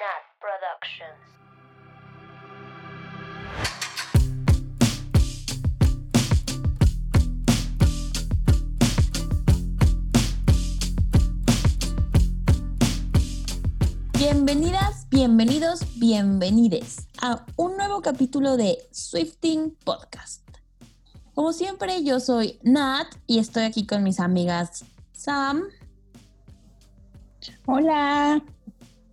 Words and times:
Nat 0.00 0.24
Productions. 0.40 1.20
Bienvenidas, 14.18 15.06
bienvenidos, 15.10 15.80
bienvenides 15.98 17.06
a 17.20 17.44
un 17.56 17.76
nuevo 17.76 18.00
capítulo 18.00 18.56
de 18.56 18.78
Swifting 18.92 19.76
Podcast. 19.84 20.48
Como 21.34 21.52
siempre, 21.52 22.02
yo 22.04 22.20
soy 22.20 22.58
Nat 22.62 23.08
y 23.26 23.38
estoy 23.38 23.64
aquí 23.64 23.86
con 23.86 24.02
mis 24.02 24.18
amigas 24.18 24.82
Sam, 25.12 25.64
Hola. 27.66 28.42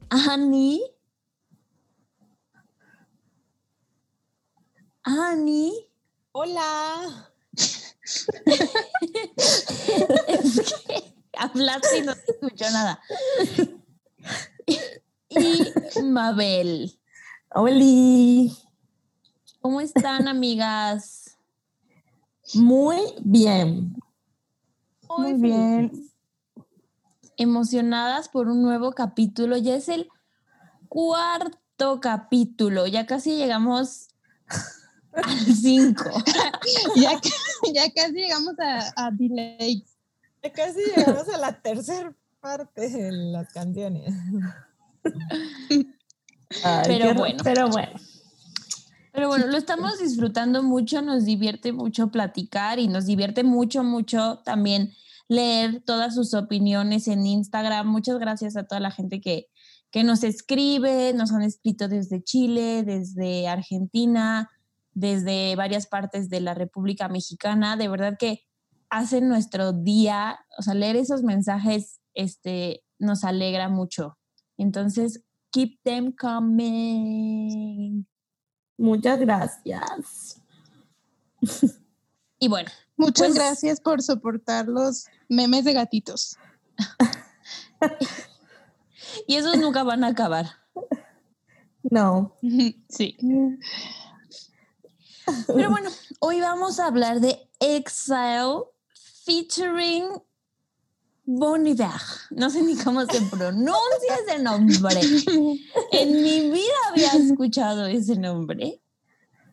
Annie, 0.09 0.81
Annie. 5.03 5.73
Hola. 6.31 7.31
Es 9.37 10.73
que 10.87 11.13
hablaste 11.37 11.97
y 11.99 12.01
no 12.01 12.13
se 12.13 12.31
escuchó 12.31 12.65
nada. 12.71 12.99
Y 15.29 16.01
Mabel. 16.03 16.97
Oli. 17.49 18.55
¿Cómo 19.61 19.81
están, 19.81 20.27
amigas? 20.27 21.37
Muy 22.53 23.01
bien. 23.23 23.95
Muy 25.09 25.33
bien. 25.33 26.09
Emocionadas 27.37 28.29
por 28.29 28.47
un 28.47 28.61
nuevo 28.61 28.91
capítulo. 28.91 29.57
Ya 29.57 29.75
es 29.75 29.89
el 29.89 30.09
cuarto 30.89 31.99
capítulo. 32.01 32.87
Ya 32.87 33.05
casi 33.05 33.37
llegamos 33.37 34.07
al 35.13 35.39
cinco. 35.55 36.09
Ya, 36.95 37.11
ca- 37.21 37.71
ya 37.73 37.91
casi 37.93 38.13
llegamos 38.13 38.53
a, 38.59 39.07
a 39.07 39.11
delay. 39.11 39.85
Ya 40.43 40.51
casi 40.51 40.79
llegamos 40.95 41.29
a 41.29 41.37
la 41.37 41.53
tercera 41.61 42.13
parte 42.41 42.89
de 42.89 43.11
las 43.11 43.51
canciones. 43.53 44.13
Ay, 46.63 46.83
Pero 46.87 47.05
qué- 47.07 47.13
bueno. 47.13 47.43
Pero 47.43 47.69
bueno. 47.69 47.91
Pero 49.13 49.27
bueno, 49.29 49.47
lo 49.47 49.57
estamos 49.57 49.97
disfrutando 49.99 50.61
mucho, 50.61 51.01
nos 51.01 51.25
divierte 51.25 51.71
mucho 51.71 52.09
platicar 52.09 52.77
y 52.79 52.87
nos 52.87 53.05
divierte 53.07 53.43
mucho, 53.43 53.83
mucho 53.83 54.39
también 54.45 54.93
leer 55.27 55.81
todas 55.85 56.15
sus 56.15 56.33
opiniones 56.33 57.07
en 57.07 57.25
Instagram. 57.25 57.87
Muchas 57.87 58.17
gracias 58.19 58.55
a 58.55 58.63
toda 58.65 58.79
la 58.79 58.91
gente 58.91 59.19
que, 59.21 59.47
que 59.91 60.03
nos 60.03 60.23
escribe, 60.23 61.13
nos 61.13 61.31
han 61.31 61.41
escrito 61.41 61.87
desde 61.87 62.23
Chile, 62.23 62.83
desde 62.83 63.47
Argentina, 63.47 64.49
desde 64.93 65.55
varias 65.55 65.87
partes 65.87 66.29
de 66.29 66.41
la 66.41 66.53
República 66.53 67.07
Mexicana. 67.07 67.75
De 67.77 67.87
verdad 67.87 68.15
que 68.17 68.43
hacen 68.89 69.27
nuestro 69.27 69.73
día, 69.73 70.39
o 70.57 70.61
sea, 70.61 70.73
leer 70.73 70.95
esos 70.95 71.23
mensajes 71.23 71.99
este, 72.13 72.83
nos 72.99 73.23
alegra 73.23 73.69
mucho. 73.69 74.17
Entonces, 74.57 75.23
keep 75.51 75.79
them 75.83 76.11
coming. 76.13 78.05
Muchas 78.77 79.19
gracias. 79.19 80.41
Y 82.39 82.47
bueno, 82.47 82.69
Muchas 82.97 83.27
Pues- 83.27 83.35
gracias 83.35 83.79
por 83.79 84.01
soportar 84.01 84.67
los 84.67 85.05
memes 85.29 85.63
de 85.63 85.73
gatitos. 85.73 86.37
y 89.27 89.35
esos 89.35 89.57
nunca 89.57 89.83
van 89.83 90.03
a 90.03 90.07
acabar. 90.07 90.47
No. 91.83 92.33
Sí. 92.89 93.17
Pero 95.47 95.69
bueno, 95.69 95.89
hoy 96.19 96.39
vamos 96.39 96.79
a 96.79 96.87
hablar 96.87 97.19
de 97.19 97.49
Exile 97.59 98.63
featuring 99.25 100.05
Bon 101.25 101.67
Iver. 101.67 101.89
No 102.31 102.49
sé 102.49 102.61
ni 102.61 102.77
cómo 102.77 103.05
se 103.05 103.21
pronuncia 103.23 104.15
ese 104.25 104.41
nombre. 104.41 105.01
En 105.91 106.11
mi 106.23 106.49
vida 106.49 106.75
había 106.89 107.11
escuchado 107.11 107.85
ese 107.87 108.15
nombre. 108.15 108.81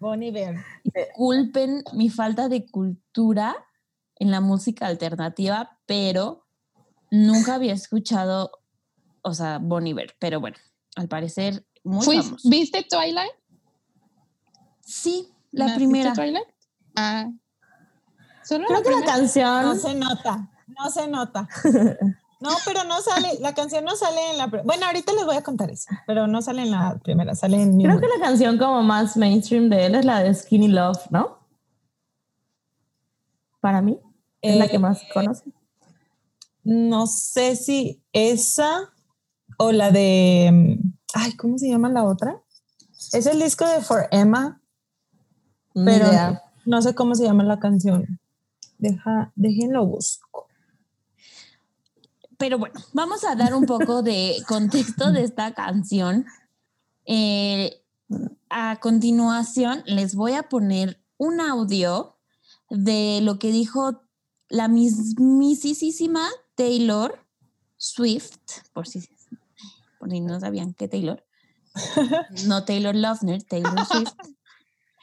Bonnie 0.04 0.30
Bear. 0.30 0.62
Disculpen 0.84 1.82
mi 1.94 2.10
falta 2.10 2.48
de 2.48 2.66
cultura 2.66 3.56
en 4.16 4.30
la 4.30 4.40
música 4.40 4.86
alternativa, 4.86 5.78
pero 5.86 6.46
nunca 7.10 7.54
había 7.54 7.72
escuchado, 7.72 8.50
o 9.22 9.34
sea, 9.34 9.58
Bon 9.60 9.86
Iver. 9.86 10.14
Pero 10.18 10.40
bueno, 10.40 10.56
al 10.96 11.08
parecer 11.08 11.64
muy 11.82 12.04
famoso. 12.04 12.48
¿Viste 12.48 12.86
Twilight? 12.88 13.32
Sí, 14.80 15.28
la 15.52 15.64
¿No 15.66 15.70
viste 15.70 15.78
primera. 15.78 16.12
Twilight? 16.12 16.46
Ah. 16.96 17.30
¿Solo 18.44 18.66
Creo 18.66 18.78
la 18.78 18.82
que 18.84 18.90
la 18.90 18.96
primera? 18.96 19.16
canción. 19.16 19.62
No 19.62 19.74
se 19.74 19.94
nota, 19.94 20.50
no 20.66 20.90
se 20.90 21.08
nota. 21.08 21.48
No, 22.40 22.50
pero 22.66 22.84
no 22.84 23.00
sale, 23.00 23.38
la 23.40 23.54
canción 23.54 23.86
no 23.86 23.96
sale 23.96 24.32
en 24.32 24.36
la... 24.36 24.48
Bueno, 24.48 24.84
ahorita 24.84 25.14
les 25.14 25.24
voy 25.24 25.36
a 25.36 25.42
contar 25.42 25.70
eso, 25.70 25.88
pero 26.06 26.26
no 26.26 26.42
sale 26.42 26.62
en 26.62 26.72
la 26.72 26.98
primera, 27.02 27.34
sale 27.34 27.62
en... 27.62 27.80
Creo 27.80 27.98
que 27.98 28.06
la 28.06 28.22
canción 28.26 28.58
como 28.58 28.82
más 28.82 29.16
mainstream 29.16 29.70
de 29.70 29.86
él 29.86 29.94
es 29.94 30.04
la 30.04 30.22
de 30.22 30.34
Skinny 30.34 30.68
Love, 30.68 31.06
¿no? 31.10 31.38
Para 33.60 33.80
mí. 33.80 33.98
Es 34.44 34.56
la 34.56 34.66
Eh, 34.66 34.70
que 34.70 34.78
más 34.78 35.02
conoce. 35.12 35.44
No 36.64 37.06
sé 37.06 37.56
si 37.56 38.02
esa 38.12 38.92
o 39.58 39.72
la 39.72 39.90
de... 39.90 40.50
mm, 40.52 40.94
Ay, 41.14 41.32
¿cómo 41.36 41.58
se 41.58 41.68
llama 41.68 41.88
la 41.88 42.04
otra? 42.04 42.42
Es 43.12 43.26
el 43.26 43.40
disco 43.40 43.66
de 43.66 43.80
For 43.80 44.08
Emma, 44.10 44.60
pero 45.72 46.06
no 46.64 46.82
sé 46.82 46.94
cómo 46.94 47.14
se 47.14 47.24
llama 47.24 47.44
la 47.44 47.58
canción. 47.60 48.20
Deja, 48.78 49.32
déjenlo 49.36 49.86
busco. 49.86 50.48
Pero 52.36 52.58
bueno, 52.58 52.74
vamos 52.92 53.24
a 53.24 53.36
dar 53.36 53.54
un 53.54 53.64
poco 53.64 54.02
de 54.02 54.36
contexto 54.48 55.12
de 55.12 55.22
esta 55.22 55.54
canción. 55.54 56.26
Eh, 57.06 57.80
a 58.50 58.76
continuación, 58.80 59.82
les 59.86 60.14
voy 60.14 60.32
a 60.32 60.44
poner 60.48 61.00
un 61.16 61.40
audio 61.40 62.18
de 62.70 63.20
lo 63.22 63.38
que 63.38 63.52
dijo 63.52 64.03
la 64.54 64.68
mismísima 64.68 66.28
Taylor 66.54 67.18
Swift, 67.76 68.38
por 68.72 68.86
si, 68.86 69.02
por 69.98 70.10
si 70.10 70.20
no 70.20 70.38
sabían 70.38 70.74
que 70.74 70.86
Taylor, 70.86 71.26
no 72.46 72.64
Taylor 72.64 72.94
Lautner, 72.94 73.42
Taylor 73.42 73.84
Swift, 73.84 74.14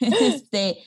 este, 0.00 0.78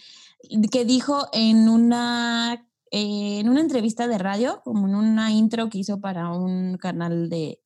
que 0.72 0.84
dijo 0.84 1.28
en 1.32 1.70
una 1.70 2.68
en 2.92 3.50
una 3.50 3.60
entrevista 3.60 4.08
de 4.08 4.18
radio, 4.18 4.62
como 4.64 4.88
en 4.88 4.96
una 4.96 5.32
intro 5.32 5.70
que 5.70 5.80
hizo 5.80 6.00
para 6.00 6.32
un 6.32 6.78
canal 6.78 7.30
de, 7.30 7.62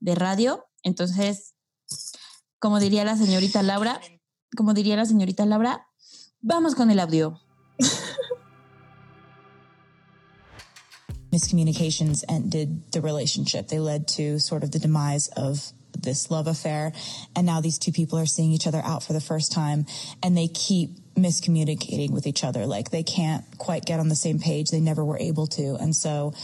de 0.00 0.14
radio. 0.16 0.66
Entonces, 0.82 1.54
como 2.58 2.80
diría 2.80 3.04
la 3.04 3.16
señorita 3.16 3.62
Laura, 3.62 4.00
como 4.56 4.74
diría 4.74 4.96
la 4.96 5.06
señorita 5.06 5.46
Laura, 5.46 5.86
vamos 6.40 6.74
con 6.74 6.90
el 6.90 6.98
audio. 6.98 7.40
miscommunications 11.32 12.24
ended 12.28 12.92
the 12.92 13.00
relationship. 13.00 13.68
They 13.68 13.78
led 13.78 14.06
to 14.08 14.38
sort 14.38 14.62
of 14.62 14.70
the 14.70 14.78
demise 14.78 15.28
of 15.28 15.72
this 15.98 16.30
love 16.30 16.46
affair. 16.46 16.92
And 17.34 17.46
now 17.46 17.60
these 17.60 17.78
two 17.78 17.92
people 17.92 18.18
are 18.18 18.26
seeing 18.26 18.52
each 18.52 18.66
other 18.66 18.82
out 18.84 19.02
for 19.02 19.12
the 19.12 19.20
first 19.20 19.52
time 19.52 19.86
and 20.22 20.36
they 20.36 20.48
keep 20.48 20.90
miscommunicating 21.14 22.10
with 22.10 22.26
each 22.26 22.44
other. 22.44 22.66
Like 22.66 22.90
they 22.90 23.02
can't 23.02 23.44
quite 23.58 23.84
get 23.84 24.00
on 24.00 24.08
the 24.08 24.14
same 24.14 24.38
page. 24.38 24.70
They 24.70 24.80
never 24.80 25.04
were 25.04 25.18
able 25.18 25.46
to. 25.48 25.76
And 25.80 25.94
so 25.94 26.34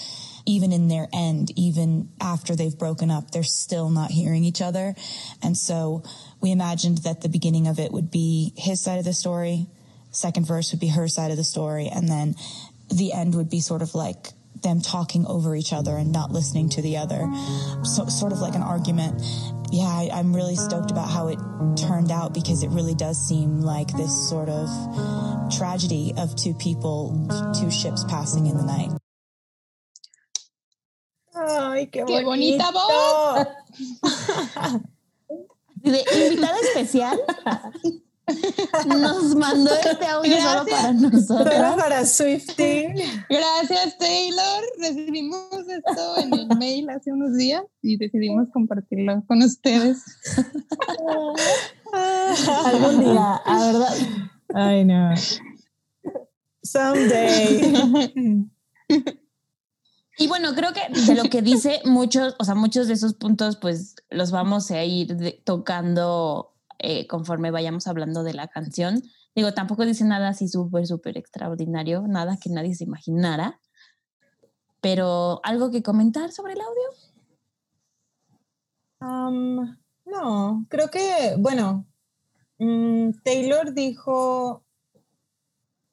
even 0.47 0.72
in 0.72 0.88
their 0.88 1.09
end, 1.12 1.50
even 1.56 2.10
after 2.20 2.56
they've 2.56 2.76
broken 2.76 3.10
up, 3.10 3.31
they're 3.31 3.43
still 3.43 3.91
not 3.91 4.10
hearing 4.10 4.44
each 4.44 4.62
other. 4.62 4.94
And 5.43 5.56
so 5.56 6.02
we 6.41 6.52
imagined 6.52 6.99
that 6.99 7.20
the 7.20 7.29
beginning 7.29 7.67
of 7.67 7.79
it 7.79 7.93
would 7.93 8.11
be 8.11 8.52
his 8.56 8.81
side 8.81 8.99
of 8.99 9.05
the 9.05 9.12
story. 9.12 9.67
Second 10.11 10.46
verse 10.46 10.73
would 10.73 10.81
be 10.81 10.88
her 10.88 11.08
side 11.08 11.31
of 11.31 11.37
the 11.37 11.44
story. 11.44 11.88
And 11.88 12.08
then 12.08 12.34
the 12.91 13.12
end 13.12 13.34
would 13.34 13.50
be 13.50 13.61
sort 13.61 13.82
of 13.82 13.94
like 13.94 14.29
them 14.62 14.81
talking 14.81 15.26
over 15.26 15.55
each 15.55 15.72
other 15.72 15.96
and 15.96 16.12
not 16.12 16.31
listening 16.31 16.69
to 16.70 16.82
the 16.82 16.96
other. 16.96 17.31
So, 17.82 18.06
sort 18.06 18.32
of 18.32 18.40
like 18.40 18.55
an 18.55 18.62
argument. 18.62 19.22
Yeah, 19.70 19.84
I, 19.84 20.10
I'm 20.12 20.34
really 20.34 20.56
stoked 20.56 20.90
about 20.90 21.08
how 21.08 21.28
it 21.28 21.38
turned 21.76 22.10
out 22.10 22.32
because 22.32 22.62
it 22.62 22.69
really 22.69 22.94
does 22.94 23.19
seem 23.19 23.60
like 23.60 23.88
this 23.96 24.28
sort 24.28 24.49
of 24.49 24.69
tragedy 25.56 26.12
of 26.16 26.34
two 26.37 26.55
people, 26.55 27.28
two 27.58 27.70
ships 27.70 28.05
passing 28.05 28.46
in 28.46 28.56
the 28.56 28.64
night. 28.64 28.90
Ay, 31.34 31.88
qué, 31.93 32.05
Qué 32.05 32.25
bonita 32.25 32.72
bonito. 32.72 33.46
De 35.82 36.05
invitada 36.12 36.58
especial, 36.60 37.19
Nos 38.87 39.35
mandó 39.35 39.71
este 39.75 40.07
audio 40.11 40.37
solo 40.41 40.67
para 40.67 40.93
Solo 40.99 41.11
nosotros. 41.11 41.55
para 41.77 42.05
Swifty. 42.07 42.87
Gracias, 43.29 43.99
Taylor. 43.99 44.63
Recibimos 44.79 45.49
esto 45.69 46.19
en 46.19 46.35
el 46.35 46.47
mail 46.59 46.91
hace 46.91 47.13
unos 47.13 47.35
días 47.37 47.63
y 47.83 47.97
decidimos 47.97 48.49
compartirlo 48.53 49.23
con 49.27 49.43
ustedes. 49.43 50.03
Algún 51.93 53.01
día, 53.05 53.35
a 53.45 53.65
verdad. 53.67 53.95
Ay, 54.55 54.85
no. 54.85 55.15
Someday. 56.63 58.47
Y 60.21 60.27
bueno, 60.27 60.55
creo 60.55 60.73
que 60.73 60.81
de 61.07 61.15
lo 61.15 61.25
que 61.31 61.43
dice 61.43 61.81
muchos, 61.85 62.35
o 62.39 62.45
sea, 62.45 62.55
muchos 62.57 62.89
de 62.89 62.95
esos 62.95 63.15
puntos, 63.15 63.57
pues 63.57 63.95
los 64.11 64.31
vamos 64.33 64.71
a 64.73 64.83
ir 64.85 65.17
de- 65.17 65.41
tocando 65.45 66.57
eh, 66.79 67.07
conforme 67.07 67.51
vayamos 67.51 67.87
hablando 67.87 68.23
de 68.23 68.35
la 68.35 68.49
canción. 68.49 69.03
Digo, 69.35 69.53
tampoco 69.55 69.85
dice 69.85 70.05
nada 70.05 70.29
así 70.29 70.49
súper, 70.49 70.87
súper 70.87 71.17
extraordinario, 71.19 72.07
nada 72.09 72.39
que 72.43 72.51
nadie 72.51 72.75
se 72.75 72.85
imaginara. 72.85 73.61
Pero 74.81 75.41
algo 75.45 75.71
que 75.71 75.83
comentar 75.83 76.31
sobre 76.33 76.53
el 76.55 76.61
audio. 76.61 76.89
No, 80.05 80.67
creo 80.69 80.89
que, 80.91 81.37
bueno, 81.39 81.87
mm, 82.59 83.11
Taylor 83.23 83.75
dijo 83.75 84.65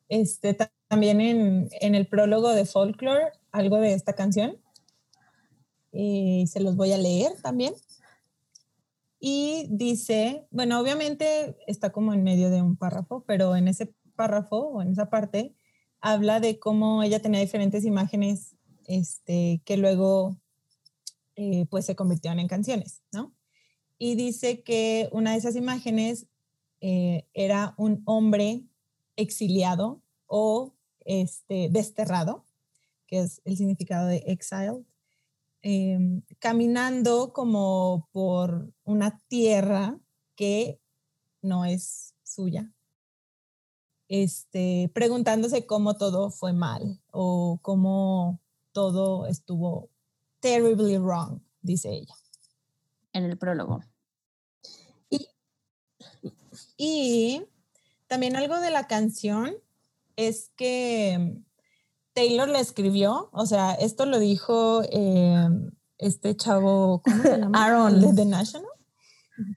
este, 0.08 0.54
ta- 0.54 0.72
también 0.88 1.20
en, 1.22 1.70
en 1.82 1.96
el 1.96 2.08
prólogo 2.08 2.50
de 2.50 2.66
Folklore 2.66 3.32
algo 3.52 3.78
de 3.78 3.94
esta 3.94 4.14
canción. 4.14 4.58
Y 5.92 6.46
se 6.48 6.60
los 6.60 6.76
voy 6.76 6.92
a 6.94 6.98
leer 6.98 7.42
también. 7.42 7.74
Y 9.28 9.66
dice, 9.72 10.46
bueno, 10.52 10.80
obviamente 10.80 11.58
está 11.66 11.92
como 11.92 12.14
en 12.14 12.24
medio 12.24 12.52
de 12.52 12.62
un 12.62 12.78
párrafo, 12.78 13.24
pero 13.26 13.56
en 13.56 13.68
ese 13.68 13.92
párrafo 14.16 14.58
o 14.58 14.84
en 14.84 14.92
esa 14.92 15.10
parte 15.10 15.56
habla 16.00 16.40
de 16.40 16.60
cómo 16.60 17.02
ella 17.02 17.20
tenía 17.20 17.40
diferentes 17.40 17.86
imágenes 17.86 18.56
este, 18.86 19.64
que 19.66 19.78
luego 19.78 20.38
eh, 21.36 21.66
pues 21.72 21.88
se 21.88 21.96
convirtieron 21.96 22.38
en 22.38 22.48
canciones, 22.48 23.02
¿no? 23.12 23.34
Y 23.98 24.14
dice 24.14 24.62
que 24.62 25.10
una 25.12 25.32
de 25.32 25.38
esas 25.38 25.56
imágenes 25.56 26.28
eh, 26.82 27.26
era 27.34 27.74
un 27.78 28.04
hombre 28.06 28.62
exiliado 29.16 30.04
o 30.28 30.76
este, 31.00 31.70
desterrado, 31.72 32.46
que 33.08 33.22
es 33.22 33.42
el 33.44 33.58
significado 33.58 34.06
de 34.06 34.18
exiled, 34.28 34.84
em, 35.68 36.22
caminando 36.38 37.34
como 37.34 38.08
por 38.12 38.72
una 38.84 39.20
tierra 39.28 40.00
que 40.36 40.80
no 41.42 41.66
es 41.66 42.14
suya, 42.22 42.72
este, 44.08 44.92
preguntándose 44.94 45.66
cómo 45.66 45.98
todo 45.98 46.30
fue 46.30 46.54
mal 46.54 47.02
o 47.12 47.58
cómo 47.64 48.40
todo 48.74 49.26
estuvo 49.26 49.90
terribly 50.40 51.00
wrong, 51.00 51.42
dice 51.64 51.90
ella. 51.90 52.14
En 53.12 53.24
el 53.24 53.36
prólogo. 53.36 53.84
Y 56.78 57.42
también 58.06 58.36
algo 58.36 58.60
de 58.60 58.70
la 58.70 58.86
canción 58.86 59.56
es 60.16 60.52
que 60.56 61.42
Taylor 62.16 62.48
la 62.48 62.62
escribió, 62.62 63.30
o 63.34 63.46
sea, 63.46 63.74
esto 63.74 64.06
lo 64.06 64.20
dijo 64.20 64.82
eh, 64.90 65.50
este 65.98 66.36
chavo, 66.36 67.02
¿cómo 67.04 67.22
se 67.22 67.38
llama? 67.38 67.66
Aaron. 67.66 68.00
De 68.00 68.14
The 68.14 68.26
National. 68.26 68.70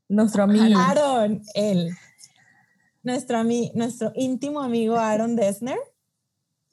Nuestro 0.09 0.43
amigo. 0.43 0.77
Aaron, 0.77 1.43
él. 1.55 1.93
Nuestro, 3.05 3.45
nuestro 3.45 4.13
íntimo 4.17 4.61
amigo 4.61 4.97
Aaron 4.97 5.37
Dessner 5.37 5.79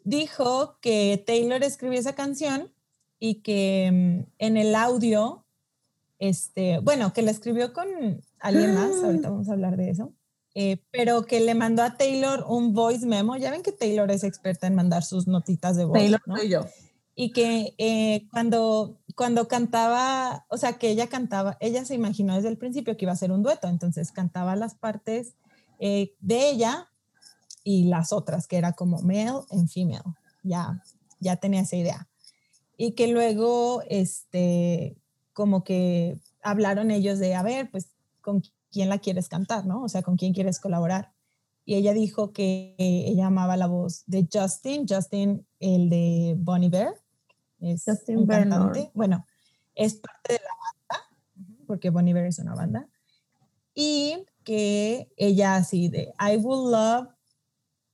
dijo 0.04 0.80
que 0.82 1.24
Taylor 1.26 1.64
escribió 1.64 2.00
esa 2.00 2.16
canción 2.16 2.74
y 3.20 3.36
que 3.36 3.92
mm, 3.94 4.32
en 4.40 4.58
el 4.58 4.74
audio, 4.74 5.46
este, 6.18 6.80
bueno, 6.80 7.14
que 7.14 7.22
la 7.22 7.30
escribió 7.30 7.74
con 7.74 7.88
alguien 8.40 8.74
más, 8.74 9.04
ahorita 9.04 9.30
vamos 9.30 9.50
a 9.50 9.54
hablar 9.54 9.78
de 9.78 9.92
eso, 9.92 10.14
eh, 10.58 10.82
pero 10.90 11.26
que 11.26 11.42
le 11.42 11.54
mandó 11.54 11.84
a 11.84 11.98
Taylor 11.98 12.46
un 12.48 12.74
voice 12.74 13.06
memo. 13.06 13.36
Ya 13.36 13.52
ven 13.52 13.62
que 13.62 13.74
Taylor 13.74 14.10
es 14.10 14.24
experta 14.24 14.68
en 14.68 14.76
mandar 14.76 15.04
sus 15.04 15.28
notitas 15.28 15.76
de 15.76 15.84
voz. 15.84 15.98
Taylor 15.98 16.22
¿no? 16.26 16.38
soy 16.38 16.50
yo. 16.50 16.66
y 17.14 17.34
que 17.34 17.76
eh, 17.78 18.26
cuando, 18.32 18.98
cuando 19.16 19.50
cantaba, 19.50 20.46
o 20.50 20.58
sea, 20.58 20.78
que 20.78 20.90
ella 20.90 21.08
cantaba, 21.08 21.58
ella 21.60 21.84
se 21.84 21.94
imaginó 21.94 22.36
desde 22.36 22.48
el 22.48 22.58
principio 22.58 22.96
que 22.96 23.04
iba 23.04 23.12
a 23.12 23.18
ser 23.18 23.34
un 23.34 23.44
dueto, 23.44 23.68
entonces 23.68 24.14
cantaba 24.14 24.56
las 24.56 24.76
partes 24.76 25.36
eh, 25.80 26.14
de 26.22 26.50
ella 26.50 26.90
y 27.66 27.86
las 27.86 28.14
otras, 28.14 28.48
que 28.48 28.56
era 28.58 28.74
como 28.74 29.02
male 29.02 29.42
and 29.52 29.68
female, 29.70 30.04
ya, 30.42 30.82
ya 31.20 31.36
tenía 31.36 31.62
esa 31.62 31.76
idea. 31.76 32.08
Y 32.78 32.92
que 32.92 33.08
luego, 33.08 33.84
este, 33.90 34.96
como 35.34 35.66
que 35.66 36.18
hablaron 36.42 36.92
ellos 36.92 37.20
de, 37.20 37.36
a 37.36 37.44
ver, 37.44 37.70
pues, 37.72 37.90
¿con 38.22 38.42
quién 38.76 38.90
la 38.90 39.00
quieres 39.00 39.30
cantar, 39.30 39.66
no? 39.66 39.84
O 39.84 39.88
sea, 39.88 40.02
¿con 40.02 40.18
quién 40.18 40.34
quieres 40.34 40.60
colaborar? 40.60 41.14
Y 41.64 41.76
ella 41.76 41.94
dijo 41.94 42.34
que 42.34 42.76
ella 42.78 43.28
amaba 43.28 43.56
la 43.56 43.68
voz 43.68 44.04
de 44.06 44.28
Justin, 44.30 44.86
Justin, 44.86 45.48
el 45.62 45.90
de 45.90 46.36
Bonnie 46.38 46.68
Bear, 46.68 46.94
es 47.62 47.84
Justin 47.86 48.18
un 48.18 48.28
Bernard. 48.28 48.64
cantante. 48.64 48.92
Bueno, 48.94 49.26
es 49.76 49.94
parte 49.94 50.34
de 50.34 50.40
la 50.40 50.50
banda, 50.60 51.08
porque 51.66 51.90
Bonnie 51.90 52.14
Bear 52.14 52.26
es 52.26 52.40
una 52.40 52.54
banda. 52.54 52.90
Y 53.74 54.26
que 54.44 55.10
ella 55.16 55.56
así 55.56 55.88
de, 55.88 56.14
I 56.20 56.36
will 56.36 56.70
love, 56.70 57.08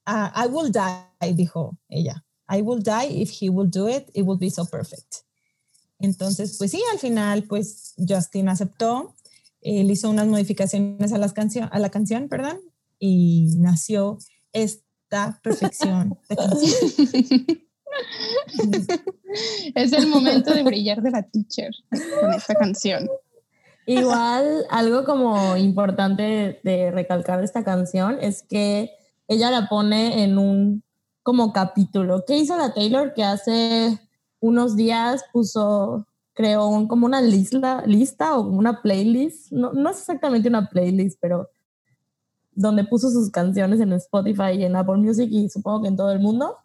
ah, 0.07 0.33
I 0.35 0.47
will 0.49 0.71
die, 0.71 1.33
dijo 1.35 1.77
ella. 1.89 2.25
I 2.49 2.63
will 2.63 2.81
die 2.81 3.21
if 3.21 3.29
he 3.39 3.51
will 3.51 3.69
do 3.69 3.87
it, 3.87 4.09
it 4.15 4.25
will 4.25 4.39
be 4.39 4.49
so 4.49 4.65
perfect. 4.65 5.17
Entonces, 5.99 6.57
pues 6.57 6.71
sí, 6.71 6.81
al 6.91 6.97
final, 6.97 7.43
pues 7.43 7.93
Justin 7.97 8.49
aceptó, 8.49 9.13
él 9.61 9.91
hizo 9.91 10.09
unas 10.09 10.27
modificaciones 10.27 11.13
a, 11.13 11.17
las 11.17 11.33
cancio- 11.33 11.69
a 11.71 11.79
la 11.79 11.89
canción, 11.89 12.27
perdón, 12.29 12.59
y 12.99 13.55
nació 13.57 14.17
esta 14.53 15.39
perfección 15.43 16.17
de 16.29 16.35
canción. 16.35 17.57
es 19.75 19.93
el 19.93 20.07
momento 20.07 20.53
de 20.53 20.63
brillar 20.63 21.01
de 21.01 21.11
la 21.11 21.23
teacher 21.23 21.71
con 22.19 22.33
esta 22.33 22.55
canción. 22.55 23.09
Igual, 23.85 24.65
algo 24.69 25.03
como 25.03 25.57
importante 25.57 26.59
de 26.63 26.91
recalcar 26.91 27.39
de 27.39 27.45
esta 27.45 27.63
canción 27.63 28.17
es 28.21 28.43
que 28.43 28.91
ella 29.27 29.49
la 29.49 29.67
pone 29.67 30.23
en 30.23 30.37
un 30.37 30.83
como 31.23 31.51
capítulo. 31.53 32.23
¿Qué 32.25 32.37
hizo 32.37 32.57
la 32.57 32.73
Taylor? 32.73 33.13
Que 33.13 33.23
hace 33.23 33.99
unos 34.39 34.75
días 34.75 35.23
puso, 35.31 36.07
creó 36.41 36.67
un, 36.67 36.87
como 36.87 37.05
una 37.05 37.21
lista, 37.21 37.83
lista 37.85 38.35
o 38.35 38.41
una 38.41 38.81
playlist. 38.81 39.51
No, 39.51 39.73
no 39.73 39.91
es 39.91 39.99
exactamente 39.99 40.49
una 40.49 40.67
playlist, 40.67 41.19
pero 41.21 41.51
donde 42.53 42.83
puso 42.83 43.11
sus 43.11 43.29
canciones 43.29 43.79
en 43.79 43.93
Spotify 43.93 44.53
y 44.57 44.63
en 44.63 44.75
Apple 44.75 44.97
Music 44.97 45.29
y 45.31 45.49
supongo 45.49 45.83
que 45.83 45.89
en 45.89 45.97
todo 45.97 46.11
el 46.11 46.19
mundo. 46.19 46.57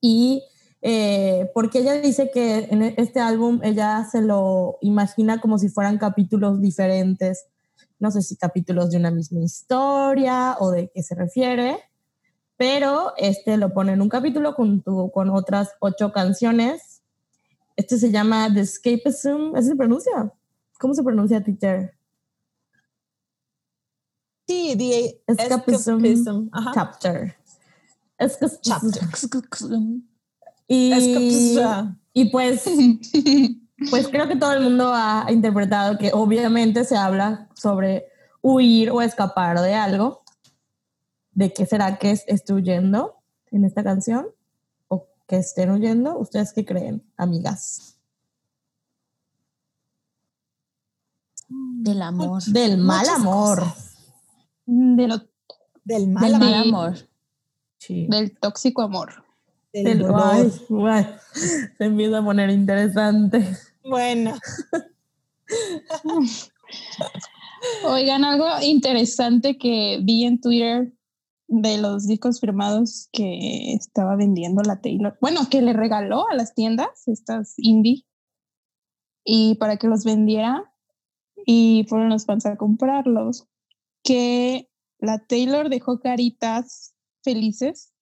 Y 0.00 0.44
eh, 0.80 1.50
porque 1.54 1.80
ella 1.80 1.94
dice 1.94 2.30
que 2.32 2.68
en 2.70 2.82
este 2.82 3.18
álbum 3.18 3.58
ella 3.64 4.06
se 4.08 4.22
lo 4.22 4.78
imagina 4.80 5.40
como 5.40 5.58
si 5.58 5.68
fueran 5.68 5.98
capítulos 5.98 6.60
diferentes, 6.60 7.46
no 7.98 8.12
sé 8.12 8.22
si 8.22 8.36
capítulos 8.36 8.90
de 8.90 8.98
una 8.98 9.10
misma 9.10 9.40
historia 9.40 10.56
o 10.60 10.70
de 10.70 10.88
qué 10.94 11.02
se 11.02 11.16
refiere, 11.16 11.80
pero 12.56 13.12
este 13.16 13.56
lo 13.56 13.74
pone 13.74 13.94
en 13.94 14.02
un 14.02 14.08
capítulo 14.08 14.52
junto 14.52 15.10
con 15.12 15.30
otras 15.30 15.70
ocho 15.80 16.12
canciones. 16.12 16.87
Este 17.78 17.96
se 17.96 18.10
llama 18.10 18.52
The 18.52 18.60
Escapism, 18.62 19.54
¿así 19.54 19.68
se 19.68 19.76
pronuncia? 19.76 20.32
¿Cómo 20.80 20.94
se 20.94 21.02
pronuncia, 21.04 21.40
teacher? 21.44 21.96
Sí, 24.48 24.74
the 24.76 25.20
Escapism, 25.32 26.04
escapism, 26.04 26.48
ajá. 26.52 26.72
Chapter. 26.74 27.36
Escapism. 28.18 28.60
Chapter. 28.62 29.02
Y, 30.66 30.92
Escapism. 30.92 31.94
y 32.12 32.30
pues 32.30 32.64
Pues 33.90 34.08
creo 34.08 34.26
que 34.26 34.34
todo 34.34 34.54
el 34.54 34.64
mundo 34.64 34.90
ha 34.92 35.26
interpretado 35.30 35.98
que 35.98 36.10
obviamente 36.12 36.84
se 36.84 36.96
habla 36.96 37.48
sobre 37.54 38.06
huir 38.42 38.90
o 38.90 39.00
escapar 39.02 39.60
de 39.60 39.74
algo. 39.74 40.24
¿De 41.30 41.52
qué 41.52 41.64
será 41.64 41.96
que 41.98 42.10
es- 42.10 42.24
esté 42.26 42.54
huyendo 42.54 43.14
en 43.52 43.64
esta 43.64 43.84
canción? 43.84 44.26
¿O 45.28 45.30
que 45.30 45.36
estén 45.36 45.70
huyendo? 45.70 46.18
¿Ustedes 46.18 46.54
qué 46.54 46.64
creen, 46.64 47.02
amigas? 47.18 47.98
Del 51.50 52.00
amor. 52.00 52.42
Del 52.44 52.78
mal 52.78 53.00
Muchas 53.00 53.16
amor. 53.20 53.62
De 54.64 55.06
lo, 55.06 55.20
Del 55.84 56.08
mal 56.08 56.24
Del 56.24 56.34
amor, 56.34 56.48
mal 56.50 56.54
amor. 56.68 56.96
Sí. 57.78 58.06
del 58.08 58.38
tóxico 58.38 58.80
amor. 58.80 59.22
del 59.74 59.84
Del- 59.84 59.98
dolor. 59.98 60.20
ay, 60.24 60.50
ay, 60.88 61.06
se 61.76 61.84
empieza 61.84 62.18
a 62.18 62.24
poner 62.24 62.48
interesante. 62.48 63.46
Bueno, 63.84 64.32
Oigan, 67.84 68.24
algo 68.24 68.46
interesante 68.62 69.58
que 69.58 70.00
vi 70.02 70.24
en 70.24 70.40
Twitter 70.40 70.90
de 71.48 71.78
los 71.78 72.06
discos 72.06 72.40
firmados 72.40 73.08
que 73.10 73.72
estaba 73.72 74.16
vendiendo 74.16 74.62
la 74.62 74.80
Taylor. 74.80 75.18
Bueno, 75.20 75.48
que 75.50 75.62
le 75.62 75.72
regaló 75.72 76.28
a 76.28 76.34
las 76.34 76.54
tiendas, 76.54 77.08
estas 77.08 77.54
indie, 77.56 78.04
y 79.24 79.56
para 79.56 79.76
que 79.76 79.88
los 79.88 80.04
vendiera. 80.04 80.72
Y 81.46 81.86
fueron 81.88 82.10
los 82.10 82.26
fans 82.26 82.44
a 82.46 82.56
comprarlos. 82.56 83.48
Que 84.02 84.70
la 84.98 85.18
Taylor 85.26 85.70
dejó 85.70 86.00
caritas 86.00 86.94
felices 87.22 87.92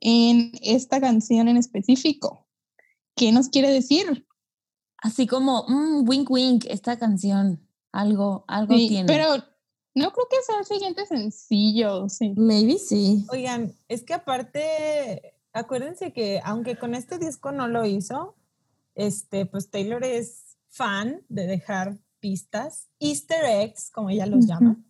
en 0.00 0.52
esta 0.62 1.00
canción 1.00 1.48
en 1.48 1.56
específico. 1.56 2.48
¿Qué 3.16 3.30
nos 3.30 3.48
quiere 3.48 3.70
decir? 3.70 4.26
Así 4.98 5.26
como, 5.26 5.64
mm, 5.68 6.08
wink 6.08 6.30
wink, 6.30 6.64
esta 6.68 6.98
canción, 6.98 7.68
algo, 7.92 8.44
algo 8.48 8.74
Sí, 8.74 8.88
tiene. 8.88 9.06
pero 9.06 9.44
no 9.94 10.12
creo 10.12 10.26
que 10.28 10.36
sea 10.44 10.58
el 10.58 10.64
siguiente 10.64 11.06
sencillo. 11.06 12.08
Sí. 12.08 12.34
Maybe 12.36 12.78
sí. 12.78 13.24
Oigan, 13.30 13.74
es 13.88 14.02
que 14.02 14.14
aparte, 14.14 15.34
acuérdense 15.52 16.12
que 16.12 16.40
aunque 16.44 16.76
con 16.76 16.94
este 16.94 17.18
disco 17.18 17.52
no 17.52 17.68
lo 17.68 17.84
hizo, 17.86 18.34
este, 18.94 19.46
pues 19.46 19.70
Taylor 19.70 20.04
es 20.04 20.56
fan 20.68 21.22
de 21.28 21.46
dejar 21.46 21.98
pistas, 22.20 22.88
easter 22.98 23.44
eggs, 23.44 23.90
como 23.90 24.10
ella 24.10 24.26
los 24.26 24.46
llama. 24.46 24.82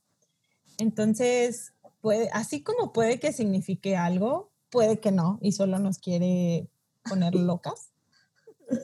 Entonces, 0.78 1.73
puede, 2.00 2.30
así 2.32 2.62
como 2.62 2.92
puede 2.92 3.18
que 3.18 3.32
signifique 3.32 3.96
algo, 3.96 4.50
puede 4.70 5.00
que 5.00 5.12
no, 5.12 5.38
y 5.42 5.52
solo 5.52 5.78
nos 5.78 5.99
quiere 5.99 6.68
poner 7.08 7.34
locas 7.34 7.90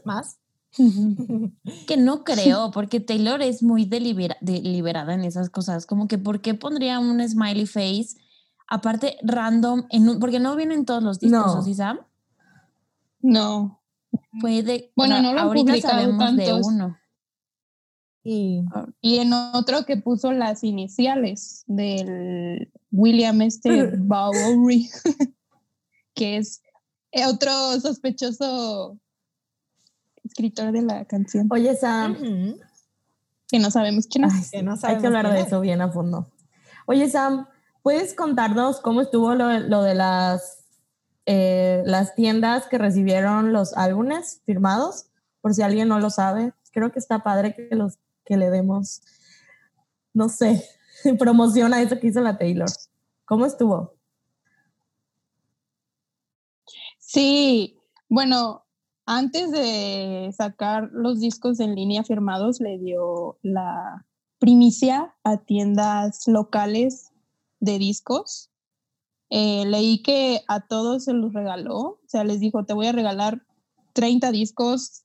más. 0.04 0.38
Que 1.86 1.96
no 1.96 2.24
creo, 2.24 2.70
porque 2.70 3.00
Taylor 3.00 3.42
es 3.42 3.62
muy 3.62 3.84
delibera- 3.86 4.36
deliberada 4.40 5.14
en 5.14 5.24
esas 5.24 5.50
cosas. 5.50 5.86
Como 5.86 6.06
que, 6.08 6.18
¿por 6.18 6.40
qué 6.40 6.54
pondría 6.54 6.98
un 6.98 7.26
smiley 7.28 7.66
face? 7.66 8.16
Aparte, 8.68 9.16
random, 9.22 9.86
en 9.90 10.08
un- 10.08 10.20
porque 10.20 10.38
no 10.40 10.54
vienen 10.56 10.84
todos 10.84 11.02
los 11.02 11.18
discos, 11.18 11.46
No. 11.54 11.58
¿o 11.58 11.62
sí, 11.62 11.74
Sam? 11.74 11.98
No. 13.20 13.82
Puede, 14.40 14.92
Bueno, 14.96 15.20
no 15.22 15.32
lo 15.32 15.40
ahorita 15.40 15.76
sabemos 15.80 16.36
de 16.36 16.52
uno. 16.54 16.96
Y 18.22 18.62
Y 19.00 19.18
en 19.18 19.32
otro 19.32 19.84
que 19.86 19.96
puso 19.96 20.30
las 20.32 20.62
iniciales 20.62 21.64
del 21.66 22.70
William 22.92 23.40
este 23.42 23.68
Bowery, 23.98 24.88
que 26.14 26.36
es 26.36 26.62
otro 27.26 27.80
sospechoso 27.80 28.98
escritor 30.30 30.72
de 30.72 30.82
la 30.82 31.04
canción, 31.04 31.48
Oye, 31.50 31.74
Sam, 31.76 32.16
que 33.48 33.58
no 33.58 33.70
sabemos 33.70 34.06
quién 34.06 34.24
es. 34.24 34.34
ay, 34.34 34.42
que 34.50 34.62
no 34.62 34.74
hay 34.80 34.98
que 34.98 35.06
hablar 35.06 35.32
de 35.32 35.40
es. 35.40 35.46
eso 35.48 35.60
bien 35.60 35.82
a 35.82 35.90
fondo. 35.90 36.30
Oye, 36.86 37.08
Sam, 37.10 37.46
¿puedes 37.82 38.14
contarnos 38.14 38.80
cómo 38.80 39.00
estuvo 39.00 39.34
lo, 39.34 39.58
lo 39.58 39.82
de 39.82 39.94
las, 39.94 40.64
eh, 41.26 41.82
las 41.84 42.14
tiendas 42.14 42.66
que 42.68 42.78
recibieron 42.78 43.52
los 43.52 43.76
álbumes 43.76 44.40
firmados? 44.46 45.06
Por 45.40 45.54
si 45.54 45.62
alguien 45.62 45.88
no 45.88 45.98
lo 45.98 46.10
sabe. 46.10 46.52
Creo 46.72 46.92
que 46.92 47.00
está 47.00 47.22
padre 47.24 47.54
que, 47.54 47.74
los, 47.74 47.98
que 48.24 48.36
le 48.36 48.50
demos, 48.50 49.02
no 50.14 50.28
sé, 50.28 50.64
promoción 51.18 51.74
a 51.74 51.82
eso 51.82 51.98
que 51.98 52.06
hizo 52.06 52.20
la 52.20 52.38
Taylor. 52.38 52.68
¿Cómo 53.24 53.46
estuvo? 53.46 53.94
Sí, 56.98 57.76
bueno, 58.08 58.64
antes 59.06 59.50
de 59.50 60.30
sacar 60.36 60.90
los 60.92 61.20
discos 61.20 61.60
en 61.60 61.74
línea 61.74 62.04
firmados, 62.04 62.60
le 62.60 62.78
dio 62.78 63.38
la 63.42 64.06
primicia 64.38 65.14
a 65.24 65.38
tiendas 65.38 66.26
locales 66.26 67.12
de 67.60 67.78
discos. 67.78 68.50
Eh, 69.30 69.64
leí 69.66 70.02
que 70.02 70.40
a 70.48 70.66
todos 70.66 71.04
se 71.04 71.12
los 71.12 71.32
regaló, 71.32 71.78
o 71.78 72.00
sea, 72.06 72.24
les 72.24 72.40
dijo, 72.40 72.64
te 72.64 72.74
voy 72.74 72.86
a 72.86 72.92
regalar 72.92 73.46
30 73.92 74.32
discos, 74.32 75.04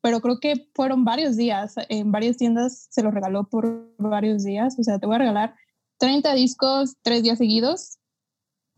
pero 0.00 0.20
creo 0.20 0.40
que 0.40 0.68
fueron 0.74 1.04
varios 1.04 1.36
días, 1.36 1.74
en 1.88 2.10
varias 2.10 2.36
tiendas 2.36 2.88
se 2.90 3.02
los 3.02 3.14
regaló 3.14 3.48
por 3.48 3.94
varios 3.98 4.42
días, 4.42 4.76
o 4.78 4.82
sea, 4.82 4.98
te 4.98 5.06
voy 5.06 5.16
a 5.16 5.20
regalar 5.20 5.54
30 5.98 6.34
discos 6.34 6.96
tres 7.02 7.22
días 7.22 7.38
seguidos 7.38 7.98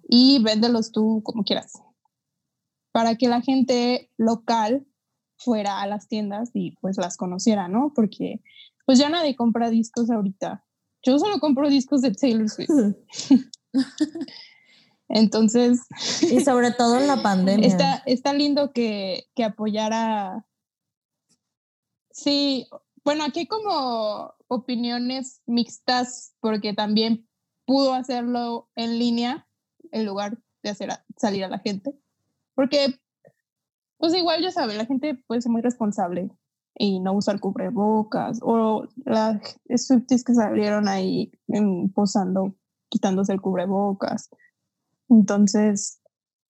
y 0.02 0.42
véndelos 0.42 0.92
tú 0.92 1.22
como 1.24 1.44
quieras 1.44 1.72
para 2.92 3.16
que 3.16 3.28
la 3.28 3.40
gente 3.40 4.10
local 4.16 4.86
fuera 5.38 5.80
a 5.82 5.86
las 5.86 6.06
tiendas 6.08 6.50
y 6.54 6.76
pues 6.80 6.96
las 6.98 7.16
conociera, 7.16 7.66
¿no? 7.68 7.92
Porque 7.94 8.42
pues 8.86 8.98
ya 8.98 9.08
nadie 9.08 9.34
compra 9.36 9.70
discos 9.70 10.10
ahorita. 10.10 10.64
Yo 11.04 11.18
solo 11.18 11.40
compro 11.40 11.68
discos 11.68 12.00
de 12.02 12.12
Taylor 12.12 12.48
Swift. 12.48 12.70
Entonces, 15.08 15.80
Y 16.22 16.40
sobre 16.40 16.70
todo 16.70 16.98
en 16.98 17.06
la 17.06 17.22
pandemia. 17.22 17.66
está, 17.66 18.02
está 18.06 18.32
lindo 18.32 18.72
que, 18.72 19.24
que 19.34 19.44
apoyara. 19.44 20.46
Sí, 22.10 22.66
bueno, 23.04 23.24
aquí 23.24 23.40
hay 23.40 23.46
como 23.46 24.32
opiniones 24.48 25.42
mixtas 25.46 26.34
porque 26.40 26.72
también 26.72 27.28
pudo 27.66 27.94
hacerlo 27.94 28.70
en 28.74 28.98
línea 28.98 29.48
en 29.90 30.06
lugar 30.06 30.38
de 30.62 30.70
hacer 30.70 30.90
a- 30.90 31.04
salir 31.16 31.44
a 31.44 31.48
la 31.48 31.58
gente. 31.58 31.92
Porque, 32.54 32.98
pues 33.98 34.14
igual 34.14 34.42
ya 34.42 34.50
saben, 34.50 34.78
la 34.78 34.86
gente 34.86 35.14
puede 35.26 35.40
ser 35.40 35.52
muy 35.52 35.62
responsable 35.62 36.30
y 36.74 37.00
no 37.00 37.12
usar 37.12 37.40
cubrebocas 37.40 38.38
o 38.42 38.86
las 39.04 39.58
Swifties 39.76 40.24
que 40.24 40.34
salieron 40.34 40.88
ahí 40.88 41.32
posando, 41.94 42.54
quitándose 42.88 43.32
el 43.32 43.40
cubrebocas. 43.40 44.30
Entonces, 45.08 46.00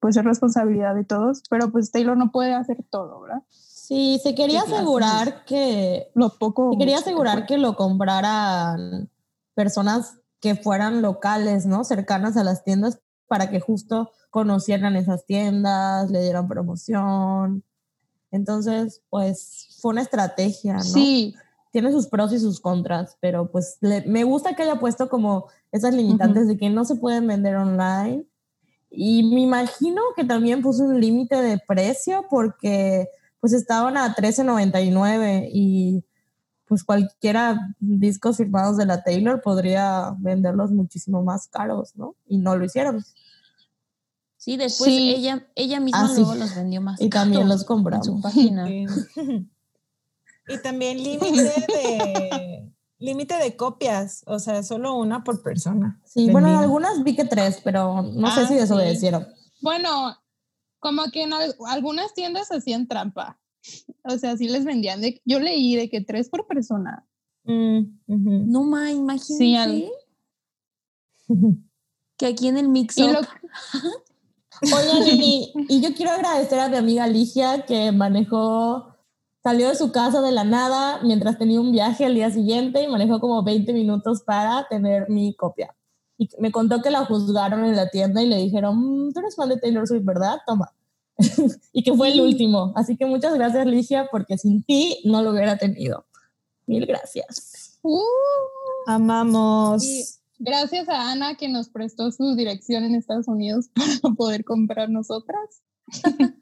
pues 0.00 0.16
es 0.16 0.24
responsabilidad 0.24 0.94
de 0.94 1.04
todos, 1.04 1.42
pero 1.48 1.70
pues 1.70 1.90
Taylor 1.90 2.16
no 2.16 2.32
puede 2.32 2.54
hacer 2.54 2.84
todo, 2.90 3.20
¿verdad? 3.20 3.42
Sí, 3.50 4.20
se 4.22 4.34
quería 4.34 4.62
asegurar 4.62 5.44
que 5.44 6.10
Lo 6.14 6.30
poco. 6.30 6.72
se 6.72 6.78
quería 6.78 6.98
asegurar 6.98 7.46
que 7.46 7.58
lo 7.58 7.76
compraran 7.76 9.10
personas 9.54 10.18
que 10.40 10.54
fueran 10.56 11.02
locales, 11.02 11.66
¿no? 11.66 11.84
Cercanas 11.84 12.36
a 12.36 12.44
las 12.44 12.64
tiendas 12.64 13.00
para 13.28 13.50
que 13.50 13.60
justo 13.60 14.10
conocieran 14.32 14.96
esas 14.96 15.26
tiendas, 15.26 16.10
le 16.10 16.22
dieran 16.22 16.48
promoción. 16.48 17.62
Entonces, 18.30 19.02
pues 19.10 19.76
fue 19.80 19.90
una 19.92 20.00
estrategia, 20.02 20.74
¿no? 20.74 20.80
Sí, 20.82 21.34
Tiene 21.70 21.90
sus 21.92 22.06
pros 22.06 22.32
y 22.32 22.38
sus 22.38 22.60
contras, 22.60 23.16
pero 23.20 23.50
pues 23.50 23.76
le- 23.80 24.04
me 24.06 24.24
gusta 24.24 24.54
que 24.54 24.62
haya 24.62 24.78
puesto 24.80 25.08
como 25.08 25.46
esas 25.70 25.94
limitantes 25.94 26.46
de 26.48 26.56
que 26.58 26.68
no 26.70 26.84
se 26.84 26.96
pueden 26.96 27.26
vender 27.26 27.56
online. 27.56 28.26
Y 28.90 29.22
me 29.34 29.40
imagino 29.40 30.00
que 30.16 30.24
también 30.24 30.60
puso 30.60 30.84
un 30.84 31.00
límite 31.00 31.36
de 31.40 31.58
precio 31.66 32.26
porque 32.28 33.08
pues 33.40 33.52
estaban 33.54 33.96
a 33.96 34.14
13.99 34.14 35.48
y 35.52 36.04
pues 36.66 36.84
cualquiera 36.84 37.74
discos 37.80 38.36
firmados 38.38 38.76
de 38.76 38.86
la 38.86 39.02
Taylor 39.02 39.40
podría 39.42 40.14
venderlos 40.18 40.70
muchísimo 40.72 41.22
más 41.22 41.48
caros, 41.48 41.96
¿no? 41.96 42.14
Y 42.26 42.38
no 42.38 42.56
lo 42.56 42.64
hicieron. 42.64 43.02
Sí, 44.44 44.56
después 44.56 44.90
Sí. 44.90 45.10
ella, 45.14 45.46
ella 45.54 45.78
misma 45.78 46.00
Ah, 46.04 46.08
sí. 46.08 46.16
luego 46.16 46.34
los 46.34 46.52
vendió 46.56 46.80
más 46.80 47.00
Y 47.00 47.08
también 47.08 47.48
los 47.48 47.62
compramos. 47.64 48.08
en 48.08 48.14
su 48.16 48.20
página. 48.20 48.66
Sí. 48.66 48.86
Y 50.48 50.58
también 50.58 51.00
límite 51.00 51.42
de 51.68 52.72
límite 52.98 53.36
de 53.36 53.56
copias, 53.56 54.24
o 54.26 54.40
sea, 54.40 54.64
solo 54.64 54.96
una 54.96 55.22
por 55.22 55.40
persona. 55.44 56.00
Sí, 56.04 56.24
bueno, 56.30 56.48
en 56.48 56.54
vendida. 56.54 56.60
algunas 56.64 57.04
vi 57.04 57.14
que 57.14 57.24
tres, 57.24 57.60
pero 57.62 58.02
no 58.02 58.28
sé 58.34 58.40
Ah, 58.40 58.46
si 58.48 58.54
sí. 58.54 58.60
desobedecieron. 58.60 59.28
bueno, 59.60 60.16
como 60.80 61.04
que 61.12 61.22
en 61.22 61.32
al- 61.32 61.54
algunas 61.68 62.12
tiendas 62.14 62.50
hacían 62.50 62.88
trampa. 62.88 63.38
O 64.02 64.18
sea, 64.18 64.36
sí 64.36 64.48
les 64.48 64.64
vendían 64.64 65.00
de. 65.00 65.22
Yo 65.24 65.38
leí 65.38 65.76
de 65.76 65.88
que 65.88 66.00
tres 66.00 66.28
por 66.28 66.48
persona. 66.48 67.06
Mm. 67.44 67.82
No 68.50 68.64
ma, 68.64 68.90
imagínate 68.90 69.44
Sí, 69.44 69.54
al- 69.54 69.88
que 72.16 72.26
aquí 72.26 72.48
en 72.48 72.58
el 72.58 72.68
mix 72.68 72.98
Y 72.98 73.06
lo, 73.06 73.20
Oigan, 74.60 75.06
y, 75.06 75.52
y 75.68 75.80
yo 75.80 75.94
quiero 75.94 76.12
agradecer 76.12 76.58
a 76.60 76.68
mi 76.68 76.76
amiga 76.76 77.06
Ligia 77.06 77.64
que 77.66 77.90
manejó, 77.92 78.94
salió 79.42 79.68
de 79.68 79.74
su 79.74 79.90
casa 79.90 80.20
de 80.20 80.32
la 80.32 80.44
nada 80.44 81.00
mientras 81.02 81.38
tenía 81.38 81.60
un 81.60 81.72
viaje 81.72 82.04
al 82.04 82.14
día 82.14 82.30
siguiente 82.30 82.82
y 82.82 82.88
manejó 82.88 83.18
como 83.20 83.42
20 83.42 83.72
minutos 83.72 84.22
para 84.22 84.66
tener 84.68 85.08
mi 85.08 85.34
copia. 85.34 85.74
Y 86.18 86.28
me 86.38 86.52
contó 86.52 86.82
que 86.82 86.90
la 86.90 87.04
juzgaron 87.04 87.64
en 87.64 87.74
la 87.74 87.88
tienda 87.88 88.22
y 88.22 88.26
le 88.28 88.36
dijeron, 88.36 88.76
"Mm, 89.08 89.12
tú 89.12 89.20
eres 89.20 89.34
fan 89.34 89.48
de 89.48 89.56
Taylor 89.56 89.86
Swift, 89.88 90.04
¿verdad? 90.04 90.38
Toma. 90.46 90.72
y 91.72 91.82
que 91.82 91.94
fue 91.94 92.12
el 92.12 92.20
último. 92.20 92.72
Así 92.76 92.96
que 92.96 93.06
muchas 93.06 93.34
gracias, 93.34 93.66
Ligia, 93.66 94.08
porque 94.10 94.38
sin 94.38 94.62
ti 94.62 95.00
no 95.04 95.22
lo 95.22 95.30
hubiera 95.30 95.56
tenido. 95.56 96.06
Mil 96.66 96.86
gracias. 96.86 97.78
Uh, 97.82 98.00
Amamos. 98.86 99.82
Sí. 99.82 100.04
Gracias 100.42 100.88
a 100.88 101.12
Ana 101.12 101.36
que 101.36 101.48
nos 101.48 101.68
prestó 101.68 102.10
su 102.10 102.34
dirección 102.34 102.84
en 102.84 102.94
Estados 102.94 103.28
Unidos 103.28 103.70
para 104.02 104.14
poder 104.14 104.44
comprar 104.44 104.90
nosotras. 104.90 105.62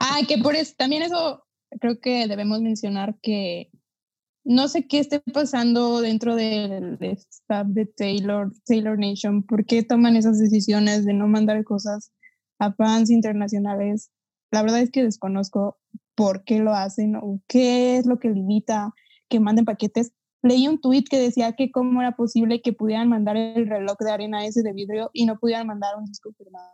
ah, 0.00 0.20
que 0.28 0.38
por 0.38 0.54
eso, 0.54 0.74
también 0.76 1.02
eso 1.02 1.44
creo 1.80 2.00
que 2.00 2.26
debemos 2.28 2.60
mencionar 2.60 3.18
que 3.20 3.70
no 4.44 4.68
sé 4.68 4.86
qué 4.86 4.98
esté 4.98 5.20
pasando 5.20 6.00
dentro 6.00 6.34
del 6.34 6.98
staff 7.00 7.66
de 7.68 7.86
Taylor, 7.86 8.52
Taylor 8.64 8.98
Nation, 8.98 9.42
por 9.42 9.64
qué 9.66 9.82
toman 9.82 10.16
esas 10.16 10.38
decisiones 10.38 11.04
de 11.04 11.12
no 11.12 11.28
mandar 11.28 11.62
cosas 11.64 12.12
a 12.58 12.72
fans 12.72 13.10
internacionales. 13.10 14.10
La 14.50 14.62
verdad 14.62 14.80
es 14.80 14.90
que 14.90 15.04
desconozco 15.04 15.78
por 16.14 16.44
qué 16.44 16.58
lo 16.58 16.74
hacen 16.74 17.16
o 17.16 17.40
qué 17.46 17.96
es 17.96 18.06
lo 18.06 18.18
que 18.18 18.30
limita 18.30 18.94
que 19.28 19.40
manden 19.40 19.64
paquetes. 19.64 20.12
Leí 20.42 20.66
un 20.68 20.80
tweet 20.80 21.04
que 21.04 21.18
decía 21.18 21.52
que 21.52 21.70
cómo 21.70 22.00
era 22.00 22.16
posible 22.16 22.62
que 22.62 22.72
pudieran 22.72 23.08
mandar 23.08 23.36
el 23.36 23.68
reloj 23.68 23.96
de 23.98 24.10
arena 24.10 24.46
ese 24.46 24.62
de 24.62 24.72
vidrio 24.72 25.10
y 25.12 25.26
no 25.26 25.38
pudieran 25.38 25.66
mandar 25.66 25.96
un 25.96 26.06
disco 26.06 26.32
firmado. 26.32 26.66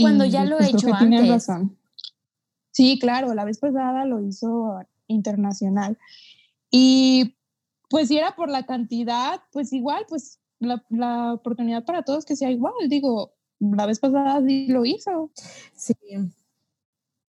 Cuando 0.00 0.24
ya 0.24 0.44
lo 0.44 0.56
he 0.56 0.70
pues, 0.70 0.74
hecho 0.74 0.88
tienen 0.98 1.20
antes. 1.20 1.30
razón. 1.30 1.78
Sí, 2.70 2.98
claro, 2.98 3.34
la 3.34 3.44
vez 3.44 3.58
pasada 3.58 4.04
lo 4.04 4.20
hizo 4.20 4.80
internacional. 5.06 5.98
Y 6.70 7.36
pues 7.88 8.08
si 8.08 8.18
era 8.18 8.34
por 8.34 8.50
la 8.50 8.66
cantidad, 8.66 9.40
pues 9.52 9.72
igual, 9.72 10.04
pues 10.08 10.40
la, 10.58 10.84
la 10.90 11.34
oportunidad 11.34 11.84
para 11.84 12.02
todos 12.02 12.24
que 12.24 12.36
sea 12.36 12.50
igual. 12.50 12.74
Digo, 12.88 13.34
la 13.60 13.86
vez 13.86 14.00
pasada 14.00 14.42
sí 14.46 14.66
lo 14.68 14.84
hizo, 14.84 15.30
Sí. 15.74 15.94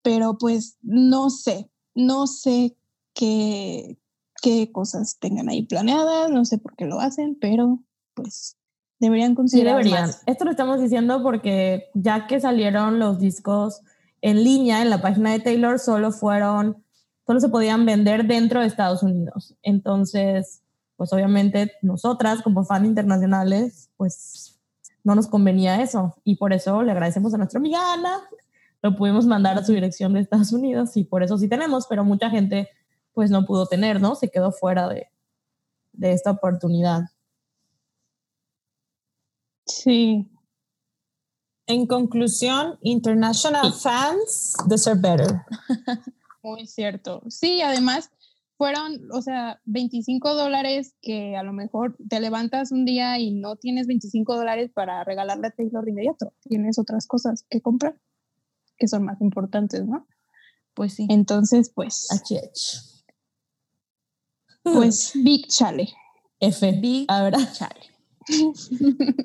pero 0.01 0.37
pues 0.37 0.77
no 0.81 1.29
sé, 1.29 1.69
no 1.93 2.27
sé 2.27 2.75
qué, 3.13 3.97
qué 4.45 4.71
cosas 4.71 5.17
tengan 5.17 5.49
ahí 5.49 5.63
planeadas, 5.65 6.29
no 6.29 6.45
sé 6.45 6.59
por 6.59 6.75
qué 6.75 6.85
lo 6.85 6.99
hacen, 6.99 7.35
pero 7.41 7.79
pues 8.13 8.57
deberían 8.99 9.31
Sí, 9.31 9.35
considerar 9.37 9.77
deberían. 9.77 10.05
más. 10.05 10.21
Esto 10.27 10.45
lo 10.45 10.51
estamos 10.51 10.79
diciendo 10.79 11.23
porque 11.23 11.85
ya 11.95 12.27
que 12.27 12.39
salieron 12.39 12.99
los 12.99 13.17
discos 13.17 13.81
en 14.21 14.43
línea 14.43 14.83
en 14.83 14.91
la 14.91 15.01
página 15.01 15.31
de 15.31 15.39
Taylor, 15.39 15.79
solo 15.79 16.11
fueron, 16.11 16.83
solo 17.25 17.39
se 17.39 17.49
podían 17.49 17.87
vender 17.87 18.27
dentro 18.27 18.61
de 18.61 18.67
Estados 18.67 19.01
Unidos. 19.01 19.55
Entonces, 19.63 20.61
pues 20.95 21.11
obviamente 21.11 21.71
nosotras 21.81 22.43
como 22.43 22.65
fan 22.65 22.85
internacionales, 22.85 23.89
pues 23.97 24.59
no 25.03 25.15
nos 25.15 25.25
convenía 25.27 25.81
eso. 25.81 26.15
Y 26.23 26.35
por 26.35 26.53
eso 26.53 26.83
le 26.83 26.91
agradecemos 26.91 27.33
a 27.33 27.37
nuestra 27.37 27.57
amiga 27.59 27.93
Ana. 27.93 28.21
Lo 28.83 28.95
pudimos 28.95 29.25
mandar 29.25 29.57
a 29.57 29.63
su 29.63 29.71
dirección 29.73 30.13
de 30.13 30.19
Estados 30.19 30.51
Unidos 30.53 30.95
y 30.97 31.03
por 31.03 31.23
eso 31.23 31.35
sí 31.39 31.47
tenemos, 31.47 31.87
pero 31.87 32.03
mucha 32.03 32.29
gente 32.29 32.69
pues 33.15 33.31
no 33.31 33.45
pudo 33.45 33.65
tener, 33.65 33.99
¿no? 33.99 34.13
Se 34.13 34.29
quedó 34.29 34.51
fuera 34.51 34.87
de, 34.87 35.07
de 35.93 36.11
esta 36.11 36.29
oportunidad. 36.31 37.05
Sí, 39.65 40.29
En 41.65 41.87
conclusión, 41.87 42.77
international 42.81 43.73
fans 43.73 44.53
deserve 44.67 45.01
better. 45.01 45.41
Muy 46.43 46.67
cierto. 46.67 47.23
Sí, 47.27 47.61
además 47.61 48.11
fueron, 48.57 49.11
o 49.11 49.23
sea, 49.23 49.59
25 49.65 50.35
dólares 50.35 50.93
que 51.01 51.35
a 51.35 51.41
lo 51.41 51.53
mejor 51.53 51.97
te 52.07 52.19
levantas 52.19 52.71
un 52.71 52.85
día 52.85 53.17
y 53.17 53.31
no 53.31 53.55
tienes 53.55 53.87
25 53.87 54.35
dólares 54.35 54.69
para 54.71 55.03
regalarle 55.03 55.47
a 55.47 55.51
Taylor 55.51 55.83
de 55.83 55.91
inmediato. 55.91 56.33
Tienes 56.41 56.77
otras 56.77 57.07
cosas 57.07 57.45
que 57.49 57.61
comprar 57.61 57.99
que 58.77 58.87
son 58.87 59.03
más 59.03 59.19
importantes, 59.21 59.85
¿no? 59.87 60.05
Pues 60.73 60.93
sí. 60.93 61.07
Entonces, 61.09 61.71
pues, 61.73 62.07
HH. 62.11 62.94
Pues, 64.73 65.11
Big 65.23 65.47
Chale. 65.47 65.93
F. 66.39 66.71
Big 66.81 67.05
Ahora. 67.07 67.37
chale. 67.53 67.95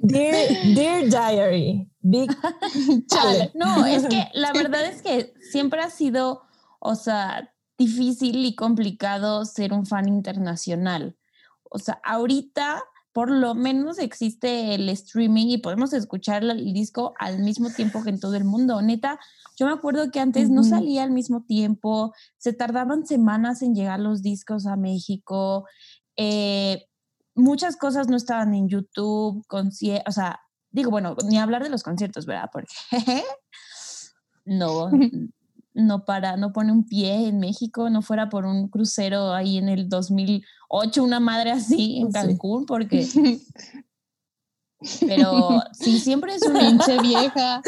Dear, 0.02 0.74
dear 0.74 1.08
Diary, 1.08 1.88
Big 2.00 2.30
Chale. 3.08 3.50
No, 3.54 3.86
es 3.86 4.06
que 4.06 4.28
la 4.34 4.52
verdad 4.52 4.84
es 4.84 5.02
que 5.02 5.32
siempre 5.50 5.80
ha 5.80 5.90
sido, 5.90 6.42
o 6.78 6.94
sea, 6.94 7.52
difícil 7.78 8.44
y 8.44 8.54
complicado 8.54 9.44
ser 9.44 9.72
un 9.72 9.86
fan 9.86 10.06
internacional. 10.08 11.16
O 11.62 11.78
sea, 11.78 12.00
ahorita 12.04 12.82
por 13.12 13.30
lo 13.30 13.54
menos 13.54 13.98
existe 13.98 14.74
el 14.74 14.88
streaming 14.90 15.46
y 15.46 15.58
podemos 15.58 15.92
escuchar 15.92 16.44
el 16.44 16.72
disco 16.72 17.14
al 17.18 17.40
mismo 17.40 17.70
tiempo 17.70 18.02
que 18.04 18.10
en 18.10 18.20
todo 18.20 18.36
el 18.36 18.44
mundo. 18.44 18.80
Neta, 18.82 19.18
yo 19.60 19.66
me 19.66 19.72
acuerdo 19.72 20.10
que 20.10 20.20
antes 20.20 20.48
no 20.48 20.64
salía 20.64 21.02
al 21.02 21.10
mismo 21.10 21.42
tiempo, 21.42 22.14
se 22.38 22.54
tardaban 22.54 23.06
semanas 23.06 23.60
en 23.60 23.74
llegar 23.74 24.00
los 24.00 24.22
discos 24.22 24.66
a 24.66 24.76
México. 24.76 25.66
eh, 26.16 26.86
muchas 27.34 27.76
cosas 27.76 28.08
no 28.08 28.16
estaban 28.16 28.54
en 28.54 28.70
YouTube, 28.70 29.44
o 29.50 30.12
sea, 30.12 30.40
digo, 30.70 30.90
bueno, 30.90 31.14
ni 31.28 31.38
hablar 31.38 31.62
de 31.62 31.68
los 31.68 31.82
conciertos, 31.82 32.24
¿verdad? 32.24 32.48
Porque 32.50 32.72
no, 34.46 34.90
no 35.74 36.04
para, 36.06 36.38
no 36.38 36.54
pone 36.54 36.72
un 36.72 36.86
pie 36.86 37.28
en 37.28 37.38
México, 37.38 37.90
no 37.90 38.00
fuera 38.00 38.30
por 38.30 38.46
un 38.46 38.68
crucero 38.68 39.34
ahí 39.34 39.58
en 39.58 39.68
el 39.68 39.90
2008, 39.90 41.04
una 41.04 41.20
madre 41.20 41.52
así 41.52 41.98
en. 41.98 42.12
Cancún, 42.12 42.64
porque, 42.64 43.06
pero 45.06 45.62
sí, 45.72 46.00
siempre 46.00 46.34
es 46.34 46.46
una 46.46 46.60
Pinche 46.60 46.98
vieja. 47.02 47.60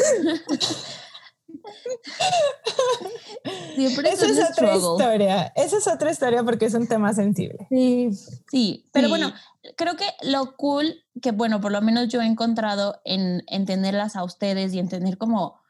Siempre 3.75 4.09
Esa 4.09 4.25
es 4.25 4.31
otra 4.33 4.53
struggle. 4.53 4.77
historia. 5.03 5.53
Esa 5.55 5.77
es 5.77 5.87
otra 5.87 6.11
historia 6.11 6.43
porque 6.43 6.65
es 6.65 6.73
un 6.73 6.87
tema 6.87 7.13
sensible. 7.13 7.67
Sí, 7.69 8.09
Sí, 8.51 8.89
pero 8.91 9.07
Sí. 9.07 9.09
bueno, 9.11 9.33
creo 9.75 9.95
que 9.95 10.05
lo 10.21 10.55
cool 10.55 11.03
que, 11.21 11.31
bueno, 11.31 11.61
por 11.61 11.71
lo 11.71 11.81
menos 11.81 12.07
yo 12.09 12.21
he 12.21 12.25
encontrado 12.25 13.01
en, 13.05 13.43
en 13.47 13.65
tenerlas 13.65 14.15
a 14.15 14.23
ustedes 14.23 14.73
y 14.73 14.79
en 14.79 14.89
tener 14.89 15.17
como 15.17 15.61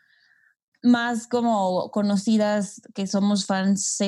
más 0.82 1.28
como 1.28 1.92
conocidas 1.92 2.82
que 2.94 3.08
somos 3.08 3.46
fans 3.46 4.00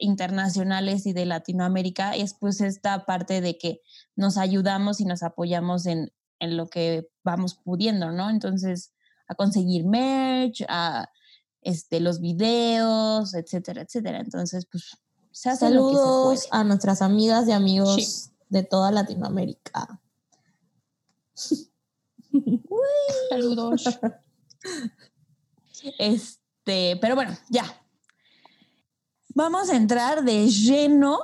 internacionales 0.00 1.06
y 1.06 1.12
de 1.12 1.26
Latinoamérica 1.26 2.14
es 2.14 2.34
pues 2.34 2.60
esta 2.60 3.04
parte 3.06 3.40
de 3.40 3.56
que 3.58 3.80
nos 4.16 4.36
ayudamos 4.36 5.00
y 5.00 5.04
nos 5.04 5.22
apoyamos 5.22 5.86
en, 5.86 6.12
en 6.40 6.56
lo 6.56 6.68
que 6.68 7.08
vamos 7.24 7.54
pudiendo, 7.54 8.10
¿no? 8.12 8.30
Entonces, 8.30 8.92
a 9.28 9.34
conseguir 9.34 9.84
merch, 9.84 10.64
a 10.68 11.08
este, 11.62 12.00
los 12.00 12.20
videos, 12.20 13.34
etcétera, 13.34 13.82
etcétera. 13.82 14.20
Entonces, 14.20 14.66
pues, 14.70 14.96
se 15.30 15.50
hace 15.50 15.70
lo 15.70 15.88
que 15.88 15.94
se 15.94 16.00
Saludos 16.00 16.46
puede. 16.48 16.60
a 16.60 16.64
nuestras 16.64 17.02
amigas 17.02 17.46
y 17.48 17.52
amigos 17.52 17.94
Sí. 17.94 18.30
de 18.48 18.62
toda 18.64 18.90
Latinoamérica. 18.90 20.00
Saludos. 23.30 23.84
Este, 25.98 26.98
pero 27.00 27.14
bueno, 27.14 27.36
ya. 27.48 27.64
Vamos 29.28 29.70
a 29.70 29.76
entrar 29.76 30.24
de 30.24 30.48
lleno 30.48 31.20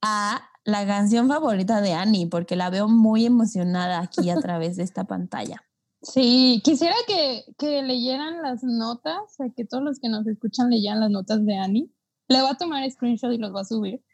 a 0.00 0.42
la 0.64 0.84
canción 0.86 1.28
favorita 1.28 1.80
de 1.80 1.92
Annie, 1.92 2.26
porque 2.26 2.56
la 2.56 2.68
veo 2.68 2.88
muy 2.88 3.24
emocionada 3.26 4.00
aquí 4.00 4.28
a 4.30 4.40
través 4.40 4.76
de 4.76 4.82
esta 4.82 5.04
pantalla. 5.04 5.62
Sí, 6.02 6.60
quisiera 6.64 6.96
que, 7.06 7.44
que 7.58 7.80
leyeran 7.82 8.42
las 8.42 8.64
notas, 8.64 9.36
que 9.54 9.64
todos 9.64 9.84
los 9.84 10.00
que 10.00 10.08
nos 10.08 10.26
escuchan 10.26 10.68
leyeran 10.68 10.98
las 10.98 11.10
notas 11.10 11.44
de 11.46 11.56
Annie. 11.56 11.92
Le 12.26 12.40
voy 12.40 12.50
a 12.50 12.56
tomar 12.56 12.88
screenshot 12.90 13.32
y 13.32 13.38
los 13.38 13.52
voy 13.52 13.60
a 13.60 13.64
subir, 13.64 14.04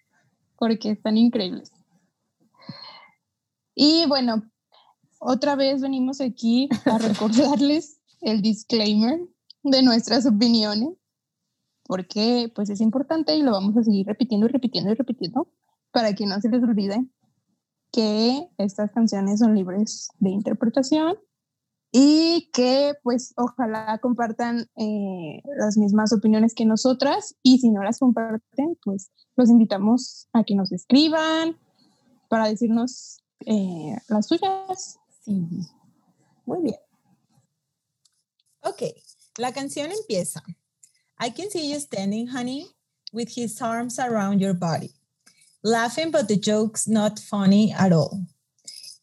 porque 0.57 0.91
están 0.91 1.17
increíbles. 1.17 1.73
Y 3.75 4.05
bueno, 4.07 4.43
otra 5.19 5.57
vez 5.57 5.81
venimos 5.81 6.21
aquí 6.21 6.69
a 6.85 6.99
recordarles 6.99 8.01
el 8.21 8.43
disclaimer 8.43 9.21
de 9.63 9.83
nuestras 9.83 10.27
opiniones, 10.27 10.91
porque 11.85 12.53
pues 12.55 12.69
es 12.69 12.83
importante 12.83 13.35
y 13.35 13.43
lo 13.43 13.53
vamos 13.53 13.77
a 13.79 13.83
seguir 13.83 14.07
repitiendo 14.07 14.47
y 14.47 14.51
repitiendo 14.51 14.91
y 14.91 14.95
repitiendo 14.95 15.49
para 15.91 16.15
que 16.15 16.27
no 16.27 16.39
se 16.41 16.51
les 16.51 16.63
olvide 16.63 17.07
que 17.93 18.47
estas 18.59 18.91
canciones 18.91 19.39
son 19.39 19.55
libres 19.55 20.11
de 20.19 20.31
interpretación 20.31 21.17
y 21.91 22.51
que 22.53 22.95
pues 23.03 23.33
ojalá 23.37 23.99
compartan 24.03 24.67
eh, 24.77 25.41
las 25.57 25.77
mismas 25.79 26.13
opiniones 26.13 26.55
que 26.55 26.67
nosotras 26.67 27.35
y 27.43 27.59
si 27.59 27.71
no 27.71 27.83
las 27.83 27.99
comparten 27.99 28.79
pues 28.83 29.11
los 29.37 29.49
invitamos 29.49 30.29
a 30.33 30.45
que 30.45 30.55
nos 30.55 30.71
escriban 30.73 31.59
para 32.29 32.49
decirnos 32.49 33.23
eh, 33.47 33.97
las 34.09 34.27
suyas. 34.27 34.99
Sí. 35.25 35.47
Muy 36.45 36.63
bien. 36.63 36.77
Ok, 38.63 38.83
la 39.39 39.53
canción 39.53 39.91
empieza. 39.91 40.43
I 41.21 41.31
can 41.31 41.51
see 41.51 41.73
you 41.73 41.81
standing, 41.81 42.29
honey, 42.29 42.67
with 43.13 43.31
his 43.37 43.61
arms 43.61 43.99
around 43.99 44.41
your 44.41 44.55
body, 44.55 44.93
laughing, 45.63 46.11
but 46.11 46.29
the 46.29 46.37
joke's 46.37 46.87
not 46.87 47.19
funny 47.19 47.73
at 47.73 47.93
all. 47.93 48.27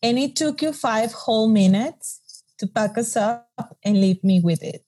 And 0.02 0.18
it 0.18 0.36
took 0.36 0.62
you 0.62 0.72
five 0.72 1.12
whole 1.14 1.48
minutes 1.48 2.22
to 2.58 2.68
pack 2.68 2.98
us 2.98 3.16
up 3.16 3.50
and 3.84 4.00
leave 4.00 4.24
me 4.24 4.40
with 4.40 4.64
it, 4.64 4.86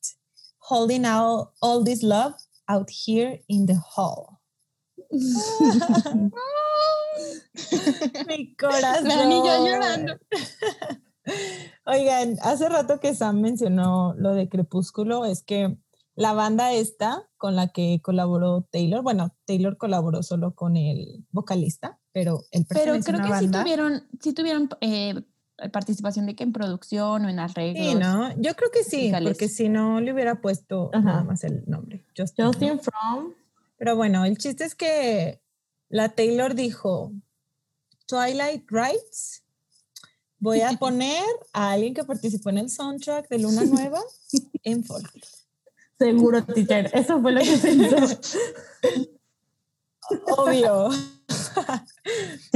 holding 0.59 1.05
out 1.05 1.51
all 1.61 1.83
this 1.83 2.03
love 2.03 2.33
out 2.69 2.89
here 2.89 3.39
in 3.47 3.65
the 3.65 3.75
hall. 3.75 4.41
Mi 8.27 8.55
corazón. 8.55 9.07
La 9.07 9.25
niña 9.25 9.57
llorando. 9.59 10.17
Oigan, 11.85 12.37
hace 12.41 12.69
rato 12.69 12.99
que 12.99 13.13
Sam 13.15 13.41
mencionó 13.41 14.13
lo 14.17 14.33
de 14.33 14.49
Crepúsculo, 14.49 15.25
es 15.25 15.43
que 15.43 15.77
la 16.15 16.33
banda 16.33 16.73
esta 16.73 17.29
con 17.37 17.55
la 17.55 17.67
que 17.67 18.01
colaboró 18.01 18.67
Taylor, 18.71 19.01
bueno, 19.03 19.35
Taylor 19.45 19.77
colaboró 19.77 20.23
solo 20.23 20.55
con 20.55 20.75
el 20.75 21.25
vocalista, 21.31 21.99
pero 22.11 22.43
el 22.51 22.65
Pero 22.65 22.99
creo 23.03 23.21
que 23.21 23.39
sí 23.39 23.49
tuvieron, 23.49 24.03
sí 24.19 24.33
tuvieron 24.33 24.69
eh, 24.81 25.13
participación 25.71 26.25
de 26.27 26.35
que 26.35 26.43
en 26.43 26.53
producción 26.53 27.25
o 27.25 27.29
en 27.29 27.39
arreglos. 27.39 27.93
Sí, 27.93 27.95
¿no? 27.95 28.31
Yo 28.39 28.55
creo 28.55 28.71
que 28.71 28.83
sí, 28.83 29.11
porque 29.23 29.49
si 29.49 29.69
no 29.69 29.99
le 30.01 30.13
hubiera 30.13 30.39
puesto 30.41 30.91
nada 30.93 31.23
más 31.23 31.43
el 31.43 31.63
nombre. 31.65 32.03
Justin, 32.15 32.79
From. 32.79 33.33
Pero 33.77 33.95
bueno, 33.95 34.25
el 34.25 34.37
chiste 34.37 34.65
es 34.65 34.75
que 34.75 35.39
la 35.89 36.09
Taylor 36.09 36.55
dijo, 36.55 37.11
Twilight 38.05 38.65
Rights, 38.69 39.43
voy 40.39 40.61
a 40.61 40.71
poner 40.79 41.23
a 41.53 41.71
alguien 41.71 41.93
que 41.93 42.03
participó 42.03 42.49
en 42.49 42.59
el 42.59 42.69
soundtrack 42.69 43.27
de 43.29 43.39
Luna 43.39 43.63
Nueva 43.65 44.01
en 44.63 44.83
folk. 44.83 45.11
Seguro, 45.97 46.43
teacher. 46.43 46.91
Eso 46.93 47.19
fue 47.21 47.31
lo 47.31 47.41
que 47.41 47.57
pensó. 47.61 48.19
Obvio. 50.37 50.91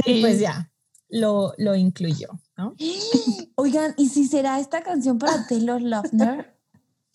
Sí. 0.04 0.20
pues 0.20 0.38
ya, 0.38 0.71
lo, 1.12 1.52
lo 1.58 1.76
incluyó, 1.76 2.28
¿no? 2.56 2.74
Oigan, 3.56 3.94
¿y 3.96 4.08
si 4.08 4.24
será 4.26 4.58
esta 4.58 4.82
canción 4.82 5.18
para 5.18 5.46
Taylor 5.46 5.80
Lautner? 5.80 6.56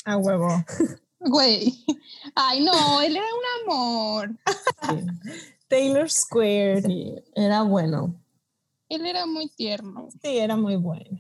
A 0.06 0.18
huevo. 0.18 0.48
Güey. 1.20 1.84
Ay, 2.36 2.64
no, 2.64 3.02
él 3.02 3.18
era 3.18 3.26
un 3.26 3.74
amor. 3.74 4.38
Taylor 5.68 6.10
Square. 6.10 6.84
Sí, 6.84 7.16
era 7.36 7.64
bueno. 7.64 8.16
Él 8.88 9.06
era 9.06 9.26
muy 9.26 9.50
tierno. 9.50 10.08
Sí, 10.22 10.38
era 10.38 10.56
muy 10.56 10.76
bueno. 10.78 11.20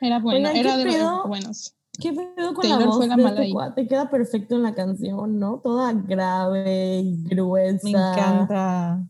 Era 0.00 0.20
bueno, 0.20 0.48
era 0.50 0.76
de 0.76 0.84
los 0.84 1.26
buenos. 1.26 1.74
¿Qué 1.98 2.12
pedo 2.12 2.54
con 2.54 2.68
la 2.68 2.78
voz 2.78 3.00
de 3.00 3.06
este 3.06 3.54
Te 3.74 3.86
queda 3.86 4.10
perfecto 4.10 4.56
en 4.56 4.62
la 4.62 4.74
canción, 4.74 5.38
¿no? 5.38 5.60
Toda 5.60 5.92
grave 5.92 7.00
y 7.00 7.24
gruesa. 7.24 7.80
Me 7.84 7.90
encanta. 7.90 9.06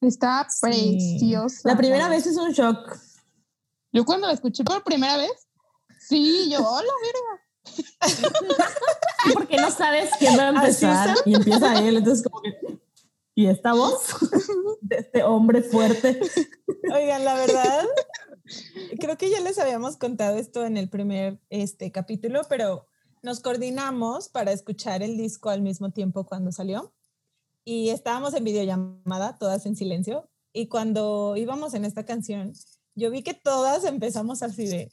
Está 0.00 0.46
preciosa. 0.60 1.68
La 1.68 1.76
primera 1.76 2.08
vez 2.08 2.26
es 2.26 2.36
un 2.36 2.52
shock. 2.52 2.96
Yo 3.92 4.04
cuando 4.04 4.26
la 4.26 4.32
escuché 4.32 4.62
por 4.64 4.84
primera 4.84 5.16
vez, 5.16 5.48
sí, 5.98 6.48
yo, 6.50 6.58
hola, 6.60 6.92
verga. 7.02 7.44
Porque 9.34 9.56
no 9.56 9.70
sabes 9.70 10.10
quién 10.18 10.38
va 10.38 10.44
a 10.44 10.48
empezar 10.48 11.16
y 11.24 11.34
empieza 11.34 11.78
él, 11.80 11.96
entonces 11.96 12.22
como 12.22 12.40
que... 12.42 12.54
¿Y 13.34 13.46
esta 13.46 13.72
voz? 13.72 14.16
De 14.80 14.96
este 14.96 15.22
hombre 15.22 15.62
fuerte. 15.62 16.20
Oigan, 16.92 17.24
la 17.24 17.34
verdad, 17.34 17.86
creo 18.98 19.16
que 19.16 19.30
ya 19.30 19.40
les 19.40 19.58
habíamos 19.58 19.96
contado 19.96 20.36
esto 20.36 20.64
en 20.64 20.76
el 20.76 20.88
primer 20.88 21.40
este, 21.50 21.92
capítulo, 21.92 22.42
pero 22.48 22.86
nos 23.22 23.40
coordinamos 23.40 24.28
para 24.28 24.52
escuchar 24.52 25.02
el 25.02 25.16
disco 25.16 25.50
al 25.50 25.62
mismo 25.62 25.90
tiempo 25.90 26.24
cuando 26.24 26.52
salió 26.52 26.94
y 27.68 27.90
estábamos 27.90 28.32
en 28.32 28.44
videollamada, 28.44 29.36
todas 29.36 29.66
en 29.66 29.76
silencio, 29.76 30.30
y 30.54 30.68
cuando 30.68 31.34
íbamos 31.36 31.74
en 31.74 31.84
esta 31.84 32.06
canción, 32.06 32.54
yo 32.94 33.10
vi 33.10 33.22
que 33.22 33.34
todas 33.34 33.84
empezamos 33.84 34.42
así 34.42 34.66
de 34.66 34.90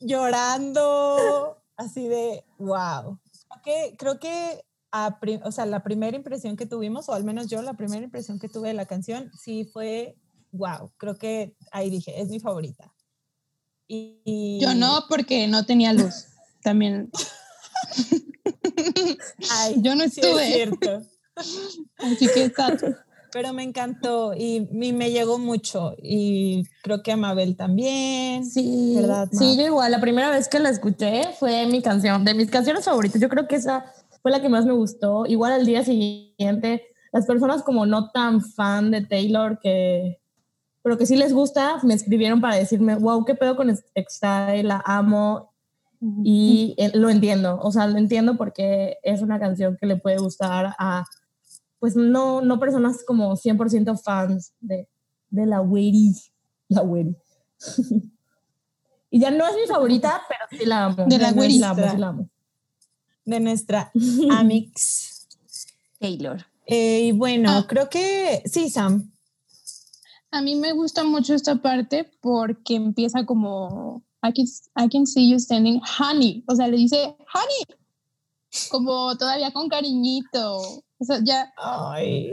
llorando, 0.00 1.62
así 1.76 2.08
de 2.08 2.44
wow. 2.58 3.20
que, 3.62 3.94
creo 3.96 4.18
que 4.18 4.64
o 5.44 5.52
sea, 5.52 5.66
la 5.66 5.84
primera 5.84 6.16
impresión 6.16 6.56
que 6.56 6.66
tuvimos, 6.66 7.08
o 7.08 7.14
al 7.14 7.22
menos 7.22 7.46
yo 7.46 7.62
la 7.62 7.74
primera 7.74 8.02
impresión 8.02 8.40
que 8.40 8.48
tuve 8.48 8.68
de 8.68 8.74
la 8.74 8.86
canción, 8.86 9.30
sí 9.40 9.64
fue 9.72 10.16
wow, 10.50 10.90
creo 10.96 11.16
que 11.16 11.54
ahí 11.70 11.90
dije, 11.90 12.20
es 12.20 12.28
mi 12.28 12.40
favorita. 12.40 12.92
Y, 13.86 14.58
Yo 14.60 14.74
no, 14.74 15.04
porque 15.08 15.46
no 15.46 15.64
tenía 15.64 15.92
luz. 15.92 16.26
También. 16.60 17.08
Yo 19.76 19.94
no 19.94 20.02
estuve. 20.02 20.48
es 20.48 20.54
cierto. 20.54 21.06
Así 21.98 22.28
que 22.32 22.44
está. 22.44 22.76
Pero 23.30 23.52
me 23.52 23.62
encantó 23.62 24.32
y, 24.34 24.68
me 24.72 25.10
llegó 25.10 25.38
mucho 25.38 25.94
y 26.02 26.64
creo 26.82 27.02
que 27.02 27.12
a 27.12 27.16
Mabel 27.16 27.56
también. 27.56 28.46
Sí, 28.46 28.94
¿verdad? 28.96 29.28
Sí, 29.30 29.54
yo 29.58 29.66
igual, 29.66 29.92
la 29.92 30.00
primera 30.00 30.30
vez 30.30 30.48
que 30.48 30.58
la 30.58 30.70
escuché 30.70 31.24
fue 31.38 31.66
mi 31.66 31.82
canción, 31.82 32.24
de 32.24 32.32
mis 32.32 32.50
canciones 32.50 32.86
favoritas. 32.86 33.20
Yo 33.20 33.28
creo 33.28 33.46
que 33.46 33.56
esa 33.56 33.84
fue 34.22 34.30
la 34.30 34.40
que 34.40 34.48
más 34.48 34.64
me 34.64 34.72
gustó. 34.72 35.26
Igual 35.26 35.52
al 35.52 35.66
día 35.66 35.84
siguiente, 35.84 36.86
las 37.12 37.26
personas 37.26 37.62
como 37.62 37.84
no 37.84 38.10
tan 38.12 38.40
fan 38.40 38.90
de 38.90 39.02
Taylor 39.02 39.58
que 39.60 40.18
pero 40.88 40.96
que 40.96 41.04
sí 41.04 41.16
les 41.16 41.34
gusta, 41.34 41.80
me 41.82 41.92
escribieron 41.92 42.40
para 42.40 42.56
decirme, 42.56 42.94
wow, 42.94 43.22
qué 43.26 43.34
pedo 43.34 43.56
con 43.56 43.74
Style, 43.76 44.62
la 44.62 44.82
amo 44.86 45.52
y 46.24 46.74
eh, 46.78 46.92
lo 46.94 47.10
entiendo, 47.10 47.58
o 47.60 47.70
sea, 47.72 47.86
lo 47.88 47.98
entiendo 47.98 48.38
porque 48.38 48.96
es 49.02 49.20
una 49.20 49.38
canción 49.38 49.76
que 49.78 49.86
le 49.86 49.96
puede 49.96 50.16
gustar 50.16 50.74
a, 50.78 51.04
pues 51.78 51.96
no, 51.96 52.40
no 52.40 52.58
personas 52.58 53.04
como 53.04 53.36
100% 53.36 54.00
fans 54.00 54.52
de, 54.60 54.88
de 55.30 55.46
la 55.46 55.60
Wery, 55.60 56.14
la 56.68 56.82
Wery. 56.82 57.16
y 59.10 59.20
ya 59.20 59.30
no 59.30 59.46
es 59.46 59.54
mi 59.54 59.66
favorita, 59.66 60.22
pero 60.28 60.44
sí 60.50 60.66
la 60.66 60.86
amo. 60.86 61.06
De 61.06 61.18
la 61.18 61.32
Wery. 61.32 61.58
La 61.58 61.70
amo, 61.70 61.82
la 61.96 62.08
amo. 62.08 62.30
De 63.24 63.40
nuestra 63.40 63.92
Amix. 64.30 65.28
Taylor. 65.98 66.44
Eh, 66.66 67.06
y 67.06 67.12
bueno, 67.12 67.50
ah. 67.50 67.66
creo 67.66 67.88
que 67.88 68.42
sí, 68.44 68.68
Sam. 68.70 69.12
A 70.30 70.42
mí 70.42 70.54
me 70.54 70.72
gusta 70.72 71.04
mucho 71.04 71.34
esta 71.34 71.56
parte 71.56 72.10
porque 72.20 72.74
empieza 72.74 73.24
como 73.24 74.02
I 74.22 74.32
can, 74.32 74.46
I 74.76 74.88
can 74.88 75.06
see 75.06 75.30
you 75.30 75.38
standing, 75.38 75.80
honey. 75.98 76.44
O 76.46 76.54
sea, 76.54 76.68
le 76.68 76.76
dice 76.76 77.16
honey, 77.32 77.78
como 78.70 79.16
todavía 79.16 79.52
con 79.52 79.68
cariñito. 79.68 80.84
O 80.98 81.04
sea, 81.04 81.20
ya. 81.22 81.52
Ay. 81.56 82.32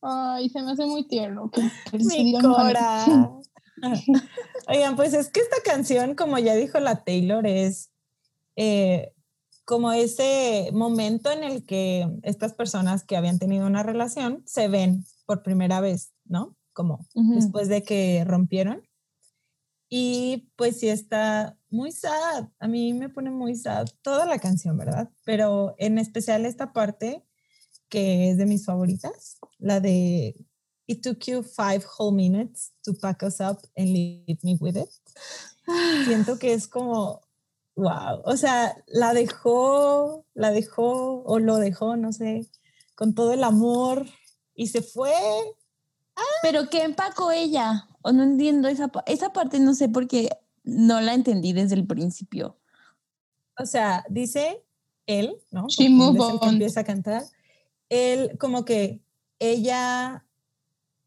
Ay, 0.00 0.48
se 0.48 0.62
me 0.62 0.72
hace 0.72 0.86
muy 0.86 1.06
tierno. 1.06 1.50
Que, 1.50 1.62
Mi 1.92 2.38
cora. 2.40 3.04
Oigan, 4.68 4.96
pues 4.96 5.14
es 5.14 5.30
que 5.30 5.40
esta 5.40 5.56
canción, 5.64 6.14
como 6.14 6.38
ya 6.38 6.54
dijo 6.54 6.78
la 6.80 7.04
Taylor, 7.04 7.46
es 7.46 7.90
eh, 8.56 9.12
como 9.64 9.92
ese 9.92 10.70
momento 10.72 11.30
en 11.30 11.44
el 11.44 11.64
que 11.64 12.08
estas 12.22 12.54
personas 12.54 13.04
que 13.04 13.16
habían 13.16 13.38
tenido 13.38 13.66
una 13.66 13.82
relación 13.82 14.42
se 14.46 14.68
ven 14.68 15.04
por 15.26 15.42
primera 15.42 15.80
vez, 15.80 16.12
¿no? 16.24 16.58
como 16.78 17.04
después 17.12 17.66
de 17.66 17.82
que 17.82 18.24
rompieron. 18.24 18.84
Y 19.90 20.48
pues 20.54 20.78
sí 20.78 20.88
está 20.88 21.58
muy 21.70 21.90
sad, 21.90 22.50
a 22.60 22.68
mí 22.68 22.92
me 22.92 23.08
pone 23.08 23.30
muy 23.30 23.56
sad 23.56 23.88
toda 24.00 24.26
la 24.26 24.38
canción, 24.38 24.78
¿verdad? 24.78 25.10
Pero 25.24 25.74
en 25.78 25.98
especial 25.98 26.46
esta 26.46 26.72
parte 26.72 27.26
que 27.88 28.30
es 28.30 28.38
de 28.38 28.46
mis 28.46 28.64
favoritas, 28.64 29.38
la 29.58 29.80
de 29.80 30.36
It 30.86 31.02
took 31.02 31.18
you 31.26 31.42
five 31.42 31.84
whole 31.98 32.16
minutes 32.16 32.72
to 32.82 32.94
pack 32.94 33.22
us 33.22 33.40
up 33.40 33.58
and 33.76 33.88
leave 33.88 34.38
me 34.42 34.56
with 34.58 34.76
it. 34.76 34.88
Siento 36.06 36.38
que 36.38 36.54
es 36.54 36.66
como, 36.66 37.20
wow, 37.76 38.22
o 38.24 38.36
sea, 38.38 38.74
la 38.86 39.12
dejó, 39.12 40.24
la 40.32 40.50
dejó 40.50 41.22
o 41.24 41.38
lo 41.38 41.56
dejó, 41.56 41.96
no 41.96 42.12
sé, 42.12 42.48
con 42.94 43.14
todo 43.14 43.34
el 43.34 43.44
amor 43.44 44.06
y 44.54 44.68
se 44.68 44.80
fue 44.80 45.12
pero 46.42 46.68
¿qué 46.68 46.82
empacó 46.82 47.30
ella? 47.30 47.88
O 48.02 48.12
no 48.12 48.22
entiendo 48.22 48.68
esa, 48.68 48.90
esa 49.06 49.32
parte, 49.32 49.60
no 49.60 49.74
sé 49.74 49.88
porque 49.88 50.30
no 50.64 51.00
la 51.00 51.14
entendí 51.14 51.52
desde 51.52 51.74
el 51.74 51.86
principio. 51.86 52.56
O 53.58 53.66
sea, 53.66 54.04
dice 54.08 54.62
él, 55.06 55.36
¿no? 55.50 55.66
She 55.68 55.86
empieza 55.86 56.80
a 56.80 56.84
cantar. 56.84 57.22
Él, 57.88 58.36
como 58.38 58.64
que 58.64 59.02
ella 59.38 60.26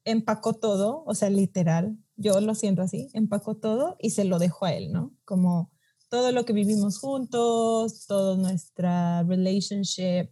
empacó 0.03 0.53
todo, 0.53 1.03
o 1.05 1.13
sea, 1.13 1.29
literal, 1.29 1.97
yo 2.15 2.39
lo 2.41 2.55
siento 2.55 2.81
así, 2.81 3.09
empacó 3.13 3.55
todo 3.55 3.97
y 3.99 4.11
se 4.11 4.25
lo 4.25 4.39
dejó 4.39 4.65
a 4.65 4.73
él, 4.73 4.91
¿no? 4.91 5.13
Como 5.25 5.71
todo 6.09 6.31
lo 6.31 6.45
que 6.45 6.53
vivimos 6.53 6.99
juntos, 6.99 8.05
toda 8.07 8.35
nuestra 8.37 9.23
relationship 9.23 10.29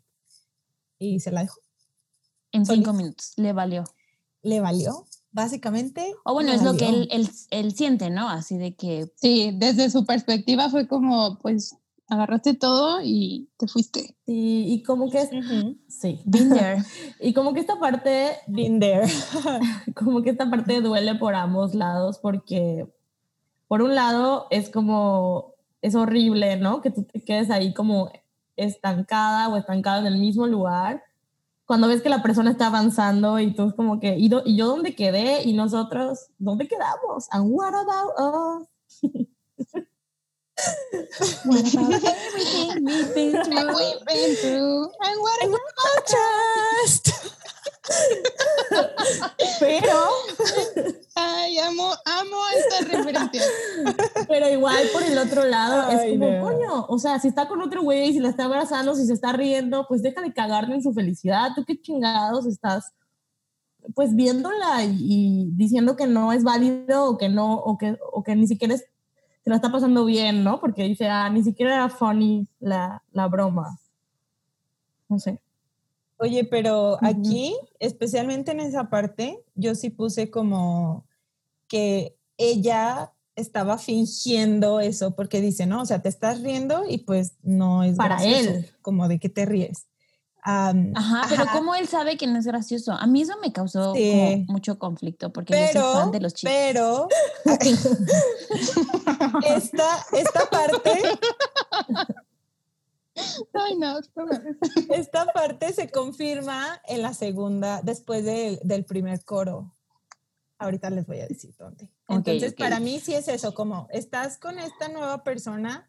y 0.97 1.19
se 1.19 1.31
la 1.31 1.41
dejó. 1.41 1.59
En 2.51 2.65
cinco 2.65 2.93
minutos, 2.93 3.33
le 3.37 3.53
valió 3.53 3.83
le 4.41 4.61
valió, 4.61 5.05
básicamente. 5.31 6.13
O 6.23 6.33
bueno, 6.33 6.51
es 6.51 6.63
lo 6.63 6.75
que 6.75 6.87
él, 6.87 7.29
él, 7.49 7.73
siente, 7.73 8.09
¿no? 8.09 8.29
Así 8.29 8.57
de 8.57 8.75
que... 8.75 9.11
Sí, 9.15 9.51
desde 9.53 9.89
su 9.89 10.05
perspectiva 10.05 10.69
fue 10.69 10.87
como, 10.87 11.39
pues, 11.39 11.75
agarraste 12.09 12.55
todo 12.55 12.99
y 13.03 13.49
te 13.57 13.67
fuiste. 13.67 14.15
Sí, 14.25 14.65
y 14.67 14.83
como 14.83 15.09
que... 15.09 15.25
Sí. 15.87 16.21
Been 16.25 16.49
there. 16.49 16.83
y 17.19 17.33
como 17.33 17.53
que 17.53 17.59
esta 17.59 17.79
parte... 17.79 18.31
Been 18.47 18.79
there. 18.79 19.07
como 19.95 20.21
que 20.21 20.31
esta 20.31 20.49
parte 20.49 20.81
duele 20.81 21.15
por 21.15 21.35
ambos 21.35 21.75
lados 21.75 22.19
porque, 22.19 22.87
por 23.67 23.81
un 23.81 23.95
lado, 23.95 24.47
es 24.49 24.69
como... 24.69 25.53
Es 25.81 25.95
horrible, 25.95 26.57
¿no? 26.57 26.81
Que 26.81 26.91
tú 26.91 27.03
te 27.03 27.23
quedes 27.23 27.49
ahí 27.49 27.73
como 27.73 28.11
estancada 28.57 29.47
o 29.47 29.55
estancado 29.55 30.01
en 30.01 30.07
el 30.07 30.19
mismo 30.19 30.45
lugar 30.45 31.03
cuando 31.69 31.87
ves 31.87 32.01
que 32.01 32.09
la 32.09 32.23
persona 32.23 32.49
está 32.49 32.65
avanzando 32.65 33.39
y 33.39 33.53
tú 33.53 33.67
es 33.67 33.75
como 33.75 33.99
que, 33.99 34.17
¿y, 34.17 34.27
¿y 34.45 34.55
yo 34.57 34.65
dónde 34.65 34.95
quedé? 34.95 35.43
¿Y 35.43 35.53
nosotros 35.53 36.31
dónde 36.39 36.67
quedamos? 36.67 37.27
And 37.29 37.45
what 37.51 37.75
about 37.75 38.67
us? 39.03 39.83
What 41.45 41.73
about 41.73 42.03
everything 42.03 42.85
we've 42.85 43.13
been 43.15 43.35
And 43.35 43.45
through? 43.45 43.75
we've 43.77 44.05
been 44.05 44.35
through, 44.35 44.83
and 45.01 45.17
what 45.21 45.41
And 45.43 45.53
about 45.55 46.07
Trust. 46.07 47.05
Pero, 49.59 49.99
Ay, 51.15 51.57
amo, 51.59 51.91
amo 52.05 52.37
esta 52.55 52.85
referencia. 52.85 53.41
pero 54.27 54.49
igual 54.49 54.77
por 54.93 55.03
el 55.03 55.17
otro 55.17 55.43
lado, 55.45 55.85
Ay, 55.87 56.13
es 56.13 56.19
como, 56.19 56.31
no. 56.31 56.41
coño, 56.43 56.85
o 56.87 56.99
sea, 56.99 57.19
si 57.19 57.27
está 57.27 57.47
con 57.47 57.61
otro 57.61 57.81
güey, 57.81 58.13
si 58.13 58.19
la 58.19 58.29
está 58.29 58.45
abrazando, 58.45 58.95
si 58.95 59.05
se 59.05 59.13
está 59.13 59.33
riendo, 59.33 59.85
pues 59.87 60.01
deja 60.01 60.21
de 60.21 60.33
cagarle 60.33 60.75
en 60.75 60.83
su 60.83 60.93
felicidad. 60.93 61.49
Tú 61.55 61.65
qué 61.65 61.79
chingados 61.81 62.45
estás, 62.45 62.93
pues 63.95 64.15
viéndola 64.15 64.83
y, 64.83 64.95
y 64.99 65.49
diciendo 65.53 65.95
que 65.95 66.07
no 66.07 66.31
es 66.31 66.43
válido 66.43 67.05
o 67.05 67.17
que 67.17 67.27
no, 67.29 67.55
o 67.55 67.77
que, 67.77 67.97
o 68.13 68.23
que 68.23 68.35
ni 68.35 68.47
siquiera 68.47 68.75
es, 68.75 68.85
se 69.49 69.51
la 69.51 69.55
está 69.55 69.71
pasando 69.71 70.05
bien, 70.05 70.43
¿no? 70.43 70.59
Porque 70.59 70.83
dice, 70.83 71.07
ah, 71.07 71.27
ni 71.31 71.43
siquiera 71.43 71.73
era 71.73 71.89
funny 71.89 72.47
la, 72.59 73.01
la 73.11 73.27
broma. 73.27 73.79
No 75.07 75.17
sé. 75.17 75.39
Oye, 76.19 76.43
pero 76.43 76.99
aquí, 77.01 77.55
especialmente 77.79 78.51
en 78.51 78.59
esa 78.59 78.91
parte, 78.91 79.43
yo 79.55 79.73
sí 79.73 79.89
puse 79.89 80.29
como 80.29 81.03
que 81.67 82.15
ella 82.37 83.11
estaba 83.35 83.79
fingiendo 83.79 84.81
eso, 84.81 85.15
porque 85.15 85.41
dice, 85.41 85.65
no, 85.65 85.81
o 85.81 85.85
sea, 85.87 86.03
te 86.03 86.09
estás 86.09 86.41
riendo 86.43 86.83
y 86.87 86.99
pues 86.99 87.33
no 87.41 87.83
es 87.83 87.95
Para 87.97 88.21
gracioso, 88.21 88.51
él. 88.51 88.69
como 88.83 89.07
de 89.07 89.17
que 89.17 89.29
te 89.29 89.47
ríes. 89.47 89.87
Am, 90.41 90.93
Ajá, 90.95 91.25
pero 91.29 91.43
Ajá. 91.43 91.51
¿cómo 91.57 91.75
él 91.75 91.85
sabe 91.87 92.15
que 92.17 92.25
no 92.25 92.39
es 92.39 92.45
gracioso? 92.45 92.93
A 92.93 93.05
mí 93.07 93.21
eso 93.23 93.33
me 93.41 93.51
causó 93.51 93.93
Sí. 93.93 94.09
como 94.11 94.53
mucho 94.53 94.79
conflicto 94.79 95.31
porque 95.33 95.53
yo 95.53 95.59
soy 95.59 95.67
pero, 95.73 95.93
fan 95.93 96.11
de 96.11 96.19
los 96.21 96.33
chistes. 96.33 96.53
pero, 96.73 97.07
esta, 99.45 100.05
esta 100.13 100.49
parte, 100.49 100.91
Ay, 103.53 103.75
no, 103.77 103.99
esta 104.91 105.25
parte 105.33 105.73
se 105.73 105.89
confirma 105.91 106.81
en 106.87 107.01
la 107.01 107.13
segunda, 107.13 107.81
después 107.83 108.23
del- 108.23 108.59
del 108.63 108.85
primer 108.85 109.23
coro. 109.25 109.75
Ahorita 110.57 110.89
les 110.89 111.05
voy 111.05 111.19
a 111.19 111.27
decir 111.27 111.53
dónde. 111.57 111.91
Entonces, 112.07 112.53
ok. 112.53 112.59
para 112.59 112.79
mí 112.79 112.99
sí 112.99 113.13
es 113.13 113.27
eso, 113.27 113.53
como 113.53 113.87
estás 113.91 114.37
con 114.37 114.57
esta 114.59 114.87
nueva 114.87 115.23
persona, 115.23 115.85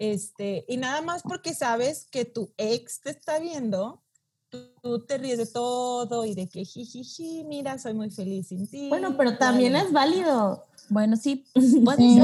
este, 0.00 0.64
y 0.68 0.76
nada 0.76 1.02
más 1.02 1.22
porque 1.22 1.54
sabes 1.54 2.06
que 2.10 2.24
tu 2.24 2.52
ex 2.56 3.00
te 3.00 3.10
está 3.10 3.38
viendo, 3.38 4.02
tú, 4.48 4.58
tú 4.82 5.04
te 5.04 5.18
ríes 5.18 5.38
de 5.38 5.46
todo 5.46 6.24
y 6.24 6.34
de 6.34 6.48
que 6.48 6.64
jijiji, 6.64 7.44
mira, 7.44 7.78
soy 7.78 7.94
muy 7.94 8.10
feliz 8.10 8.48
sin 8.48 8.68
ti. 8.68 8.88
Bueno, 8.88 9.16
pero 9.16 9.36
también 9.38 9.76
es 9.76 9.92
válido. 9.92 10.66
Bueno, 10.88 11.16
sí, 11.16 11.44
Sí. 11.54 12.20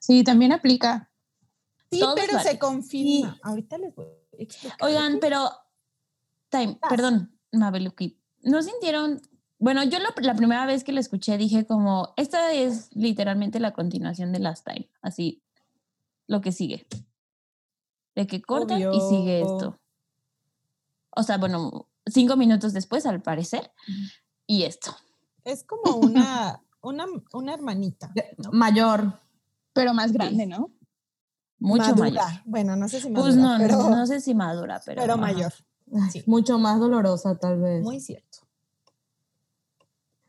Sí, 0.00 0.24
también 0.24 0.52
aplica. 0.52 1.10
Sí, 1.90 2.00
todo 2.00 2.14
pero 2.14 2.38
se 2.40 2.58
confirma. 2.58 3.38
Ahorita 3.42 3.78
les 3.78 3.94
voy 3.94 4.06
a 4.06 4.42
explicar. 4.42 4.78
Oigan, 4.82 5.18
pero, 5.20 5.50
time, 6.50 6.78
perdón, 6.88 7.38
Mabeluki, 7.52 8.20
¿no 8.42 8.62
sintieron? 8.62 9.20
Bueno, 9.58 9.82
yo 9.82 9.98
lo- 9.98 10.10
la 10.22 10.34
primera 10.34 10.66
vez 10.66 10.84
que 10.84 10.92
lo 10.92 11.00
escuché 11.00 11.36
dije 11.36 11.66
como, 11.66 12.12
esta 12.16 12.52
es 12.52 12.94
literalmente 12.94 13.58
la 13.58 13.72
continuación 13.72 14.32
de 14.32 14.38
Last 14.38 14.64
Time, 14.66 14.88
así, 15.02 15.42
lo 16.28 16.40
que 16.40 16.52
sigue. 16.52 16.86
De 18.14 18.26
que 18.28 18.40
cortan 18.42 18.78
y 18.80 19.00
sigue 19.00 19.42
Obvio. 19.42 19.56
esto. 19.56 19.80
O 21.10 21.22
sea, 21.24 21.38
bueno, 21.38 21.88
cinco 22.06 22.36
minutos 22.36 22.72
después, 22.72 23.04
al 23.06 23.20
parecer, 23.22 23.72
y 24.46 24.62
esto. 24.64 24.94
Es 25.44 25.64
como 25.64 25.96
una, 25.96 26.62
una, 26.80 27.06
una 27.32 27.54
hermanita. 27.54 28.12
¿no? 28.36 28.52
Mayor. 28.52 29.18
Pero 29.72 29.94
más 29.94 30.12
grande, 30.12 30.46
¿no? 30.46 30.70
Mucho 31.60 31.82
Madura. 31.96 32.10
mayor. 32.24 32.42
Bueno, 32.44 32.76
no 32.76 32.88
sé 32.88 33.00
si 33.00 33.08
madura, 33.10 33.22
Pues 33.24 33.36
no, 33.36 33.58
no- 33.58 33.64
pero, 33.64 33.90
no 33.90 34.06
sé 34.06 34.20
si 34.20 34.34
madura, 34.34 34.80
pero. 34.86 35.02
pero 35.02 35.16
mayor. 35.16 35.52
Sí. 36.12 36.22
Mucho 36.26 36.58
más 36.58 36.78
dolorosa, 36.78 37.34
tal 37.36 37.58
vez. 37.60 37.82
Muy 37.82 37.98
cierto. 38.00 38.38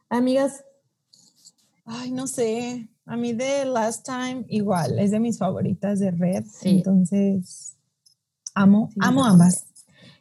Amigas, 0.09 0.63
Ay, 1.85 2.11
no 2.11 2.27
sé. 2.27 2.87
A 3.09 3.17
mí 3.17 3.33
de 3.33 3.65
Last 3.65 4.05
Time 4.05 4.45
igual, 4.49 4.99
es 4.99 5.11
de 5.11 5.19
mis 5.19 5.37
favoritas 5.39 5.99
de 5.99 6.11
Red. 6.11 6.45
Sí. 6.45 6.69
Entonces, 6.77 7.75
amo, 8.53 8.89
Sí, 8.93 8.99
amo 9.01 9.25
ambas. 9.25 9.65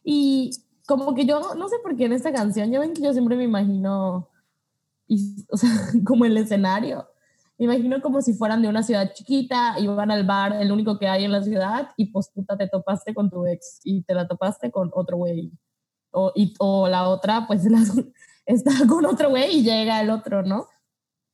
Y 0.03 0.51
como 0.87 1.15
que 1.15 1.27
yo, 1.27 1.55
no 1.55 1.69
sé 1.69 1.77
por 1.83 1.97
qué 1.97 2.07
en 2.07 2.15
esta 2.15 2.33
canción, 2.33 2.71
ya 2.71 2.81
ven 2.81 2.95
que 2.95 3.03
yo 3.03 3.13
siempre 3.13 3.37
me 3.37 3.45
imagino, 3.45 4.29
y, 5.07 5.45
o 5.51 5.57
sea, 5.59 5.71
como 6.07 6.25
el 6.25 6.37
escenario. 6.39 7.07
Me 7.59 7.65
imagino 7.67 8.01
como 8.01 8.23
si 8.23 8.33
fueran 8.35 8.63
de 8.63 8.69
una 8.69 8.83
ciudad 8.83 9.13
chiquita 9.13 9.75
y 9.79 9.87
van 9.89 10.11
al 10.11 10.25
bar, 10.25 10.55
el 10.63 10.71
único 10.73 10.99
que 10.99 11.09
hay 11.09 11.25
en 11.25 11.33
la 11.33 11.43
ciudad, 11.43 11.91
y 11.97 12.07
pues 12.07 12.31
puta, 12.33 12.57
te 12.57 12.69
topaste 12.69 13.13
con 13.15 13.29
tu 13.29 13.45
ex 13.47 13.81
y 13.85 14.03
te 14.05 14.15
la 14.15 14.27
topaste 14.29 14.71
con 14.71 14.91
otro 14.95 15.17
güey. 15.19 15.53
O, 16.11 16.33
y, 16.35 16.55
o 16.59 16.89
la 16.89 17.09
otra, 17.09 17.47
pues 17.47 17.65
la- 17.71 17.83
está 18.47 18.71
con 18.89 19.05
otro 19.05 19.29
güey 19.29 19.59
y 19.59 19.63
llega 19.63 20.01
el 20.01 20.09
otro, 20.09 20.43
¿no? 20.43 20.67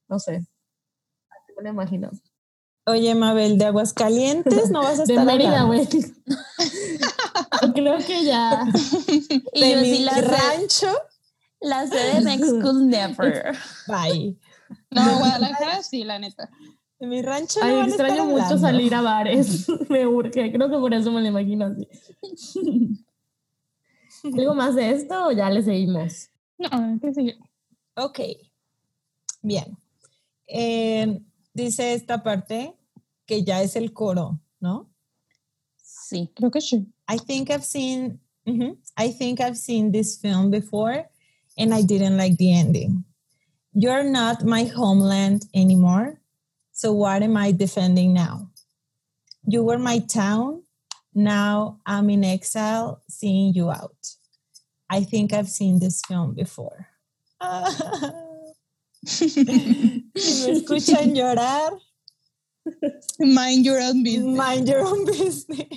No 0.08 0.18
sé. 0.18 0.44
Me 1.56 1.62
lo 1.64 1.68
imagino. 1.70 2.10
Oye, 2.86 3.14
Mabel, 3.14 3.56
de 3.58 3.64
Aguascalientes 3.66 4.70
no 4.70 4.82
vas 4.82 5.00
a 5.00 5.04
De 5.06 5.14
estar 5.14 5.26
Mérida, 5.26 5.62
hablando. 5.62 5.84
güey. 5.88 7.72
Creo 7.74 7.98
que 7.98 8.24
ya. 8.24 8.64
Y 9.52 9.60
De 9.60 9.70
yo 9.72 9.80
mi 9.80 9.96
sí 9.96 9.98
la 10.04 10.20
rancho. 10.20 10.88
la 11.60 11.86
sé 11.86 11.96
de 11.96 12.20
Next 12.20 12.44
School 12.46 12.88
Never. 12.88 13.56
Bye. 13.88 14.36
No, 14.90 15.18
Guadalajara 15.18 15.82
sí, 15.82 16.04
la 16.04 16.18
neta. 16.18 16.50
De 16.98 17.06
mi 17.06 17.22
rancho 17.22 17.60
no 17.60 17.66
Ay, 17.66 17.72
estar 17.72 17.88
extraño 18.06 18.24
mucho 18.26 18.44
hablando. 18.44 18.58
salir 18.66 18.94
a 18.94 19.00
bares. 19.02 19.66
me 19.88 20.06
urge. 20.06 20.52
Creo 20.52 20.68
que 20.70 20.76
por 20.76 20.92
eso 20.94 21.10
me 21.10 21.20
lo 21.22 21.28
imagino 21.28 21.66
así. 21.66 21.88
¿Algo 24.24 24.54
más 24.54 24.74
de 24.74 24.90
esto 24.90 25.26
o 25.26 25.32
ya 25.32 25.50
le 25.50 25.62
seguimos? 25.62 26.30
No, 26.58 26.98
que 27.00 27.12
seguir. 27.12 27.36
Ok. 27.96 28.20
Bien. 29.42 29.76
Eh, 30.46 31.20
dice 31.54 31.94
esta 31.94 32.22
parte 32.22 32.74
que 33.26 33.42
ya 33.44 33.62
es 33.62 33.76
el 33.76 33.92
coro, 33.92 34.40
¿no? 34.60 34.90
Sí. 35.76 36.30
Creo 36.34 36.50
que 36.50 36.60
sí. 36.60 36.86
I 37.08 37.18
think 37.18 37.50
I've 37.50 37.64
seen 37.64 38.20
mhm, 38.46 38.76
I 38.96 39.10
think 39.10 39.40
I've 39.40 39.56
seen 39.56 39.92
this 39.92 40.18
film 40.18 40.50
before 40.50 41.08
and 41.56 41.72
I 41.72 41.82
didn't 41.82 42.16
like 42.16 42.36
the 42.36 42.52
ending. 42.52 43.04
You're 43.72 44.04
not 44.04 44.44
my 44.44 44.64
homeland 44.64 45.46
anymore. 45.54 46.20
So 46.72 46.92
what 46.92 47.22
am 47.22 47.36
I 47.36 47.52
defending 47.52 48.12
now? 48.12 48.50
You 49.46 49.64
were 49.64 49.78
my 49.78 50.00
town. 50.00 50.62
Now 51.14 51.80
I'm 51.86 52.10
in 52.10 52.24
exile 52.24 53.02
seeing 53.08 53.54
you 53.54 53.70
out. 53.70 54.16
I 54.90 55.04
think 55.04 55.32
I've 55.32 55.48
seen 55.48 55.78
this 55.78 56.02
film 56.06 56.34
before. 56.34 56.88
si 59.06 59.44
me 59.44 60.52
escuchan 60.52 61.14
llorar, 61.14 61.72
Mind 63.18 63.64
your 63.64 63.78
own 63.80 64.02
business. 64.02 64.38
mind 64.38 64.66
your 64.66 64.80
own 64.80 65.04
business. 65.04 65.68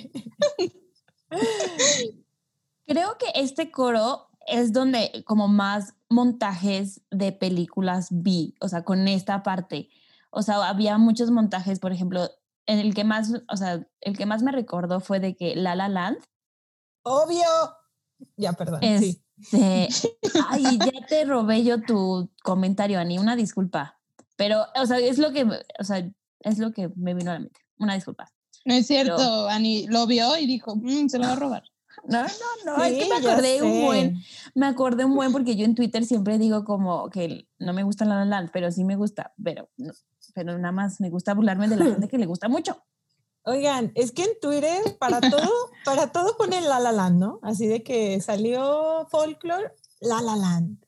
Creo 2.86 3.18
que 3.18 3.26
este 3.34 3.70
coro 3.70 4.28
es 4.46 4.72
donde 4.72 5.22
como 5.26 5.48
más 5.48 5.94
montajes 6.08 7.02
de 7.10 7.32
películas 7.32 8.08
vi, 8.10 8.54
o 8.60 8.68
sea, 8.68 8.84
con 8.84 9.06
esta 9.08 9.42
parte. 9.42 9.90
O 10.30 10.40
sea, 10.42 10.66
había 10.66 10.96
muchos 10.96 11.30
montajes, 11.30 11.78
por 11.78 11.92
ejemplo, 11.92 12.30
en 12.66 12.78
el 12.78 12.94
que 12.94 13.04
más, 13.04 13.32
o 13.50 13.56
sea, 13.56 13.86
el 14.00 14.16
que 14.16 14.24
más 14.26 14.42
me 14.42 14.52
recordó 14.52 15.00
fue 15.00 15.20
de 15.20 15.36
que 15.36 15.54
La 15.56 15.74
La 15.74 15.88
Land, 15.88 16.18
Obvio. 17.02 17.46
Ya, 18.36 18.52
perdón. 18.52 18.80
sí. 18.98 19.22
Este, 19.40 19.88
ay, 20.48 20.78
ya 20.78 21.06
te 21.06 21.24
robé 21.24 21.62
yo 21.64 21.80
tu 21.82 22.30
comentario, 22.42 22.98
Ani, 22.98 23.18
una 23.18 23.36
disculpa. 23.36 23.98
Pero, 24.36 24.64
o 24.80 24.86
sea, 24.86 24.98
es 24.98 25.18
lo 25.18 25.32
que, 25.32 25.44
o 25.44 25.84
sea, 25.84 26.08
es 26.40 26.58
lo 26.58 26.72
que 26.72 26.90
me 26.96 27.14
vino 27.14 27.30
a 27.30 27.34
la 27.34 27.40
mente. 27.40 27.60
Una 27.78 27.94
disculpa. 27.94 28.30
No 28.64 28.74
es 28.74 28.86
cierto, 28.86 29.48
Ani 29.48 29.86
lo 29.86 30.06
vio 30.06 30.36
y 30.36 30.46
dijo, 30.46 30.76
"Mm, 30.76 31.08
se 31.08 31.18
lo 31.18 31.24
va 31.24 31.32
a 31.32 31.36
robar. 31.36 31.62
No, 32.06 32.22
no, 32.22 32.76
no, 32.76 32.84
es 32.84 32.92
que 32.96 33.02
Sí, 33.04 33.10
me 33.10 33.16
acordé 33.16 33.60
un 33.62 33.84
buen, 33.84 34.22
me 34.54 34.66
acordé 34.66 35.04
un 35.04 35.16
buen 35.16 35.32
porque 35.32 35.56
yo 35.56 35.64
en 35.64 35.74
Twitter 35.74 36.04
siempre 36.04 36.38
digo 36.38 36.64
como 36.64 37.10
que 37.10 37.48
no 37.58 37.72
me 37.72 37.82
gusta 37.82 38.04
La 38.04 38.14
La 38.20 38.24
Land, 38.24 38.50
pero 38.52 38.70
sí 38.70 38.84
me 38.84 38.94
gusta, 38.94 39.34
pero, 39.42 39.68
pero 40.32 40.56
nada 40.58 40.70
más 40.70 41.00
me 41.00 41.10
gusta 41.10 41.34
burlarme 41.34 41.66
de 41.66 41.76
la 41.76 41.84
gente 42.04 42.08
que 42.08 42.18
le 42.18 42.26
gusta 42.26 42.48
mucho. 42.48 42.84
Oigan, 43.48 43.92
es 43.94 44.12
que 44.12 44.24
en 44.24 44.30
Twitter 44.40 44.96
para 44.98 45.20
todo, 45.30 45.50
para 45.84 46.12
todo 46.12 46.36
ponen 46.36 46.68
La 46.68 46.78
La 46.80 46.92
Land, 46.92 47.18
¿no? 47.18 47.40
Así 47.42 47.66
de 47.66 47.82
que 47.82 48.20
salió 48.20 49.06
folklore, 49.10 49.72
La 50.00 50.20
La 50.22 50.36
Land. 50.36 50.84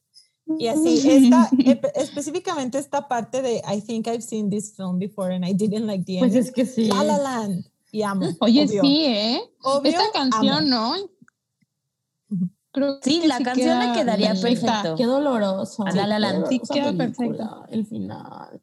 Y 0.59 0.67
así, 0.67 0.97
esta, 1.09 1.49
espe- 1.51 1.91
específicamente 1.95 2.77
esta 2.77 3.07
parte 3.07 3.41
de 3.41 3.61
I 3.67 3.81
think 3.81 4.07
I've 4.07 4.21
seen 4.21 4.49
this 4.49 4.75
film 4.75 4.99
before 4.99 5.33
and 5.33 5.45
I 5.45 5.53
didn't 5.53 5.85
like 5.87 6.03
the 6.05 6.19
Pues 6.19 6.33
ending. 6.33 6.43
es 6.43 6.51
que 6.51 6.65
sí. 6.65 6.85
La 6.87 7.03
La 7.03 7.17
Land. 7.17 7.65
Y 7.91 8.03
amo. 8.03 8.25
Oye, 8.41 8.65
obvio. 8.65 8.81
sí, 8.83 9.05
¿eh? 9.05 9.41
Obvio, 9.63 9.91
Esta 9.91 10.03
canción, 10.13 10.73
amo. 10.73 10.95
¿no? 10.97 12.47
Creo 12.73 12.99
Sí, 13.01 13.19
que 13.21 13.27
la 13.27 13.39
canción 13.39 13.79
le 13.79 13.93
quedaría 13.93 14.29
perfecta. 14.29 14.65
perfecto. 14.65 14.95
Qué 14.97 15.05
doloroso. 15.05 15.83
A 15.85 15.91
La 15.91 16.07
La 16.07 16.19
Land. 16.19 16.47
Sí, 16.47 16.59
queda 16.71 16.93
perfecto. 16.93 17.65
El 17.69 17.85
final. 17.85 18.61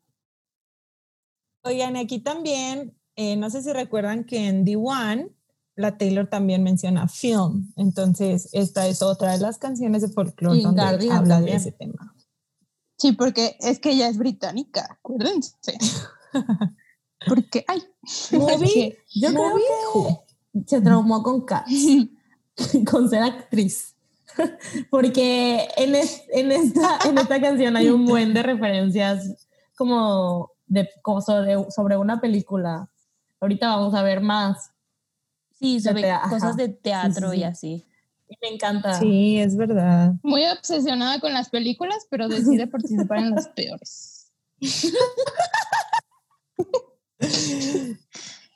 Oigan, 1.64 1.96
aquí 1.96 2.20
también 2.20 2.97
eh, 3.20 3.34
no 3.36 3.50
sé 3.50 3.62
si 3.62 3.72
recuerdan 3.72 4.22
que 4.24 4.46
en 4.46 4.64
The 4.64 4.76
One, 4.76 5.30
la 5.74 5.98
Taylor 5.98 6.28
también 6.28 6.62
menciona 6.62 7.08
film. 7.08 7.72
Entonces, 7.76 8.48
esta 8.52 8.86
es 8.86 9.02
otra 9.02 9.32
de 9.32 9.38
las 9.38 9.58
canciones 9.58 10.02
de 10.02 10.08
folclore 10.08 10.62
donde 10.62 10.80
Guardian 10.82 11.16
habla 11.16 11.34
de 11.34 11.40
también. 11.40 11.56
ese 11.56 11.72
tema. 11.72 12.14
Sí, 12.96 13.12
porque 13.12 13.56
es 13.60 13.80
que 13.80 13.90
ella 13.90 14.08
es 14.08 14.18
británica, 14.18 14.86
acuérdense. 14.90 15.52
porque, 17.28 17.64
ay, 17.66 17.82
Movie, 18.32 18.96
yo 19.14 19.28
creo 19.30 19.54
que 20.52 20.64
se 20.66 20.80
traumó 20.80 21.22
con 21.22 21.44
Cats, 21.44 21.72
con 22.90 23.08
ser 23.10 23.22
actriz. 23.22 23.94
Porque 24.90 25.66
en, 25.76 25.94
es- 25.96 26.22
en, 26.28 26.52
esta, 26.52 26.98
en 27.08 27.18
esta 27.18 27.40
canción 27.40 27.76
hay 27.76 27.88
un 27.88 28.04
buen 28.04 28.34
de 28.34 28.42
referencias 28.44 29.48
como, 29.76 30.50
de, 30.66 30.88
como 31.02 31.20
sobre, 31.22 31.56
sobre 31.70 31.96
una 31.96 32.20
película. 32.20 32.88
Ahorita 33.40 33.68
vamos 33.68 33.94
a 33.94 34.02
ver 34.02 34.20
más. 34.20 34.72
Sí, 35.52 35.80
sobre 35.80 36.10
ajá. 36.10 36.28
cosas 36.30 36.56
de 36.56 36.68
teatro 36.68 37.30
sí, 37.32 37.36
y 37.36 37.40
sí. 37.40 37.44
así. 37.44 37.86
Y 38.28 38.36
me 38.42 38.54
encanta. 38.54 38.94
Sí, 38.94 39.38
es 39.38 39.56
verdad. 39.56 40.14
muy 40.22 40.44
obsesionada 40.46 41.18
con 41.20 41.32
las 41.32 41.48
películas, 41.48 42.06
pero 42.10 42.28
decide 42.28 42.66
participar 42.66 43.18
en 43.18 43.30
las 43.30 43.48
peores. 43.48 44.32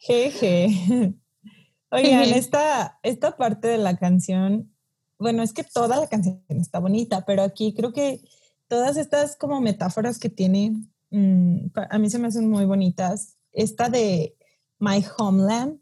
Jeje. 0.01 1.15
Oigan, 1.91 2.33
esta, 2.33 2.99
esta 3.03 3.37
parte 3.37 3.69
de 3.69 3.79
la 3.79 3.97
canción, 3.97 4.73
bueno, 5.19 5.43
es 5.43 5.53
que 5.53 5.63
toda 5.63 5.99
la 5.99 6.07
canción 6.09 6.43
está 6.49 6.79
bonita, 6.79 7.25
pero 7.27 7.43
aquí 7.43 7.75
creo 7.75 7.93
que 7.93 8.21
todas 8.67 8.97
estas 8.97 9.37
como 9.37 9.61
metáforas 9.61 10.19
que 10.19 10.31
tiene, 10.31 10.73
mm, 11.11 11.67
a 11.91 11.99
mí 11.99 12.09
se 12.09 12.19
me 12.19 12.29
hacen 12.29 12.49
muy 12.49 12.65
bonitas. 12.65 13.37
Esta 13.53 13.91
de 13.91 14.37
My 14.83 15.01
Homeland 15.17 15.79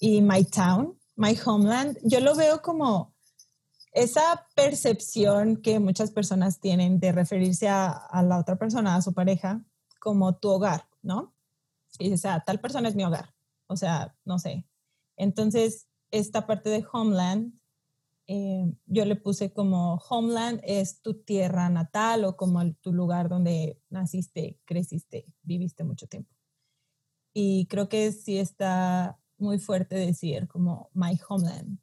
y 0.00 0.20
My 0.20 0.42
Town, 0.42 0.98
My 1.14 1.38
Homeland, 1.46 1.96
yo 2.02 2.18
lo 2.18 2.34
veo 2.34 2.60
como 2.60 3.14
esa 3.92 4.48
percepción 4.56 5.58
que 5.58 5.78
muchas 5.78 6.10
personas 6.10 6.58
tienen 6.58 6.98
de 6.98 7.12
referirse 7.12 7.68
a, 7.68 8.08
la 8.24 8.38
otra 8.38 8.56
persona, 8.56 8.96
a 8.96 9.02
su 9.02 9.14
pareja, 9.14 9.64
como 10.00 10.34
tu 10.34 10.48
hogar, 10.48 10.88
¿no? 11.02 11.36
Y 12.00 12.12
o 12.12 12.16
sea, 12.16 12.40
tal 12.40 12.58
persona 12.58 12.88
es 12.88 12.96
mi 12.96 13.04
hogar. 13.04 13.32
O 13.68 13.76
sea, 13.76 14.16
no 14.24 14.40
sé. 14.40 14.66
Entonces, 15.16 15.86
esta 16.10 16.48
parte 16.48 16.68
de 16.68 16.84
Homeland, 16.92 17.60
eh, 18.26 18.74
yo 18.86 19.04
le 19.04 19.14
puse 19.14 19.52
como 19.52 20.02
Homeland 20.08 20.60
es 20.64 21.00
tu 21.00 21.14
tierra 21.14 21.68
natal 21.68 22.24
o 22.24 22.36
como 22.36 22.74
tu 22.80 22.92
lugar 22.92 23.28
donde 23.28 23.80
naciste, 23.88 24.58
creciste, 24.64 25.32
viviste 25.44 25.84
mucho 25.84 26.08
tiempo. 26.08 26.39
Y 27.32 27.66
creo 27.66 27.88
que 27.88 28.12
sí 28.12 28.38
está 28.38 29.18
muy 29.38 29.58
fuerte 29.58 29.94
decir 29.96 30.48
como 30.48 30.90
my 30.94 31.18
homeland. 31.28 31.78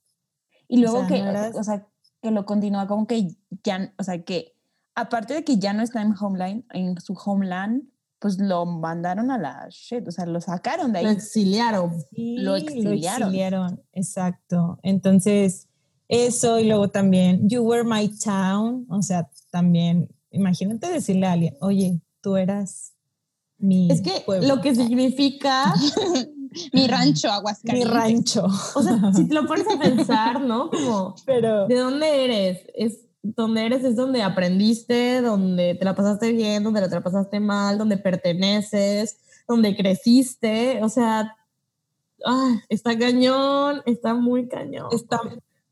Y 0.67 0.77
luego 0.81 0.99
sea, 0.99 1.07
que, 1.07 1.21
no 1.23 1.29
eras- 1.29 1.55
o 1.55 1.63
sea, 1.63 1.87
que 2.21 2.31
lo 2.31 2.45
continúa 2.45 2.87
como 2.87 3.07
que 3.07 3.29
ya, 3.63 3.93
o 3.97 4.03
sea, 4.03 4.23
que 4.23 4.55
aparte 4.95 5.33
de 5.35 5.43
que 5.43 5.57
ya 5.57 5.73
no 5.73 5.83
está 5.83 6.01
en 6.01 6.13
Homeland, 6.19 6.65
en 6.73 6.99
su 6.99 7.13
Homeland, 7.13 7.83
pues 8.19 8.39
lo 8.39 8.65
mandaron 8.65 9.29
a 9.31 9.37
la 9.37 9.67
shit, 9.69 10.07
o 10.07 10.11
sea, 10.11 10.25
lo 10.25 10.41
sacaron 10.41 10.91
de 10.91 11.03
Lo 11.03 11.09
ahí. 11.09 11.15
exiliaron. 11.15 11.93
Sí, 12.11 12.37
Lo 12.39 12.55
exiliaron. 12.55 13.27
exiliaron, 13.27 13.83
exacto. 13.93 14.79
Entonces, 14.81 15.67
eso 16.07 16.59
y 16.59 16.65
luego 16.67 16.89
también, 16.89 17.47
you 17.47 17.61
were 17.61 17.83
my 17.83 18.09
town, 18.17 18.87
o 18.89 19.01
sea, 19.03 19.29
también, 19.51 20.09
imagínate 20.31 20.89
decirle 20.89 21.27
a 21.27 21.33
alguien, 21.33 21.55
oye, 21.61 22.01
tú 22.21 22.35
eras 22.37 22.93
mi 23.59 23.89
Es 23.91 24.01
que 24.01 24.21
pueblo, 24.25 24.55
lo 24.55 24.61
que 24.61 24.75
significa, 24.75 25.73
Mi 26.73 26.87
rancho, 26.87 27.27
mi 27.27 27.33
Aguascalientes. 27.33 27.91
rancho. 27.93 28.45
o 28.45 28.81
sea, 28.81 29.13
si 29.13 29.27
te 29.27 29.33
lo 29.33 29.45
pones 29.45 29.67
a 29.67 29.79
pensar, 29.79 30.41
¿no? 30.41 30.69
Como, 30.69 31.15
Pero 31.25 31.67
¿de 31.67 31.75
dónde 31.75 32.25
eres? 32.25 32.61
Es 32.73 32.99
donde 33.21 33.65
eres 33.65 33.83
es 33.83 33.95
donde 33.95 34.21
aprendiste, 34.23 35.21
donde 35.21 35.75
te 35.75 35.85
la 35.85 35.93
pasaste 35.95 36.31
bien, 36.31 36.63
donde 36.63 36.81
la 36.81 36.89
te 36.89 36.95
la 36.95 37.03
pasaste 37.03 37.39
mal, 37.39 37.77
donde 37.77 37.97
perteneces, 37.97 39.17
donde 39.47 39.75
creciste, 39.75 40.79
o 40.81 40.89
sea, 40.89 41.35
ah, 42.25 42.55
está 42.69 42.97
cañón, 42.97 43.81
está 43.85 44.13
muy 44.13 44.47
cañón. 44.47 44.87
está 44.91 45.19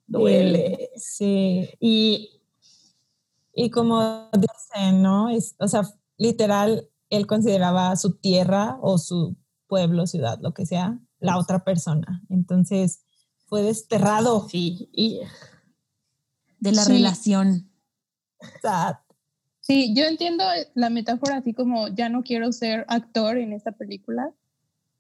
duele. 0.08 0.90
Sí, 0.98 1.70
Y 1.80 2.32
y 3.56 3.70
como 3.70 4.30
dicen, 4.34 5.02
¿no? 5.02 5.30
Es, 5.30 5.56
o 5.60 5.68
sea, 5.70 5.84
literal, 6.18 6.90
él 7.16 7.28
consideraba 7.28 7.96
su 7.96 8.18
tierra 8.18 8.78
o 8.82 8.98
su 8.98 9.36
pueblo, 9.68 10.08
ciudad, 10.08 10.40
lo 10.42 10.54
que 10.54 10.66
sea, 10.66 11.00
la 11.20 11.38
otra 11.38 11.64
persona. 11.64 12.22
Entonces, 12.30 13.02
fue 13.48 13.62
desterrado. 13.62 14.48
sí, 14.50 14.90
y 14.92 15.20
de 16.60 16.72
la 16.72 16.84
Sí. 16.84 16.94
relación. 16.94 17.70
Sad. 18.62 18.96
Sí, 19.60 19.94
yo 19.96 20.06
entiendo 20.06 20.44
la 20.76 20.90
metáfora 20.90 21.38
así 21.38 21.54
como 21.54 21.88
ya 21.90 22.10
no 22.10 22.22
quiero 22.24 22.52
ser 22.52 22.86
actor 22.88 23.38
en 23.38 23.54
esta 23.54 23.72
película, 23.72 24.32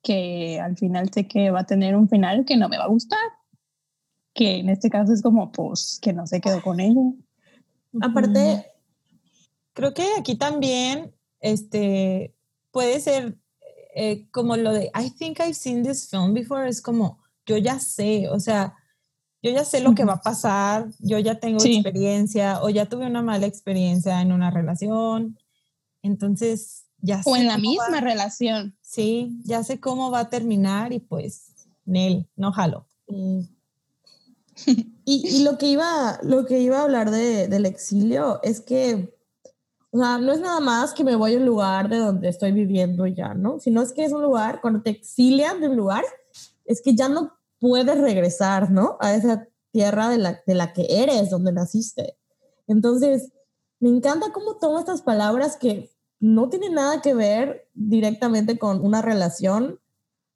que 0.01 0.59
al 0.59 0.77
final 0.77 1.11
sé 1.11 1.27
que 1.27 1.49
va 1.51 1.61
a 1.61 1.65
tener 1.65 1.95
un 1.95 2.07
final 2.09 2.45
que 2.45 2.57
no 2.57 2.69
me 2.69 2.77
va 2.77 2.83
a 2.85 2.89
gustar, 2.89 3.19
que 4.33 4.57
en 4.57 4.69
este 4.69 4.89
caso 4.89 5.13
es 5.13 5.21
como 5.21 5.51
pues 5.51 5.99
que 6.01 6.13
no 6.13 6.27
se 6.27 6.41
quedó 6.41 6.61
con 6.61 6.79
ella. 6.79 7.01
aparte, 8.01 8.65
Creo 9.73 9.93
que 9.93 10.07
aquí 10.19 10.35
también 10.35 11.14
este, 11.53 12.33
puede 12.71 12.99
ser 12.99 13.37
eh, 13.95 14.27
como 14.31 14.57
lo 14.57 14.73
de 14.73 14.91
I 14.95 15.09
think 15.11 15.39
I've 15.39 15.53
seen 15.53 15.83
this 15.83 16.09
film 16.09 16.33
before, 16.33 16.67
es 16.67 16.81
como 16.81 17.19
yo 17.45 17.57
ya 17.57 17.79
sé, 17.79 18.27
o 18.29 18.39
sea, 18.39 18.73
yo 19.41 19.51
ya 19.51 19.63
sé 19.63 19.79
lo 19.79 19.93
que 19.93 20.03
va 20.05 20.13
a 20.13 20.21
pasar, 20.21 20.87
yo 20.99 21.19
ya 21.19 21.39
tengo 21.39 21.59
Sí. 21.59 21.75
experiencia 21.75 22.61
o 22.63 22.69
ya 22.69 22.87
tuve 22.87 23.05
una 23.05 23.21
mala 23.21 23.45
experiencia 23.45 24.21
en 24.21 24.31
una 24.31 24.49
relación, 24.49 25.37
entonces 26.01 26.85
ya 26.99 27.21
sé. 27.21 27.29
O 27.29 27.35
en 27.35 27.45
la 27.47 27.55
cómo 27.55 27.75
va- 27.75 27.87
misma 27.89 28.01
relación. 28.01 28.75
Sí, 28.81 29.37
ya 29.43 29.63
sé 29.63 29.79
cómo 29.79 30.09
va 30.11 30.21
a 30.21 30.29
terminar 30.29 30.91
y 30.93 30.99
pues, 30.99 31.51
Nel, 31.85 32.27
no 32.35 32.51
jalo. 32.51 32.87
Y, 33.07 33.47
y, 35.05 35.27
y 35.37 35.43
lo 35.43 35.57
que 35.57 35.67
iba, 35.67 36.19
lo 36.23 36.45
que 36.45 36.59
iba 36.59 36.79
a 36.79 36.83
hablar 36.83 37.11
de, 37.11 37.47
del 37.47 37.65
exilio 37.65 38.39
es 38.41 38.61
que, 38.61 39.14
o 39.95 39.97
sea, 39.97 40.17
no 40.17 40.33
es 40.33 40.41
nada 40.41 40.59
más 40.59 40.93
que 40.93 41.05
me 41.05 41.15
voy 41.15 41.35
a 41.35 41.37
un 41.37 41.45
lugar 41.45 41.87
de 41.87 41.97
donde 41.99 42.27
estoy 42.27 42.51
viviendo 42.51 43.07
ya, 43.07 43.33
¿no? 43.33 43.59
Sino 43.61 43.81
es 43.81 43.93
que 43.93 44.03
es 44.03 44.11
un 44.11 44.21
lugar, 44.21 44.59
cuando 44.59 44.81
te 44.81 44.89
exilian 44.89 45.61
de 45.61 45.69
un 45.69 45.77
lugar, 45.77 46.03
es 46.65 46.81
que 46.81 46.95
ya 46.95 47.07
no 47.07 47.31
puedes 47.59 47.97
regresar, 47.97 48.71
¿no? 48.71 48.97
A 48.99 49.13
esa 49.15 49.47
tierra 49.71 50.09
de 50.09 50.17
la, 50.17 50.41
de 50.45 50.53
la 50.53 50.73
que 50.73 50.85
eres, 50.89 51.29
donde 51.29 51.53
naciste. 51.53 52.17
Entonces, 52.67 53.31
me 53.79 53.87
encanta 53.89 54.33
cómo 54.33 54.57
toma 54.57 54.79
estas 54.81 55.01
palabras 55.01 55.55
que 55.55 55.89
no 56.19 56.49
tienen 56.49 56.73
nada 56.73 57.01
que 57.01 57.13
ver 57.13 57.69
directamente 57.73 58.57
con 58.59 58.83
una 58.85 59.01
relación, 59.01 59.79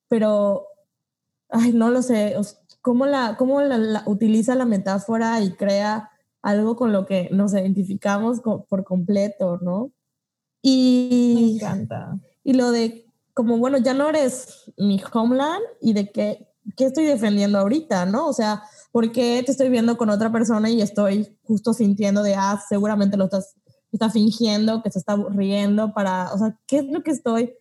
pero, 0.08 0.68
ay, 1.50 1.74
no 1.74 1.90
lo 1.90 2.02
sé, 2.02 2.36
cómo, 2.82 3.06
la, 3.06 3.36
cómo 3.38 3.62
la- 3.62 4.04
utiliza 4.06 4.56
la 4.56 4.66
metáfora 4.66 5.42
y 5.42 5.52
crea 5.52 6.12
algo 6.42 6.76
con 6.76 6.92
lo 6.94 7.06
que 7.06 7.30
nos 7.32 7.54
identificamos 7.54 8.40
co- 8.42 8.66
por 8.70 8.84
completo, 8.84 9.58
¿no? 9.62 9.92
Me 10.64 10.70
Y, 10.72 11.56
encanta. 11.56 12.18
y 12.44 12.54
lo 12.54 12.72
de, 12.72 13.06
como, 13.34 13.58
bueno, 13.58 13.78
ya 13.78 13.94
no 13.94 14.10
eres 14.10 14.72
mi 14.78 15.02
homeland 15.14 15.64
y 15.82 15.94
de 15.94 16.12
qué, 16.12 16.48
qué 16.76 16.86
estoy 16.86 17.06
defendiendo 17.06 17.60
ahorita, 17.60 18.06
¿no? 18.06 18.28
O 18.28 18.34
sea, 18.34 18.64
¿por 18.92 19.12
qué 19.12 19.42
te 19.46 19.52
estoy 19.52 19.70
viendo 19.70 19.98
con 19.98 20.10
otra 20.10 20.32
persona 20.32 20.70
y 20.70 20.82
estoy 20.82 21.38
justo 21.44 21.74
sintiendo 21.74 22.24
de, 22.24 22.36
ah, 22.36 22.62
seguramente 22.68 23.18
lo 23.18 23.26
estás, 23.26 23.56
está 23.92 24.10
fingiendo, 24.10 24.82
que 24.84 24.92
se 24.92 25.00
está 25.00 25.16
riendo 25.30 25.94
para, 25.94 26.34
o 26.34 26.38
sea, 26.38 26.58
¿qué 26.68 26.80
es 26.80 26.86
lo 26.86 27.02
que 27.04 27.12
estoy? 27.12 27.54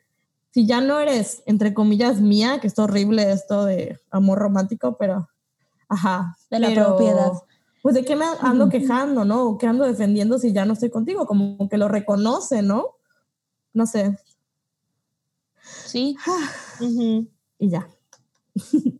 Si 0.50 0.66
ya 0.66 0.80
no 0.80 0.98
eres, 0.98 1.42
entre 1.46 1.74
comillas, 1.74 2.20
mía, 2.20 2.58
que 2.60 2.66
es 2.68 2.78
horrible 2.78 3.30
esto 3.30 3.64
de 3.64 3.98
amor 4.10 4.38
romántico, 4.38 4.96
pero, 4.98 5.28
ajá. 5.88 6.36
De 6.50 6.58
la 6.58 6.68
pero, 6.68 6.96
propiedad. 6.96 7.32
Pues 7.82 7.94
de 7.94 8.04
qué 8.04 8.16
me 8.16 8.24
ando 8.40 8.68
quejando, 8.68 9.24
¿no? 9.24 9.44
O 9.44 9.58
qué 9.58 9.66
ando 9.66 9.84
defendiendo 9.84 10.38
si 10.38 10.52
ya 10.52 10.64
no 10.64 10.72
estoy 10.72 10.90
contigo, 10.90 11.26
como 11.26 11.68
que 11.68 11.78
lo 11.78 11.88
reconoce, 11.88 12.62
¿no? 12.62 12.96
No 13.72 13.86
sé, 13.86 14.16
Sí, 15.86 16.16
y 17.58 17.68
ya. 17.68 17.88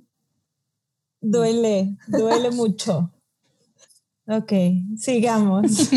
Duele, 1.21 1.97
duele 2.07 2.51
mucho. 2.53 3.13
Ok, 4.27 4.53
sigamos. 4.97 5.73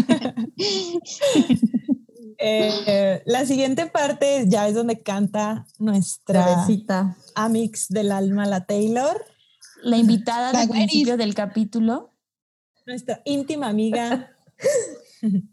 Eh, 2.43 3.21
la 3.27 3.45
siguiente 3.45 3.85
parte 3.85 4.45
ya 4.47 4.67
es 4.67 4.73
donde 4.73 5.03
canta 5.03 5.67
nuestra 5.77 6.43
Bebecita. 6.47 7.15
Amix 7.35 7.87
del 7.89 8.11
alma, 8.11 8.47
la 8.47 8.65
Taylor, 8.65 9.23
la 9.83 9.97
invitada 9.97 10.51
La 10.51 10.61
del 10.61 10.69
principio 10.69 11.17
del 11.17 11.35
capítulo. 11.35 12.10
Nuestra 12.85 13.21
íntima 13.25 13.67
amiga. 13.67 14.29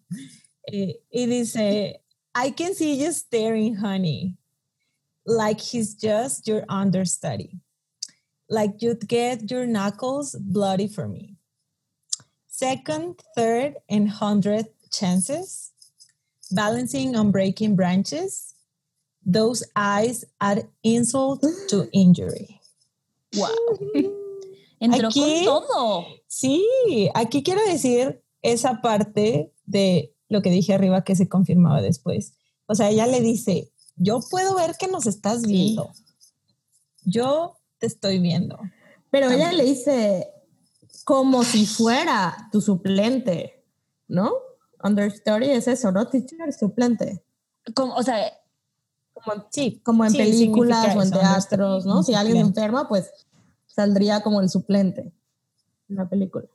Eh, 0.71 1.01
y 1.11 1.25
dice, 1.25 1.95
I 2.35 2.51
can 2.51 2.75
see 2.75 2.93
you 2.93 3.11
staring, 3.11 3.75
honey. 3.77 4.37
like 5.29 5.61
he's 5.61 5.95
just 5.95 6.49
your 6.49 6.65
understudy. 6.69 7.61
Like 8.49 8.81
you'd 8.81 9.07
get 9.07 9.51
your 9.51 9.67
knuckles 9.67 10.35
bloody 10.35 10.89
for 10.89 11.07
me. 11.07 11.37
Second, 12.49 13.23
third, 13.37 13.75
and 13.89 14.09
hundredth 14.09 14.91
chances. 14.91 15.71
Balancing 16.51 17.15
on 17.15 17.31
breaking 17.31 17.77
branches. 17.77 18.55
Those 19.25 19.63
eyes 19.77 20.25
add 20.41 20.67
insult 20.83 21.45
to 21.69 21.89
injury. 21.93 22.61
Wow. 23.37 23.55
Entró 24.81 25.09
Aquí- 25.09 25.45
con 25.45 25.67
todo. 25.67 26.07
Sí, 26.27 26.65
aquí 27.15 27.43
quiero 27.43 27.61
decir 27.67 28.23
esa 28.43 28.81
parte 28.81 29.53
de 29.67 30.15
lo 30.29 30.43
que 30.43 30.51
dije 30.51 30.75
arriba 30.75 31.05
que 31.05 31.17
se 31.17 31.29
confirmaba 31.29 31.81
después. 31.83 32.35
O 32.67 32.75
sea, 32.75 32.91
ella 32.91 33.07
le 33.07 33.21
dice, 33.21 33.73
yo 33.97 34.21
puedo 34.31 34.55
ver 34.57 34.77
que 34.79 34.89
nos 34.89 35.07
estás 35.07 35.43
viendo. 35.47 35.91
Yo 37.05 37.57
te 37.79 37.87
estoy 37.87 38.19
viendo. 38.19 38.59
Pero 39.11 39.31
ella 39.31 39.53
le 39.53 39.65
dice 39.65 40.29
como 41.05 41.43
si 41.45 41.65
fuera 41.65 42.49
tu 42.53 42.61
suplente, 42.61 43.65
¿no? 44.07 44.31
Understory 44.85 45.51
es 45.51 45.67
eso, 45.67 45.91
¿no? 45.91 46.07
Teacher, 46.09 46.53
suplente. 46.53 47.25
Como, 47.75 47.95
o 47.95 48.03
sea, 48.03 48.33
Como, 49.15 49.45
Sí, 49.51 49.81
como 49.85 50.05
en 50.05 50.13
sí, 50.13 50.19
películas 50.19 50.95
o 50.95 51.03
en 51.03 51.11
teatros, 51.11 51.85
¿no? 51.87 52.05
Si 52.05 52.15
alguien 52.15 52.37
enferma, 52.37 52.87
pues 52.89 53.11
saldría 53.69 54.23
como 54.23 54.41
el 54.41 54.49
suplente 54.49 55.13
en 55.89 55.97
la 55.97 56.09
película. 56.09 56.49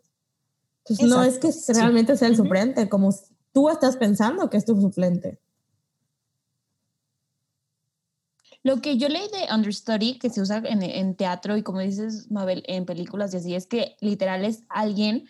Entonces 0.80 1.07
no 1.07 1.24
es 1.24 1.39
que 1.39 1.51
sí. 1.51 1.72
realmente 1.72 2.18
sea 2.18 2.28
el 2.28 2.36
suplente, 2.36 2.89
como 2.89 3.14
tú 3.53 3.70
estás 3.70 3.95
pensando 3.95 4.49
que 4.49 4.57
es 4.57 4.66
tu 4.66 4.80
suplente. 4.80 5.39
Lo 8.64 8.82
que 8.82 8.97
yo 8.97 9.09
leí 9.09 9.28
de 9.30 9.53
understudy 9.53 10.20
que 10.20 10.30
se 10.30 10.41
usa 10.41 10.57
en, 10.66 10.84
en 10.84 11.16
teatro 11.16 11.57
y 11.57 11.64
como 11.64 11.80
dices, 11.80 12.32
Mabel, 12.32 12.64
en 12.68 12.86
películas 12.86 13.34
y 13.34 13.38
así, 13.38 13.55
es 13.55 13.68
que 13.68 13.95
literal 13.99 14.45
es 14.45 14.64
alguien 14.70 15.26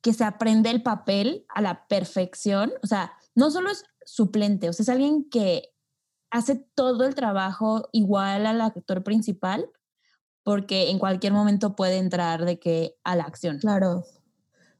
que 0.00 0.12
se 0.12 0.24
aprende 0.24 0.70
el 0.70 0.82
papel 0.82 1.44
a 1.48 1.60
la 1.60 1.86
perfección. 1.88 2.72
O 2.82 2.86
sea, 2.86 3.12
no 3.34 3.50
solo 3.50 3.70
es 3.70 3.84
suplente, 4.04 4.68
o 4.68 4.72
sea, 4.72 4.84
es 4.84 4.88
alguien 4.88 5.28
que 5.28 5.74
hace 6.30 6.56
todo 6.74 7.04
el 7.04 7.14
trabajo 7.14 7.88
igual 7.92 8.46
al 8.46 8.60
actor 8.60 9.02
principal 9.02 9.68
porque 10.46 10.90
en 10.90 11.00
cualquier 11.00 11.32
momento 11.32 11.74
puede 11.74 11.96
entrar 11.96 12.44
de 12.44 12.60
que 12.60 12.96
a 13.02 13.16
la 13.16 13.24
acción. 13.24 13.58
Claro. 13.58 14.04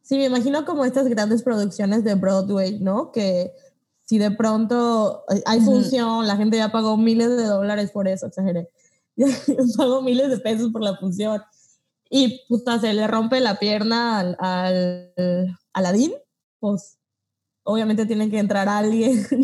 Sí, 0.00 0.16
me 0.16 0.26
imagino 0.26 0.64
como 0.64 0.84
estas 0.84 1.08
grandes 1.08 1.42
producciones 1.42 2.04
de 2.04 2.14
Broadway, 2.14 2.78
¿no? 2.78 3.10
Que 3.10 3.50
si 4.04 4.18
de 4.18 4.30
pronto 4.30 5.24
hay- 5.28 5.42
hay 5.44 5.60
función, 5.60 6.28
la 6.28 6.36
gente 6.36 6.56
ya 6.56 6.70
pagó 6.70 6.96
miles 6.96 7.36
de 7.36 7.46
dólares 7.46 7.90
por 7.90 8.06
eso, 8.06 8.28
exageré. 8.28 8.70
Ya 9.16 9.26
pagó 9.76 10.02
miles 10.02 10.30
de 10.30 10.38
pesos 10.38 10.70
por 10.70 10.82
la 10.84 10.96
función. 10.98 11.42
Y 12.08 12.42
puta, 12.48 12.78
se 12.78 12.92
le 12.92 13.08
rompe 13.08 13.40
la 13.40 13.58
pierna 13.58 14.20
al, 14.20 14.36
al 14.38 15.12
Aladín, 15.72 16.12
pues 16.60 16.96
obviamente 17.64 18.06
tiene 18.06 18.30
que 18.30 18.38
entrar 18.38 18.68
alguien. 18.68 19.26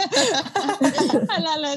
Ala, 1.28 1.52
ala. 1.52 1.76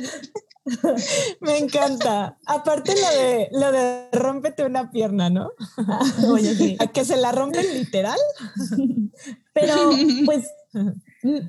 Me 1.42 1.58
encanta. 1.58 2.38
Aparte 2.46 2.94
lo 2.96 3.20
de 3.20 3.50
lo 3.52 3.72
de 3.72 4.10
rómpete 4.12 4.64
una 4.64 4.92
pierna, 4.92 5.30
¿no? 5.30 5.52
Oye, 6.32 6.56
sí. 6.56 6.78
A 6.80 6.88
que 6.88 7.06
se 7.06 7.18
la 7.18 7.32
rompen 7.32 7.66
literal. 7.74 8.20
Pero, 9.54 9.76
pues, 10.26 10.50
mm, 11.24 11.40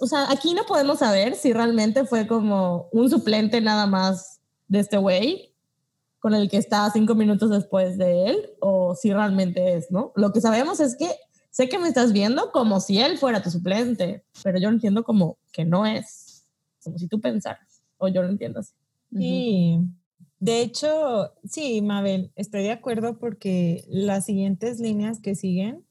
o 0.00 0.06
sea, 0.06 0.30
aquí 0.30 0.54
no 0.54 0.64
podemos 0.64 0.98
saber 0.98 1.34
si 1.34 1.52
realmente 1.52 2.04
fue 2.04 2.26
como 2.26 2.88
un 2.92 3.10
suplente 3.10 3.60
nada 3.60 3.86
más 3.86 4.40
de 4.68 4.80
este 4.80 4.96
güey 4.96 5.52
con 6.18 6.34
el 6.34 6.48
que 6.50 6.56
está 6.56 6.90
cinco 6.90 7.14
minutos 7.14 7.50
después 7.50 7.98
de 7.98 8.26
él 8.26 8.50
o 8.60 8.94
si 8.94 9.12
realmente 9.12 9.74
es, 9.74 9.90
¿no? 9.90 10.12
Lo 10.16 10.32
que 10.32 10.40
sabemos 10.40 10.80
es 10.80 10.96
que 10.96 11.08
sé 11.50 11.68
que 11.68 11.78
me 11.78 11.88
estás 11.88 12.12
viendo 12.12 12.50
como 12.52 12.80
si 12.80 13.00
él 13.00 13.18
fuera 13.18 13.42
tu 13.42 13.50
suplente, 13.50 14.24
pero 14.42 14.58
yo 14.58 14.68
entiendo 14.68 15.04
como 15.04 15.38
que 15.52 15.64
no 15.64 15.86
es, 15.86 16.44
como 16.82 16.98
si 16.98 17.08
tú 17.08 17.20
pensaras, 17.20 17.65
o 17.98 18.08
yo 18.08 18.22
lo 18.22 18.28
entiendo 18.28 18.60
así. 18.60 18.72
Sí. 19.14 19.78
De 20.38 20.60
hecho, 20.60 21.32
sí, 21.48 21.80
Mabel, 21.80 22.30
estoy 22.36 22.62
de 22.62 22.72
acuerdo 22.72 23.18
porque 23.18 23.84
las 23.88 24.26
siguientes 24.26 24.78
líneas 24.80 25.20
que 25.20 25.34
siguen 25.34 25.84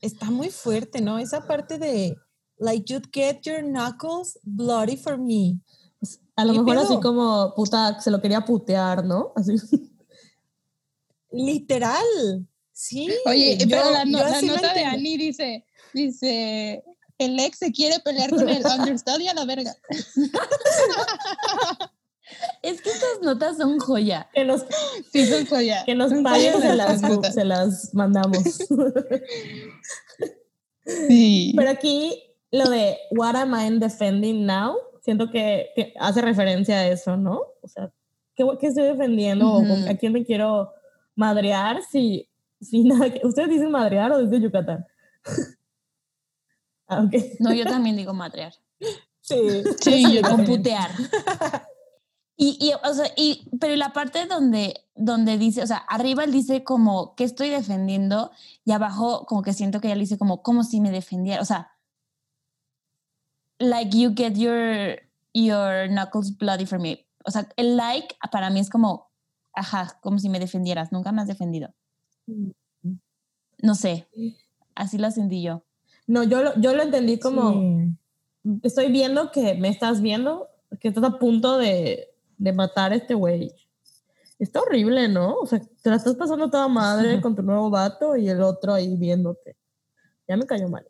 está 0.00 0.30
muy 0.30 0.50
fuerte, 0.50 1.00
¿no? 1.00 1.18
Esa 1.18 1.46
parte 1.46 1.78
de 1.78 2.16
like 2.58 2.92
you'd 2.92 3.08
get 3.12 3.40
your 3.42 3.62
knuckles 3.62 4.38
bloody 4.44 4.96
for 4.96 5.18
me. 5.18 5.58
A 6.36 6.44
lo 6.44 6.52
¿Qué 6.52 6.60
mejor 6.60 6.78
así 6.84 7.00
como 7.00 7.52
puta, 7.56 7.98
se 8.00 8.10
lo 8.10 8.20
quería 8.20 8.42
putear, 8.44 9.04
¿no? 9.04 9.32
Así. 9.34 9.56
Literal. 11.32 12.46
Sí. 12.72 13.08
Oye, 13.26 13.56
yo- 13.58 13.66
pero 13.68 13.90
la, 13.90 14.04
no- 14.04 14.18
yo 14.18 14.24
la 14.24 14.36
así 14.36 14.46
lo 14.46 14.54
nota 14.56 14.74
de. 14.74 14.84
Annie 14.84 15.16
dice, 15.18 15.64
dice, 15.94 16.84
el 17.18 17.38
ex 17.40 17.58
se 17.58 17.72
quiere 17.72 17.98
pelear 18.00 18.30
con 18.30 18.48
el 18.48 18.64
understudy 18.64 19.28
a 19.28 19.34
la 19.34 19.44
verga. 19.44 19.74
Es 22.60 22.82
que 22.82 22.90
estas 22.90 23.20
notas 23.22 23.56
son 23.56 23.78
joya. 23.78 24.28
Que 24.34 24.44
nos, 24.44 24.66
Sí, 25.12 25.26
son 25.26 25.46
joya. 25.46 25.84
que 25.86 25.94
paguen, 25.94 26.52
joya 26.54 26.60
se 26.70 26.74
las 26.76 27.02
notas. 27.02 27.34
se 27.34 27.44
las 27.44 27.94
mandamos. 27.94 28.38
Sí. 31.08 31.52
Pero 31.56 31.70
aquí 31.70 32.20
lo 32.50 32.68
de 32.68 32.98
What 33.12 33.36
am 33.36 33.54
I 33.54 33.78
defending 33.78 34.44
now? 34.46 34.76
Siento 35.02 35.30
que, 35.30 35.68
que 35.76 35.94
hace 36.00 36.20
referencia 36.20 36.76
a 36.78 36.88
eso, 36.88 37.16
¿no? 37.16 37.40
O 37.62 37.68
sea, 37.68 37.92
¿qué, 38.34 38.44
qué 38.60 38.66
estoy 38.68 38.84
defendiendo? 38.84 39.48
¿O 39.48 39.58
con- 39.58 39.82
Ujú. 39.82 39.90
¿A 39.90 39.94
quién 39.94 40.12
me 40.12 40.24
quiero 40.24 40.72
madrear? 41.14 41.80
Si, 41.90 42.28
si 42.60 42.82
nada 42.82 43.10
que- 43.12 43.24
¿Ustedes 43.26 43.50
dicen 43.50 43.70
madrear 43.70 44.10
o 44.12 44.18
desde 44.18 44.40
Yucatán? 44.42 44.84
Ah, 46.88 47.02
ok. 47.02 47.14
No, 47.40 47.52
yo 47.52 47.64
también 47.64 47.96
digo 47.96 48.12
madrear. 48.14 48.54
Sí. 49.20 49.64
Sí, 49.80 50.14
yo 50.14 50.22
con 50.22 50.36
también. 50.36 50.58
putear. 50.58 50.90
Y, 52.38 52.58
y, 52.60 52.72
o 52.74 52.94
sea, 52.94 53.10
y, 53.16 53.48
pero 53.58 53.74
la 53.76 53.94
parte 53.94 54.26
donde, 54.26 54.84
donde 54.94 55.38
dice, 55.38 55.62
o 55.62 55.66
sea, 55.66 55.78
arriba 55.78 56.22
él 56.22 56.32
dice 56.32 56.64
como 56.64 57.14
que 57.14 57.24
estoy 57.24 57.48
defendiendo 57.48 58.30
y 58.62 58.72
abajo 58.72 59.24
como 59.24 59.40
que 59.42 59.54
siento 59.54 59.80
que 59.80 59.88
ella 59.88 59.96
le 59.96 60.02
dice 60.02 60.18
como, 60.18 60.42
como 60.42 60.62
si 60.62 60.82
me 60.82 60.90
defendiera, 60.90 61.40
o 61.40 61.46
sea, 61.46 61.72
like 63.58 63.98
you 63.98 64.12
get 64.14 64.34
your, 64.34 65.00
your 65.32 65.88
knuckles 65.88 66.36
bloody 66.36 66.66
for 66.66 66.78
me. 66.78 67.08
O 67.24 67.30
sea, 67.30 67.48
el 67.56 67.76
like 67.76 68.14
para 68.30 68.50
mí 68.50 68.60
es 68.60 68.68
como, 68.68 69.10
ajá, 69.54 69.98
como 70.02 70.18
si 70.18 70.28
me 70.28 70.38
defendieras, 70.38 70.92
nunca 70.92 71.12
me 71.12 71.22
has 71.22 71.28
defendido. 71.28 71.74
No 73.62 73.74
sé, 73.74 74.08
así 74.74 74.98
lo 74.98 75.10
sentí 75.10 75.42
yo. 75.42 75.65
No, 76.06 76.22
yo 76.22 76.42
lo, 76.42 76.60
yo 76.60 76.74
lo 76.74 76.82
entendí 76.82 77.18
como, 77.18 77.52
Sí. 77.52 78.60
estoy 78.62 78.92
viendo 78.92 79.30
que 79.32 79.54
me 79.54 79.68
estás 79.68 80.00
viendo, 80.00 80.48
que 80.80 80.88
estás 80.88 81.04
a 81.04 81.18
punto 81.18 81.58
de, 81.58 82.08
de 82.38 82.52
matar 82.52 82.92
a 82.92 82.96
este 82.96 83.14
güey. 83.14 83.52
Está 84.38 84.60
horrible, 84.60 85.08
¿no? 85.08 85.36
O 85.36 85.46
sea, 85.46 85.60
te 85.60 85.90
la 85.90 85.96
estás 85.96 86.14
pasando 86.14 86.50
toda 86.50 86.68
madre 86.68 87.20
con 87.22 87.34
tu 87.34 87.42
nuevo 87.42 87.70
vato 87.70 88.16
y 88.16 88.28
el 88.28 88.42
otro 88.42 88.74
ahí 88.74 88.96
viéndote. 88.96 89.56
Ya 90.28 90.36
me 90.36 90.46
cayó 90.46 90.68
mal. 90.68 90.86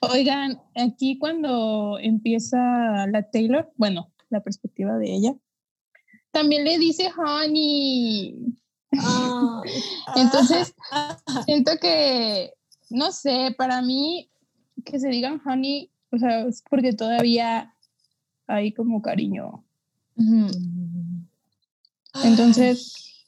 Oigan, 0.00 0.60
aquí 0.74 1.18
cuando 1.18 1.98
empieza 1.98 3.06
la 3.08 3.22
Taylor, 3.30 3.70
bueno, 3.76 4.10
la 4.30 4.40
perspectiva 4.40 4.96
de 4.98 5.14
ella, 5.14 5.34
también 6.30 6.64
le 6.64 6.78
dice 6.78 7.10
honey. 7.16 8.36
Ah, 8.98 9.62
Entonces, 10.16 10.74
siento 11.44 11.72
que, 11.80 12.52
no 12.92 13.12
sé, 13.12 13.54
para 13.56 13.82
mí 13.82 14.30
que 14.84 14.98
se 14.98 15.08
digan 15.08 15.40
honey, 15.44 15.90
o 16.10 16.18
sea, 16.18 16.46
es 16.46 16.62
porque 16.68 16.92
todavía 16.92 17.74
hay 18.46 18.72
como 18.72 19.02
cariño. 19.02 19.64
Entonces, 22.24 23.26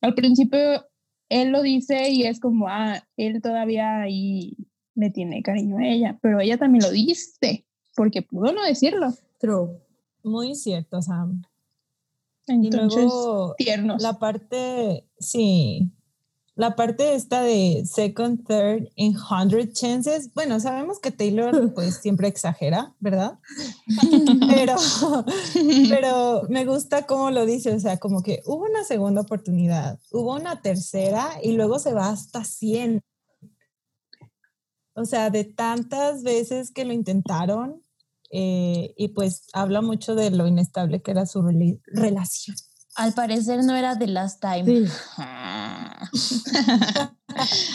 al 0.00 0.14
principio 0.14 0.86
él 1.28 1.50
lo 1.50 1.62
dice 1.62 2.10
y 2.10 2.24
es 2.24 2.40
como, 2.40 2.68
ah, 2.68 3.02
él 3.16 3.40
todavía 3.40 4.02
ahí 4.02 4.56
le 4.94 5.10
tiene 5.10 5.42
cariño 5.42 5.78
a 5.78 5.86
ella, 5.86 6.18
pero 6.20 6.40
ella 6.40 6.58
también 6.58 6.84
lo 6.84 6.90
dice, 6.90 7.64
porque 7.94 8.22
pudo 8.22 8.52
no 8.52 8.64
decirlo. 8.64 9.14
true. 9.38 9.78
Muy 10.22 10.54
cierto, 10.54 11.00
Sam. 11.00 11.42
Y 12.46 12.52
Entonces, 12.52 13.04
luego 13.04 13.54
tiernos. 13.56 14.02
la 14.02 14.18
parte, 14.18 15.06
sí, 15.18 15.90
la 16.60 16.76
parte 16.76 17.14
esta 17.14 17.42
de 17.42 17.84
second, 17.86 18.46
third 18.46 18.86
and 18.98 19.16
hundred 19.16 19.72
chances. 19.72 20.32
Bueno, 20.34 20.60
sabemos 20.60 21.00
que 21.00 21.10
Taylor 21.10 21.72
pues 21.74 21.96
siempre 21.96 22.28
exagera, 22.28 22.94
¿verdad? 23.00 23.38
Pero, 24.50 24.76
pero 25.88 26.42
me 26.50 26.66
gusta 26.66 27.06
cómo 27.06 27.30
lo 27.30 27.46
dice, 27.46 27.72
o 27.72 27.80
sea, 27.80 27.96
como 27.98 28.22
que 28.22 28.42
hubo 28.44 28.64
una 28.64 28.84
segunda 28.84 29.22
oportunidad, 29.22 29.98
hubo 30.10 30.34
una 30.34 30.60
tercera 30.60 31.30
y 31.42 31.52
luego 31.52 31.78
se 31.78 31.94
va 31.94 32.10
hasta 32.10 32.44
100. 32.44 33.00
O 34.94 35.04
sea, 35.06 35.30
de 35.30 35.44
tantas 35.44 36.22
veces 36.22 36.70
que 36.72 36.84
lo 36.84 36.92
intentaron 36.92 37.80
eh, 38.30 38.92
y 38.96 39.08
pues 39.08 39.46
habla 39.54 39.80
mucho 39.80 40.14
de 40.14 40.30
lo 40.30 40.46
inestable 40.46 41.00
que 41.00 41.12
era 41.12 41.24
su 41.24 41.40
rela- 41.40 41.80
relación. 41.86 42.56
Al 43.00 43.14
parecer 43.14 43.64
no 43.64 43.74
era 43.74 43.98
The 43.98 44.08
Last 44.08 44.42
Time. 44.42 44.64
Sí. 44.66 44.84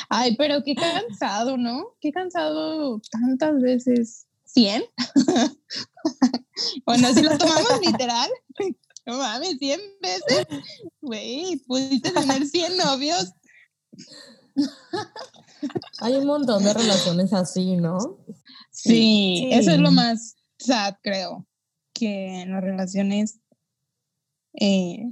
Ay, 0.09 0.35
pero 0.35 0.63
qué 0.63 0.75
cansado, 0.75 1.57
¿no? 1.57 1.95
Qué 1.99 2.11
cansado 2.11 3.01
tantas 3.09 3.59
veces. 3.59 4.27
¿Cien? 4.43 4.83
bueno, 6.85 7.11
si 7.11 7.23
lo 7.23 7.35
tomamos 7.39 7.81
literal, 7.83 8.29
no 9.07 9.17
mames, 9.17 9.57
cien 9.57 9.81
veces. 9.99 10.45
Güey, 11.01 11.55
pudiste 11.65 12.11
tener 12.11 12.45
cien 12.45 12.77
novios. 12.77 13.33
Hay 16.01 16.17
un 16.17 16.27
montón 16.27 16.63
de 16.63 16.71
relaciones 16.71 17.33
así, 17.33 17.77
¿no? 17.77 17.97
Sí, 18.69 19.37
Sí. 19.39 19.49
eso 19.53 19.71
es 19.71 19.79
lo 19.79 19.89
más 19.89 20.35
sad, 20.59 20.97
creo. 21.01 21.47
Que 21.93 22.41
en 22.41 22.51
las 22.51 22.63
relaciones 22.63 23.39
eh, 24.59 25.05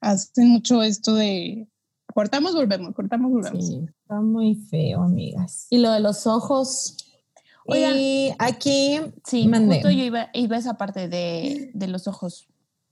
hacen 0.00 0.48
mucho 0.48 0.82
esto 0.82 1.14
de 1.14 1.68
cortamos, 2.14 2.54
volvemos, 2.54 2.94
cortamos, 2.94 3.30
volvemos. 3.30 3.66
Sí. 3.66 3.80
Está 4.02 4.20
muy 4.20 4.54
feo, 4.54 5.02
amigas. 5.02 5.66
Y 5.70 5.78
lo 5.78 5.92
de 5.92 6.00
los 6.00 6.26
ojos, 6.26 6.96
Oigan. 7.70 7.96
Y 7.98 8.34
aquí, 8.38 8.98
Sí, 9.26 9.46
Mande. 9.46 9.74
justo 9.76 9.90
yo 9.90 10.02
iba, 10.02 10.30
iba 10.32 10.56
a 10.56 10.58
esa 10.58 10.78
parte 10.78 11.06
de, 11.08 11.70
de 11.74 11.86
los 11.88 12.08
ojos. 12.08 12.48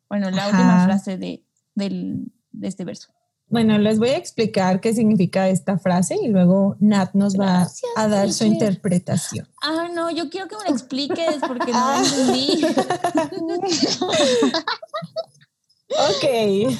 Bueno, 0.09 0.31
la 0.31 0.43
Ajá. 0.43 0.51
última 0.51 0.85
frase 0.85 1.16
de, 1.16 1.43
del, 1.74 2.31
de 2.53 2.68
este 2.68 2.85
verso. 2.85 3.09
bueno, 3.49 3.79
les 3.79 3.99
voy 3.99 4.11
a 4.11 4.18
explicar 4.18 4.81
qué 4.83 4.93
significa 4.93 5.49
esta 5.49 5.79
frase 5.79 6.16
y 6.22 6.29
luego 6.29 6.77
Nat 6.79 7.14
nos 7.14 7.39
va 7.41 7.61
Gracias, 7.61 7.91
a 7.97 8.07
dar 8.09 8.31
su 8.33 8.45
interpretación. 8.45 9.49
Ah, 9.62 9.89
no, 9.95 10.11
yo 10.11 10.29
quiero 10.29 10.47
que 10.47 10.57
me 10.57 10.64
lo 10.64 10.70
expliques 10.77 11.37
porque 11.49 11.72
no 11.72 11.79
Ah. 11.79 12.03
lo 12.03 12.20
entendí. 12.20 12.61
Ok, 15.89 16.24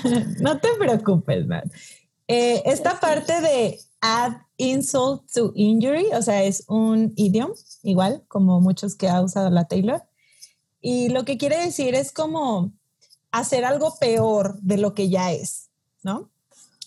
no 0.41 0.59
te 0.59 0.69
preocupes, 0.79 1.47
Nat. 1.47 1.65
Eh, 2.29 2.63
esta 2.67 2.99
parte 2.99 3.41
de 3.41 3.79
add 4.01 4.33
insult 4.57 5.31
to 5.33 5.53
injury, 5.55 6.07
o 6.13 6.23
sea, 6.23 6.43
es 6.43 6.65
un 6.69 7.13
idioma, 7.17 7.55
igual 7.83 8.25
como 8.29 8.61
muchos 8.61 8.97
que 8.97 9.09
ha 9.09 9.21
usado 9.23 9.51
la 9.51 9.65
Taylor. 9.67 10.03
Y 10.81 11.09
lo 11.11 11.25
que 11.25 11.37
quiere 11.39 11.59
decir 11.59 11.95
es 11.95 12.13
como 12.13 12.73
hacer 13.31 13.65
algo 13.65 13.95
peor 13.99 14.59
de 14.61 14.79
lo 14.79 14.95
que 14.95 15.09
ya 15.09 15.33
es, 15.33 15.69
¿no? 16.03 16.31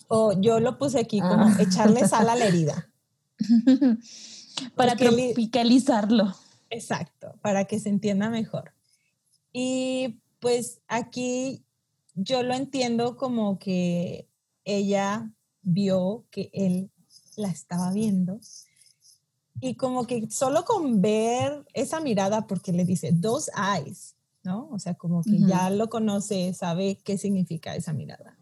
O 0.07 0.33
yo 0.39 0.59
lo 0.59 0.77
puse 0.77 0.99
aquí 0.99 1.19
como 1.21 1.45
Ah. 1.45 1.57
echarle 1.59 2.07
sal 2.07 2.29
a 2.29 2.35
la 2.35 2.45
herida. 2.45 2.89
Para 4.75 4.91
Porque 4.95 5.11
li- 5.11 5.27
tropicalizarlo. 5.33 6.33
Exacto, 6.69 7.33
para 7.41 7.65
que 7.65 7.79
se 7.79 7.89
entienda 7.89 8.29
mejor. 8.29 8.73
Y 9.53 10.19
pues 10.39 10.81
aquí 10.87 11.63
yo 12.21 12.43
lo 12.43 12.53
entiendo 12.53 13.15
como 13.15 13.59
que 13.59 14.27
ella 14.65 15.31
vio 15.61 16.25
que 16.31 16.49
él 16.53 16.91
la 17.35 17.49
estaba 17.49 17.91
viendo 17.91 18.39
y 19.61 19.75
como 19.75 20.05
que 20.07 20.29
solo 20.29 20.63
con 20.63 21.01
ver 21.01 21.65
esa 21.73 21.99
mirada, 21.99 22.47
porque 22.47 22.71
le 22.71 22.85
dice 22.85 23.11
dos 23.13 23.49
eyes, 23.57 24.15
¿no? 24.43 24.69
O 24.71 24.79
sea, 24.79 24.93
como 24.93 25.21
que 25.23 25.37
ya 25.39 25.69
lo 25.69 25.89
conoce, 25.89 26.53
sabe 26.53 26.99
qué 27.03 27.17
significa 27.17 27.75
esa 27.75 27.93
mirada. 27.93 28.37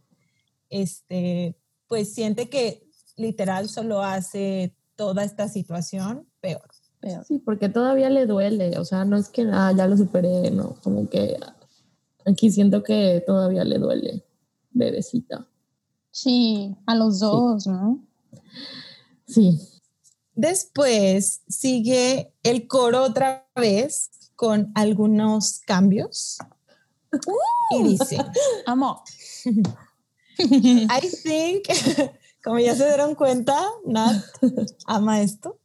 Este, 0.69 1.55
pues 1.87 2.13
siente 2.13 2.49
que 2.49 2.87
literal 3.15 3.67
solo 3.67 4.03
hace 4.03 4.75
toda 4.95 5.23
esta 5.23 5.49
situación 5.49 6.27
peor. 6.39 6.69
Peor. 6.99 7.23
sí, 7.25 7.37
porque 7.37 7.69
todavía 7.69 8.09
le 8.09 8.25
duele, 8.25 8.77
o 8.79 8.85
sea, 8.85 9.05
no 9.05 9.17
es 9.17 9.29
que 9.29 9.45
ah, 9.51 9.71
ya 9.75 9.85
lo 9.85 9.95
superé, 9.95 10.49
no, 10.49 10.75
como 10.81 11.07
que 11.09 11.37
aquí 12.29 12.51
siento 12.51 12.83
que 12.83 13.23
todavía 13.25 13.63
le 13.63 13.79
duele, 13.79 14.25
bebecita. 14.71 15.47
Sí, 16.11 16.75
a 16.85 16.95
los 16.95 17.19
dos, 17.19 17.67
¿no? 17.67 18.03
Sí, 19.25 19.59
Después 20.37 21.41
sigue 21.47 22.31
el 22.43 22.67
coro 22.67 23.05
otra 23.05 23.49
vez 23.55 24.11
con 24.35 24.71
algunos 24.75 25.61
cambios. 25.65 26.37
Y 27.71 27.81
dice, 27.81 28.17
Amo. 28.67 29.03
I 30.37 31.09
think, 31.23 31.65
como 32.43 32.59
ya 32.59 32.75
se 32.75 32.85
dieron 32.85 33.15
cuenta, 33.15 33.59
Nat 33.87 34.23
ama 34.85 35.21
esto. 35.21 35.59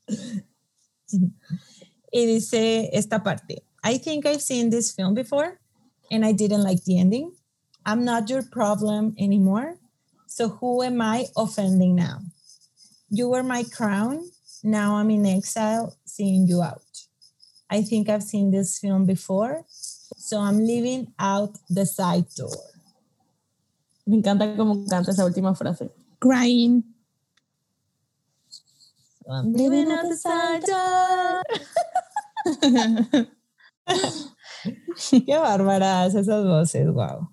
Y 2.10 2.24
dice 2.24 2.88
esta 2.94 3.22
parte, 3.22 3.66
I 3.84 3.98
think 3.98 4.24
I've 4.24 4.40
seen 4.40 4.70
this 4.70 4.94
film 4.94 5.12
before 5.12 5.60
and 6.12 6.24
I 6.24 6.32
didn't 6.32 6.62
like 6.62 6.84
the 6.84 7.00
ending. 7.00 7.32
I'm 7.84 8.04
not 8.04 8.28
your 8.28 8.42
problem 8.42 9.16
anymore. 9.18 9.78
So 10.26 10.50
who 10.50 10.82
am 10.82 11.00
I 11.00 11.24
offending 11.36 11.96
now? 11.96 12.20
You 13.10 13.30
were 13.30 13.42
my 13.42 13.64
crown. 13.64 14.30
Now 14.62 14.96
I'm 14.96 15.10
in 15.10 15.26
exile, 15.26 15.96
seeing 16.04 16.46
you 16.46 16.62
out. 16.62 16.82
I 17.68 17.82
think 17.82 18.08
I've 18.08 18.22
seen 18.22 18.50
this 18.52 18.78
film 18.78 19.06
before. 19.06 19.64
So 19.68 20.38
I'm 20.38 20.58
leaving 20.58 21.12
out 21.18 21.58
the 21.68 21.86
side 21.86 22.26
door. 22.36 22.54
me 24.06 24.16
encanta 24.16 24.56
cómo 24.56 24.84
canta 24.88 25.10
esa 25.10 25.24
última 25.24 25.54
frase. 25.54 25.90
Crying. 26.18 26.84
So 29.24 29.32
I'm 29.32 29.52
leaving 29.52 29.90
out 29.90 30.08
the 30.08 30.16
side 30.16 30.62
door. 30.66 31.42
Qué 35.26 35.38
bárbaras 35.38 36.14
esas 36.14 36.44
voces, 36.44 36.86
wow. 36.92 37.30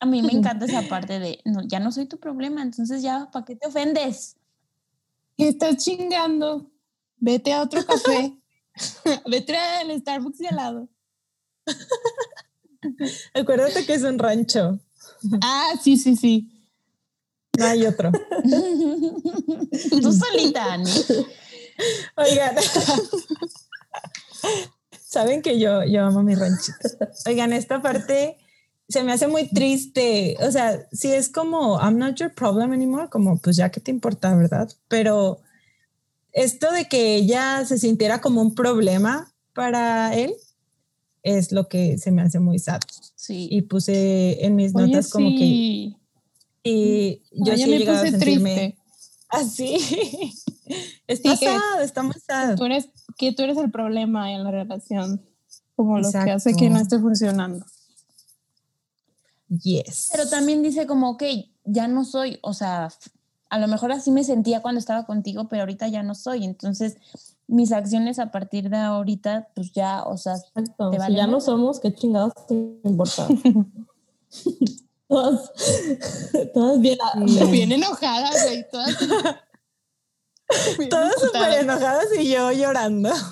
A 0.00 0.06
mí 0.06 0.22
me 0.22 0.32
encanta 0.32 0.64
esa 0.66 0.82
parte 0.82 1.18
de, 1.18 1.40
no, 1.44 1.62
ya 1.66 1.80
no 1.80 1.92
soy 1.92 2.06
tu 2.06 2.18
problema, 2.18 2.62
entonces 2.62 3.02
ya, 3.02 3.28
¿para 3.32 3.44
qué 3.44 3.56
te 3.56 3.66
ofendes? 3.66 4.36
Estás 5.36 5.76
chingando. 5.84 6.70
Vete 7.16 7.52
a 7.52 7.62
otro 7.62 7.84
café. 7.84 8.36
Vete 9.30 9.56
al 9.56 9.98
Starbucks 10.00 10.38
de 10.38 10.48
al 10.48 10.56
lado. 10.56 10.88
Acuérdate 13.34 13.84
que 13.84 13.94
es 13.94 14.02
un 14.02 14.18
rancho, 14.18 14.78
Ah, 15.42 15.72
sí, 15.82 15.96
sí, 15.96 16.16
sí. 16.16 16.48
no 17.58 17.64
hay 17.66 17.84
otro. 17.86 18.12
Tú 20.00 20.12
solita, 20.12 20.72
Ani. 20.72 20.90
Oigan, 22.16 22.56
saben 25.08 25.40
que 25.40 25.58
yo, 25.58 25.84
yo 25.84 26.04
amo 26.04 26.22
mi 26.22 26.34
ranchito. 26.34 26.76
Oigan, 27.26 27.54
esta 27.54 27.80
parte 27.80 28.36
se 28.88 29.02
me 29.02 29.12
hace 29.12 29.26
muy 29.26 29.48
triste. 29.48 30.36
O 30.40 30.52
sea, 30.52 30.86
si 30.92 31.10
es 31.10 31.30
como, 31.30 31.80
I'm 31.80 31.98
not 31.98 32.16
your 32.16 32.32
problem 32.34 32.72
anymore, 32.72 33.08
como 33.08 33.38
pues 33.38 33.56
ya 33.56 33.70
que 33.70 33.80
te 33.80 33.90
importa, 33.90 34.36
¿verdad? 34.36 34.70
Pero 34.88 35.40
esto 36.32 36.70
de 36.72 36.88
que 36.88 37.14
ella 37.16 37.64
se 37.64 37.78
sintiera 37.78 38.20
como 38.20 38.42
un 38.42 38.54
problema 38.54 39.32
para 39.54 40.14
él 40.14 40.34
es 41.22 41.52
lo 41.52 41.68
que 41.68 41.96
se 41.96 42.10
me 42.10 42.20
hace 42.20 42.38
muy 42.38 42.58
sad. 42.58 42.80
Sí. 43.14 43.48
Y 43.50 43.62
puse 43.62 44.44
en 44.44 44.56
mis 44.56 44.74
Oye, 44.74 44.86
notas 44.86 45.08
como 45.08 45.30
que, 45.30 45.38
sí. 45.38 45.96
y 46.62 47.22
yo 47.32 47.54
ya 47.54 47.56
sí 47.56 47.70
me 47.70 47.78
llegado 47.78 47.98
a 47.98 48.00
puse 48.02 48.10
sentirme 48.10 48.54
triste. 48.54 48.78
así. 49.30 50.34
Está 51.06 51.36
Sí, 51.36 51.38
que- 51.40 51.46
sad, 51.46 51.82
está 51.82 52.02
muy 52.02 52.14
sad. 52.14 52.56
Tú 52.56 52.64
eres, 52.64 52.88
que 53.16 53.32
tú 53.32 53.42
eres 53.42 53.56
el 53.58 53.70
problema 53.70 54.32
en 54.32 54.44
la 54.44 54.50
relación. 54.50 55.22
Como 55.76 55.96
lo 55.98 56.02
que 56.02 56.08
Exacto. 56.08 56.32
hace 56.32 56.54
que 56.56 56.70
no 56.70 56.78
esté 56.80 56.98
funcionando. 56.98 57.64
Yes. 59.48 60.08
Pero 60.12 60.28
también 60.28 60.62
dice 60.62 60.86
como, 60.86 61.10
ok, 61.10 61.22
ya 61.64 61.88
no 61.88 62.04
soy, 62.04 62.38
o 62.42 62.52
sea, 62.52 62.88
a 63.48 63.58
lo 63.58 63.68
mejor 63.68 63.92
así 63.92 64.10
me 64.10 64.24
sentía 64.24 64.60
cuando 64.60 64.78
estaba 64.78 65.06
contigo, 65.06 65.48
pero 65.48 65.62
ahorita 65.62 65.88
ya 65.88 66.02
no 66.02 66.14
soy. 66.14 66.44
Entonces, 66.44 66.96
mis 67.46 67.72
acciones 67.72 68.18
a 68.18 68.30
partir 68.30 68.68
de 68.68 68.76
ahorita, 68.76 69.48
pues 69.54 69.72
ya, 69.72 70.02
o 70.02 70.16
sea, 70.18 70.34
Exacto. 70.34 70.90
Te 70.90 70.96
Si 70.96 71.00
vale 71.00 71.16
ya 71.16 71.26
no 71.26 71.40
somos, 71.40 71.80
¿qué 71.80 71.94
chingados 71.94 72.34
te 72.46 72.54
importa? 72.84 73.26
todas, 75.08 75.50
todas 76.52 76.80
bien. 76.80 76.98
Bien 77.50 77.72
enojada, 77.72 78.30
güey. 78.44 78.66
Todas, 78.70 78.96
Todas 80.90 81.20
súper 81.20 81.60
enojadas 81.60 82.06
y 82.18 82.30
yo 82.30 82.52
llorando. 82.52 83.10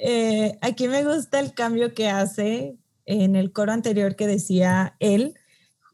Eh, 0.00 0.56
aquí 0.60 0.86
me 0.86 1.04
gusta 1.04 1.40
el 1.40 1.54
cambio 1.54 1.92
que 1.92 2.08
hace 2.08 2.78
en 3.04 3.34
el 3.34 3.50
coro 3.52 3.72
anterior 3.72 4.14
que 4.14 4.28
decía 4.28 4.94
él, 5.00 5.34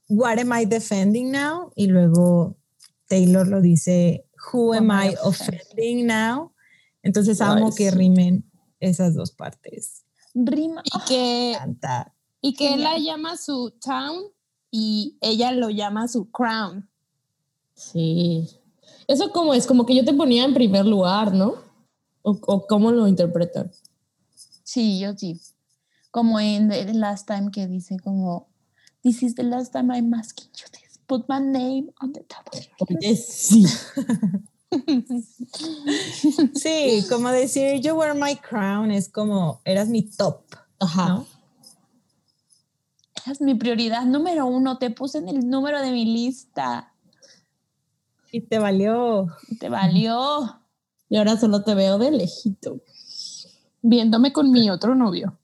What 0.09 0.39
am 0.39 0.53
I 0.53 0.67
defending 0.67 1.33
now? 1.33 1.73
Y 1.75 1.87
luego 1.87 2.59
Taylor 3.09 3.49
lo 3.49 3.63
dice, 3.63 4.27
Who 4.53 4.75
am 4.75 4.91
I 4.91 5.15
offending 5.23 6.07
now? 6.07 6.53
Entonces 7.03 7.41
amo 7.41 7.75
que 7.75 7.91
rimen 7.91 8.45
esas 8.79 9.15
dos 9.15 9.33
partes. 9.33 10.05
rima. 10.35 10.83
Y 10.85 11.01
que, 11.09 11.59
y 12.43 12.55
que 12.55 12.75
él 12.75 12.83
la 12.83 12.99
llama 12.99 13.39
su 13.39 13.71
town 13.81 14.34
y 14.77 15.17
ella 15.21 15.53
lo 15.53 15.71
llama 15.71 16.09
su 16.09 16.33
crown. 16.33 16.91
Sí. 17.75 18.51
Eso 19.07 19.31
como 19.31 19.55
es, 19.55 19.69
como 19.69 19.87
que 19.87 19.95
yo 19.95 20.05
te 20.05 20.13
ponía 20.13 20.45
en 20.45 20.53
primer 20.53 20.85
lugar, 20.85 21.33
¿no? 21.33 21.55
¿O, 22.23 22.33
o 22.45 22.67
cómo 22.67 22.91
lo 22.91 23.07
interpretan? 23.07 23.71
Sí, 24.65 24.99
yo 24.99 25.17
sí. 25.17 25.41
Como 26.11 26.41
en 26.41 26.71
The 26.71 26.93
Last 26.93 27.29
Time 27.29 27.53
que 27.53 27.69
dice 27.69 27.99
como, 28.03 28.49
This 29.05 29.23
is 29.23 29.37
the 29.37 29.45
last 29.45 29.73
time 29.73 29.95
I'm 29.95 30.13
asking 30.13 30.49
you 30.57 30.67
this. 30.73 30.99
Put 31.07 31.29
my 31.29 31.39
name 31.39 31.93
on 32.01 32.13
the 32.13 32.25
top 32.25 32.49
of 32.53 32.59
your 33.01 33.15
sí. 33.15 33.65
Sí, 36.57 37.05
como 37.09 37.29
decir 37.29 37.81
You 37.81 37.95
were 37.95 38.15
my 38.15 38.35
crown 38.35 38.91
es 38.91 39.09
como 39.09 39.61
eras 39.65 39.89
mi 39.89 40.03
top. 40.03 40.43
Ajá. 40.81 41.09
¿no? 41.11 41.34
Es 43.27 43.41
mi 43.41 43.55
prioridad 43.55 44.05
número 44.05 44.47
uno. 44.47 44.79
Te 44.79 44.91
puse 44.91 45.19
en 45.19 45.29
el 45.29 45.49
número 45.49 45.81
de 45.81 45.91
mi 45.93 46.05
lista. 46.05 46.93
Y 48.31 48.41
te 48.41 48.59
valió. 48.59 49.29
Te 49.61 49.69
valió. 49.69 50.61
Y 51.09 51.17
ahora 51.17 51.37
solo 51.39 51.63
te 51.63 51.75
veo 51.75 51.99
de 51.99 52.11
lejito. 52.11 52.81
Viéndome 53.83 54.33
con 54.33 54.51
mi 54.51 54.71
otro 54.71 54.95
novio. 54.95 55.39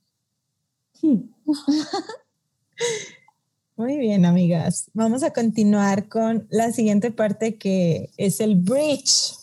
Muy 3.76 3.96
bien, 3.98 4.26
amigas. 4.26 4.90
Vamos 4.92 5.22
a 5.22 5.32
continuar 5.32 6.08
con 6.08 6.46
la 6.50 6.72
siguiente 6.72 7.10
parte 7.10 7.56
que 7.56 8.10
es 8.18 8.40
el 8.40 8.56
bridge, 8.56 9.34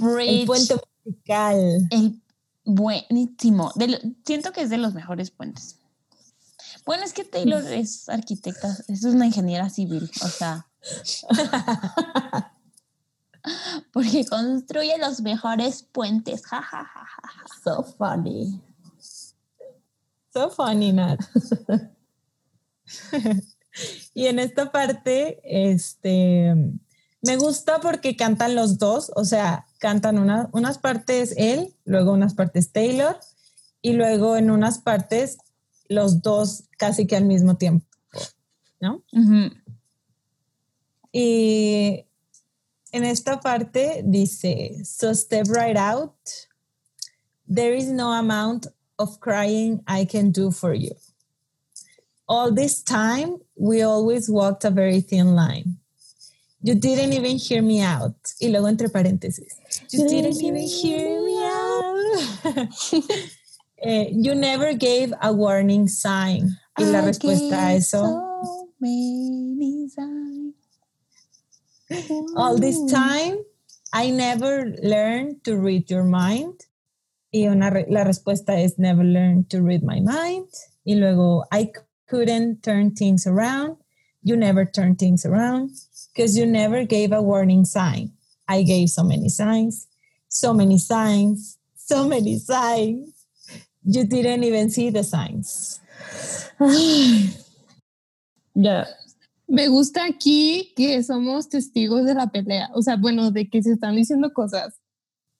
Bridge. 0.00 0.28
el 0.40 0.46
puente 0.46 0.74
musical. 1.04 1.88
El 1.90 2.20
buenísimo. 2.64 3.72
De 3.74 3.88
lo- 3.88 3.98
siento 4.26 4.52
que 4.52 4.60
es 4.62 4.70
de 4.70 4.76
los 4.78 4.92
mejores 4.94 5.30
puentes. 5.30 5.76
Bueno, 6.88 7.04
es 7.04 7.12
que 7.12 7.22
Taylor 7.22 7.62
es 7.70 8.08
arquitecta, 8.08 8.74
es 8.88 9.04
una 9.04 9.26
ingeniera 9.26 9.68
civil, 9.68 10.10
o 10.22 10.28
sea. 10.28 10.66
Porque 13.92 14.24
construye 14.24 14.96
los 14.96 15.20
mejores 15.20 15.82
puentes. 15.82 16.46
Ja, 16.46 16.62
ja, 16.62 16.82
ja, 16.82 17.04
ja, 17.04 17.28
ja. 17.28 17.44
So 17.62 17.82
funny. 17.84 18.58
So 20.32 20.48
funny, 20.48 20.92
Nat. 20.94 21.20
y 24.14 24.26
en 24.28 24.38
esta 24.38 24.72
parte, 24.72 25.40
este, 25.44 26.54
me 27.20 27.36
gusta 27.36 27.80
porque 27.80 28.16
cantan 28.16 28.54
los 28.54 28.78
dos, 28.78 29.12
o 29.14 29.26
sea, 29.26 29.66
cantan 29.78 30.18
una- 30.18 30.48
unas 30.52 30.78
partes 30.78 31.34
él, 31.36 31.74
luego 31.84 32.12
unas 32.12 32.32
partes 32.32 32.72
Taylor, 32.72 33.20
y 33.82 33.92
luego 33.92 34.38
en 34.38 34.50
unas 34.50 34.78
partes 34.78 35.36
los 35.88 36.22
dos 36.22 36.64
casi 36.78 37.06
que 37.06 37.16
al 37.16 37.24
mismo 37.24 37.56
tiempo, 37.56 37.86
¿no? 38.80 39.02
Y 41.12 42.04
en 42.92 43.04
esta 43.04 43.40
parte 43.40 44.02
dice, 44.04 44.84
so 44.84 45.12
step 45.14 45.46
right 45.48 45.76
out. 45.76 46.14
There 47.48 47.74
is 47.74 47.88
no 47.88 48.12
amount 48.12 48.66
of 48.98 49.18
crying 49.20 49.82
I 49.86 50.04
can 50.04 50.30
do 50.30 50.50
for 50.50 50.74
you. 50.74 50.94
All 52.28 52.52
this 52.52 52.82
time, 52.82 53.38
we 53.56 53.80
always 53.82 54.28
walked 54.28 54.64
a 54.64 54.70
very 54.70 55.00
thin 55.00 55.34
line. 55.34 55.78
You 56.60 56.74
didn't 56.74 57.12
even 57.14 57.38
hear 57.38 57.62
me 57.62 57.80
out. 57.80 58.16
Y 58.40 58.48
luego 58.48 58.66
entre 58.66 58.88
paréntesis, 58.88 59.54
you 59.90 60.06
didn't 60.06 60.42
even 60.42 60.56
hear 60.56 61.22
me 61.24 61.38
out. 61.44 62.68
Eh, 63.82 64.08
you 64.12 64.34
never 64.34 64.72
gave 64.74 65.12
a 65.22 65.32
warning 65.32 65.86
sign. 65.88 66.56
Y 66.78 66.84
la 66.84 67.00
I 67.00 67.02
respuesta 67.06 67.68
a 67.70 67.74
eso. 67.74 67.98
so 68.02 68.68
many 68.80 69.88
signs. 69.88 70.54
All 72.36 72.58
this 72.58 72.78
time, 72.90 73.38
I 73.92 74.10
never 74.10 74.74
learned 74.82 75.44
to 75.44 75.56
read 75.56 75.90
your 75.90 76.04
mind. 76.04 76.66
Y 77.32 77.46
una 77.46 77.70
re- 77.70 77.86
la 77.88 78.04
respuesta 78.04 78.58
es 78.62 78.78
never 78.78 79.04
learned 79.04 79.48
to 79.50 79.62
read 79.62 79.82
my 79.82 80.00
mind. 80.00 80.48
Y 80.84 80.94
luego, 80.94 81.44
I 81.52 81.70
couldn't 82.08 82.62
turn 82.62 82.94
things 82.94 83.26
around. 83.26 83.76
You 84.22 84.36
never 84.36 84.64
turn 84.64 84.96
things 84.96 85.24
around 85.24 85.70
because 86.14 86.36
you 86.36 86.46
never 86.46 86.84
gave 86.84 87.12
a 87.12 87.22
warning 87.22 87.64
sign. 87.64 88.12
I 88.48 88.62
gave 88.62 88.90
so 88.90 89.02
many 89.04 89.28
signs, 89.28 89.86
so 90.28 90.52
many 90.52 90.78
signs, 90.78 91.58
so 91.76 92.06
many 92.08 92.38
signs. 92.38 93.17
You 93.90 94.04
didn't 94.04 94.44
even 94.44 94.70
see 94.70 94.90
the 94.90 95.02
signs. 95.02 95.80
Ya. 98.54 98.86
Me 99.46 99.68
gusta 99.68 100.04
aquí 100.04 100.74
que 100.76 101.02
somos 101.02 101.48
testigos 101.48 102.04
de 102.04 102.12
la 102.14 102.26
pelea. 102.26 102.68
O 102.74 102.82
sea, 102.82 102.96
bueno, 102.96 103.30
de 103.30 103.48
que 103.48 103.62
se 103.62 103.72
están 103.72 103.96
diciendo 103.96 104.30
cosas. 104.34 104.74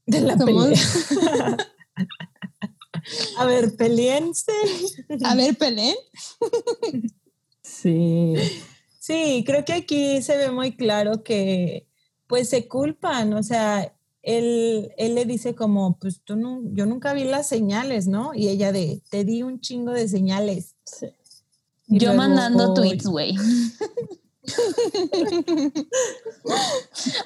De 0.07 0.23
la 0.23 0.39
Somos- 0.39 0.71
pelea. 0.71 1.57
A 3.39 3.45
ver, 3.45 3.77
peleense. 3.77 4.53
A 5.25 5.35
ver, 5.35 5.57
peleen. 5.57 5.95
Sí. 7.63 8.35
Sí, 8.99 9.45
creo 9.47 9.65
que 9.65 9.73
aquí 9.75 10.23
se 10.23 10.37
ve 10.39 10.51
muy 10.51 10.75
claro 10.75 11.23
que 11.23 11.87
pues 12.27 12.49
se 12.49 12.67
culpan, 12.69 13.33
o 13.35 13.43
sea, 13.43 13.95
él, 14.29 14.93
él 14.99 15.15
le 15.15 15.25
dice 15.25 15.55
como, 15.55 15.99
pues 15.99 16.21
tú 16.23 16.37
no, 16.37 16.61
yo 16.73 16.85
nunca 16.85 17.15
vi 17.15 17.25
las 17.25 17.49
señales, 17.49 18.09
¿no? 18.09 18.35
Y 18.35 18.49
ella 18.49 18.73
de, 18.73 19.01
te 19.11 19.25
di 19.25 19.43
un 19.43 19.61
chingo 19.61 19.93
de 19.93 20.07
señales. 20.07 20.75
Sí. 20.85 21.07
Yo 21.87 22.13
luego, 22.13 22.19
mandando 22.19 22.75
tweets, 22.75 23.07
güey. 23.07 23.35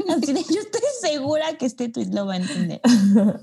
Así 0.09 0.33
de, 0.33 0.45
yo 0.45 0.61
estoy 0.61 0.81
segura 1.01 1.59
que 1.59 1.67
este 1.67 1.89
tweet 1.89 2.11
lo 2.13 2.27
va 2.27 2.35
a 2.35 2.37
entender. 2.37 2.81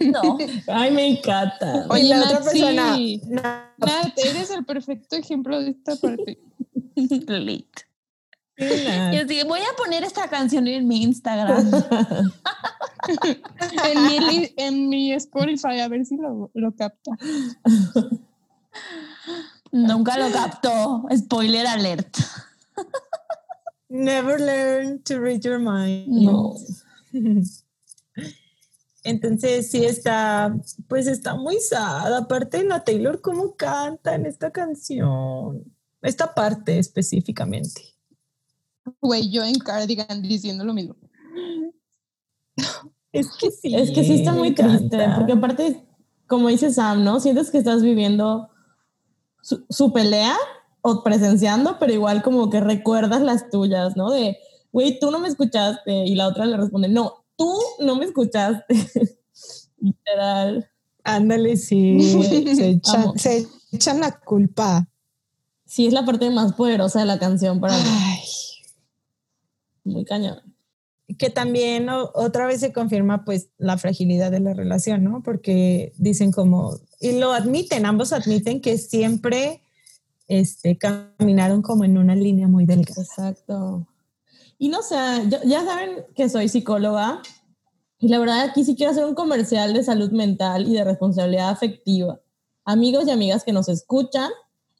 No. 0.00 0.38
Ay, 0.66 0.90
me 0.90 1.06
encanta. 1.06 1.86
Oye, 1.88 2.08
la 2.08 2.24
otra 2.24 2.42
persona, 2.42 2.96
sí. 2.96 3.22
"No, 3.28 3.40
Nat, 3.40 4.18
eres 4.18 4.50
el 4.50 4.64
perfecto 4.64 5.14
ejemplo 5.14 5.60
de 5.62 5.70
esta 5.70 5.94
parte. 5.94 6.40
Lit. 6.96 7.68
Sí, 8.56 8.84
Nat". 8.84 9.14
Yo 9.14 9.28
sí, 9.28 9.42
voy 9.46 9.60
a 9.60 9.76
poner 9.76 10.04
esta 10.04 10.28
canción 10.28 10.66
en 10.66 10.86
mi 10.86 11.02
Instagram. 11.02 11.70
En 13.84 14.26
mi, 14.26 14.54
en 14.56 14.88
mi 14.88 15.12
Spotify, 15.12 15.80
a 15.80 15.88
ver 15.88 16.06
si 16.06 16.16
lo, 16.16 16.52
lo 16.54 16.72
capta. 16.76 17.10
Nunca 19.72 20.16
lo 20.18 20.30
captó. 20.30 21.04
Spoiler 21.16 21.66
alert. 21.66 22.16
Never 23.88 24.40
learn 24.40 25.02
to 25.02 25.18
read 25.18 25.40
your 25.40 25.58
mind. 25.58 26.06
No. 26.08 26.54
Entonces 29.04 29.70
sí 29.70 29.84
está, 29.84 30.54
pues 30.88 31.06
está 31.06 31.34
muy 31.34 31.58
sad. 31.58 32.14
Aparte 32.14 32.58
de 32.58 32.64
la 32.64 32.84
Taylor, 32.84 33.20
¿cómo 33.20 33.56
canta 33.56 34.14
en 34.14 34.26
esta 34.26 34.50
canción? 34.50 35.64
Esta 36.00 36.32
parte 36.32 36.78
específicamente. 36.78 37.91
Güey, 39.00 39.30
yo 39.30 39.44
en 39.44 39.58
Cardigan 39.58 40.22
diciendo 40.22 40.64
lo 40.64 40.74
mismo. 40.74 40.96
Es 43.12 43.28
que 43.38 43.50
sí. 43.50 43.74
Es 43.74 43.90
que 43.90 44.04
sí 44.04 44.14
está 44.14 44.32
muy 44.32 44.54
triste, 44.54 44.96
encanta. 44.96 45.16
porque 45.16 45.32
aparte, 45.32 45.86
como 46.26 46.48
dice 46.48 46.72
Sam, 46.72 47.04
¿no? 47.04 47.20
Sientes 47.20 47.50
que 47.50 47.58
estás 47.58 47.82
viviendo 47.82 48.50
su, 49.42 49.64
su 49.68 49.92
pelea 49.92 50.36
o 50.80 51.02
presenciando, 51.02 51.78
pero 51.78 51.92
igual 51.92 52.22
como 52.22 52.50
que 52.50 52.60
recuerdas 52.60 53.22
las 53.22 53.50
tuyas, 53.50 53.96
¿no? 53.96 54.10
De, 54.10 54.38
güey, 54.72 54.98
tú 54.98 55.10
no 55.10 55.18
me 55.18 55.28
escuchaste, 55.28 56.06
y 56.06 56.14
la 56.14 56.26
otra 56.26 56.46
le 56.46 56.56
responde, 56.56 56.88
no, 56.88 57.24
tú 57.36 57.54
no 57.80 57.96
me 57.96 58.04
escuchaste. 58.04 58.74
Literal. 59.78 60.68
Ándale, 61.04 61.56
sí. 61.56 62.00
Se 62.56 62.68
echan, 62.68 63.02
Amo. 63.02 63.14
se 63.16 63.46
echan 63.72 64.00
la 64.00 64.20
culpa. 64.20 64.88
Sí, 65.66 65.86
es 65.86 65.92
la 65.92 66.04
parte 66.04 66.30
más 66.30 66.52
poderosa 66.52 67.00
de 67.00 67.06
la 67.06 67.18
canción 67.18 67.60
para 67.60 67.76
mí. 67.76 67.84
Muy 69.84 70.04
cañón. 70.04 70.40
Que 71.18 71.30
también 71.30 71.88
o- 71.88 72.10
otra 72.14 72.46
vez 72.46 72.60
se 72.60 72.72
confirma 72.72 73.24
pues 73.24 73.48
la 73.58 73.76
fragilidad 73.78 74.30
de 74.30 74.40
la 74.40 74.54
relación, 74.54 75.04
¿no? 75.04 75.22
Porque 75.22 75.92
dicen 75.96 76.32
como, 76.32 76.78
y 77.00 77.18
lo 77.18 77.32
admiten, 77.32 77.84
ambos 77.86 78.12
admiten 78.12 78.60
que 78.60 78.78
siempre 78.78 79.62
este, 80.28 80.78
caminaron 80.78 81.62
como 81.62 81.84
en 81.84 81.98
una 81.98 82.14
línea 82.14 82.48
muy 82.48 82.64
delgada. 82.64 83.02
Exacto. 83.02 83.86
Y 84.58 84.68
no 84.68 84.82
sé, 84.82 84.94
ya, 85.28 85.42
ya 85.44 85.64
saben 85.64 86.04
que 86.14 86.28
soy 86.28 86.48
psicóloga 86.48 87.20
y 87.98 88.08
la 88.08 88.18
verdad 88.18 88.40
aquí 88.42 88.64
sí 88.64 88.76
quiero 88.76 88.92
hacer 88.92 89.04
un 89.04 89.14
comercial 89.14 89.72
de 89.74 89.82
salud 89.82 90.10
mental 90.12 90.68
y 90.68 90.74
de 90.74 90.84
responsabilidad 90.84 91.50
afectiva. 91.50 92.20
Amigos 92.64 93.06
y 93.06 93.10
amigas 93.10 93.42
que 93.44 93.52
nos 93.52 93.68
escuchan, 93.68 94.30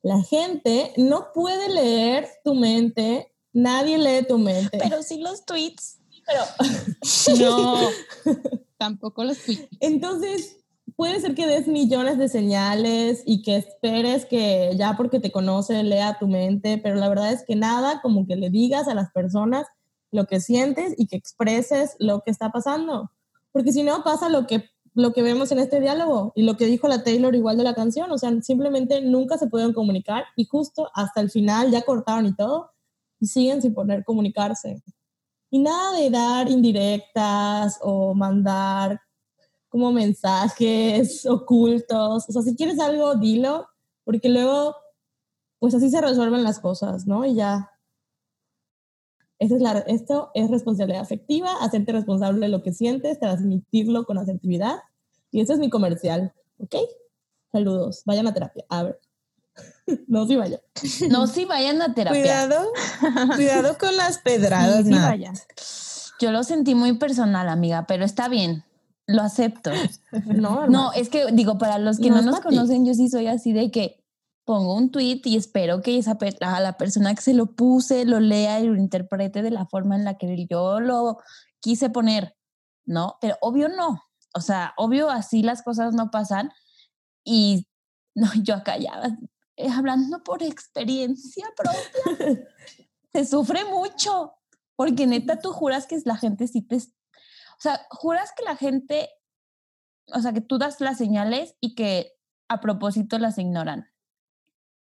la 0.02 0.22
gente 0.22 0.92
no 0.96 1.26
puede 1.34 1.68
leer 1.68 2.28
tu 2.44 2.54
mente, 2.54 3.31
nadie 3.52 3.98
lee 3.98 4.26
tu 4.26 4.38
mente. 4.38 4.78
Pero 4.78 5.02
sí 5.02 5.18
los 5.18 5.44
tweets. 5.44 5.98
Pero 6.26 6.42
No, 7.38 7.78
tampoco 8.78 9.24
los 9.24 9.38
fui. 9.38 9.68
entonces 9.80 10.58
puede 10.96 11.20
ser 11.20 11.34
que 11.34 11.46
des 11.46 11.68
millones 11.68 12.18
de 12.18 12.28
señales 12.28 13.22
y 13.26 13.42
que 13.42 13.56
esperes 13.56 14.26
que 14.26 14.72
ya 14.76 14.96
porque 14.96 15.20
te 15.20 15.32
conoce 15.32 15.82
lea 15.82 16.18
tu 16.18 16.28
mente, 16.28 16.78
pero 16.78 16.96
la 16.96 17.08
verdad 17.08 17.32
es 17.32 17.44
que 17.44 17.56
nada 17.56 18.00
como 18.02 18.26
que 18.26 18.36
le 18.36 18.50
digas 18.50 18.88
a 18.88 18.94
las 18.94 19.10
personas 19.10 19.66
lo 20.10 20.26
que 20.26 20.40
sientes 20.40 20.94
y 20.96 21.06
que 21.06 21.16
expreses 21.16 21.96
lo 21.98 22.20
que 22.20 22.30
está 22.30 22.50
pasando. 22.50 23.10
Porque 23.50 23.72
si 23.72 23.82
no, 23.82 24.04
pasa 24.04 24.28
lo 24.28 24.46
que, 24.46 24.70
lo 24.94 25.12
que 25.12 25.22
vemos 25.22 25.50
en 25.52 25.58
este 25.58 25.80
diálogo 25.80 26.32
y 26.36 26.42
lo 26.42 26.56
que 26.56 26.66
dijo 26.66 26.86
la 26.86 27.02
Taylor 27.02 27.34
igual 27.34 27.56
de 27.56 27.64
la 27.64 27.74
canción. 27.74 28.10
O 28.12 28.18
sea, 28.18 28.30
simplemente 28.42 29.00
nunca 29.00 29.38
se 29.38 29.46
pudieron 29.46 29.72
comunicar 29.72 30.24
y 30.36 30.44
justo 30.44 30.90
hasta 30.94 31.20
el 31.20 31.30
final 31.30 31.70
ya 31.70 31.82
cortaron 31.82 32.26
y 32.26 32.34
todo 32.34 32.70
y 33.22 33.26
siguen 33.28 33.62
sin 33.62 33.72
poder 33.72 34.04
comunicarse. 34.04 34.82
Y 35.48 35.60
nada 35.60 35.96
de 35.96 36.10
dar 36.10 36.50
indirectas 36.50 37.78
o 37.80 38.14
mandar 38.14 39.00
como 39.68 39.92
mensajes 39.92 41.24
ocultos. 41.26 42.28
O 42.28 42.32
sea, 42.32 42.42
si 42.42 42.56
quieres 42.56 42.80
algo, 42.80 43.14
dilo, 43.14 43.68
porque 44.02 44.28
luego, 44.28 44.74
pues 45.60 45.72
así 45.72 45.88
se 45.88 46.00
resuelven 46.00 46.42
las 46.42 46.58
cosas, 46.58 47.06
¿no? 47.06 47.24
Y 47.24 47.36
ya. 47.36 47.70
es 49.38 49.52
la, 49.52 49.78
esto 49.86 50.32
es 50.34 50.50
responsabilidad 50.50 51.02
afectiva, 51.02 51.54
hacerte 51.60 51.92
responsable 51.92 52.46
de 52.46 52.50
lo 52.50 52.64
que 52.64 52.72
sientes, 52.72 53.20
transmitirlo 53.20 54.04
con 54.04 54.18
asertividad. 54.18 54.80
Y 55.30 55.42
ese 55.42 55.52
es 55.52 55.60
mi 55.60 55.70
comercial, 55.70 56.32
¿ok? 56.58 56.74
Saludos, 57.52 58.02
vayan 58.04 58.26
a 58.26 58.34
terapia. 58.34 58.64
A 58.68 58.82
ver. 58.82 59.00
No, 60.06 60.26
sí 60.26 60.36
vayan. 60.36 60.60
No, 61.10 61.26
sí 61.26 61.44
vayan 61.44 61.82
a 61.82 61.94
terapia. 61.94 62.20
Cuidado, 62.20 62.72
cuidado 63.34 63.78
con 63.80 63.96
las 63.96 64.18
pedradas, 64.18 64.88
vayan. 64.88 65.34
Yo 66.20 66.30
lo 66.30 66.44
sentí 66.44 66.74
muy 66.74 66.96
personal, 66.98 67.48
amiga, 67.48 67.86
pero 67.86 68.04
está 68.04 68.28
bien. 68.28 68.64
Lo 69.06 69.22
acepto. 69.22 69.72
No, 70.26 70.68
No, 70.68 70.92
es 70.92 71.08
que 71.08 71.26
digo, 71.32 71.58
para 71.58 71.78
los 71.78 71.98
que 71.98 72.10
No 72.10 72.22
no, 72.22 72.30
nos 72.30 72.40
conocen, 72.40 72.86
yo 72.86 72.94
sí 72.94 73.08
soy 73.08 73.26
así 73.26 73.52
de 73.52 73.70
que 73.70 74.02
pongo 74.44 74.74
un 74.74 74.90
tweet 74.90 75.20
y 75.24 75.36
espero 75.36 75.82
que 75.82 75.98
esa 75.98 76.16
a 76.40 76.60
la 76.60 76.76
persona 76.76 77.14
que 77.14 77.22
se 77.22 77.34
lo 77.34 77.46
puse 77.54 78.04
lo 78.04 78.20
lea 78.20 78.60
y 78.60 78.66
lo 78.66 78.76
interprete 78.76 79.42
de 79.42 79.50
la 79.50 79.66
forma 79.66 79.96
en 79.96 80.04
la 80.04 80.18
que 80.18 80.46
yo 80.48 80.80
lo 80.80 81.18
quise 81.60 81.90
poner, 81.90 82.36
¿no? 82.84 83.16
Pero 83.20 83.36
obvio 83.40 83.68
no. 83.68 84.02
O 84.34 84.40
sea, 84.40 84.72
obvio 84.76 85.10
así 85.10 85.42
las 85.42 85.62
cosas 85.62 85.94
no 85.94 86.10
pasan 86.10 86.50
y 87.24 87.66
no, 88.14 88.28
yo 88.42 88.54
acá 88.54 88.78
ya 88.78 89.18
eh, 89.56 89.68
hablando 89.68 90.22
por 90.22 90.42
experiencia 90.42 91.46
propia, 91.56 92.48
se 93.12 93.24
sufre 93.24 93.64
mucho 93.64 94.34
porque 94.76 95.06
neta 95.06 95.38
tú 95.40 95.52
juras 95.52 95.86
que 95.86 96.00
la 96.04 96.16
gente 96.16 96.48
sí 96.48 96.62
te... 96.62 96.76
O 96.76 97.60
sea, 97.62 97.86
juras 97.90 98.32
que 98.36 98.44
la 98.44 98.56
gente 98.56 99.10
o 100.14 100.20
sea, 100.20 100.32
que 100.32 100.40
tú 100.40 100.58
das 100.58 100.80
las 100.80 100.98
señales 100.98 101.56
y 101.60 101.74
que 101.74 102.12
a 102.48 102.60
propósito 102.60 103.18
las 103.18 103.38
ignoran. 103.38 103.88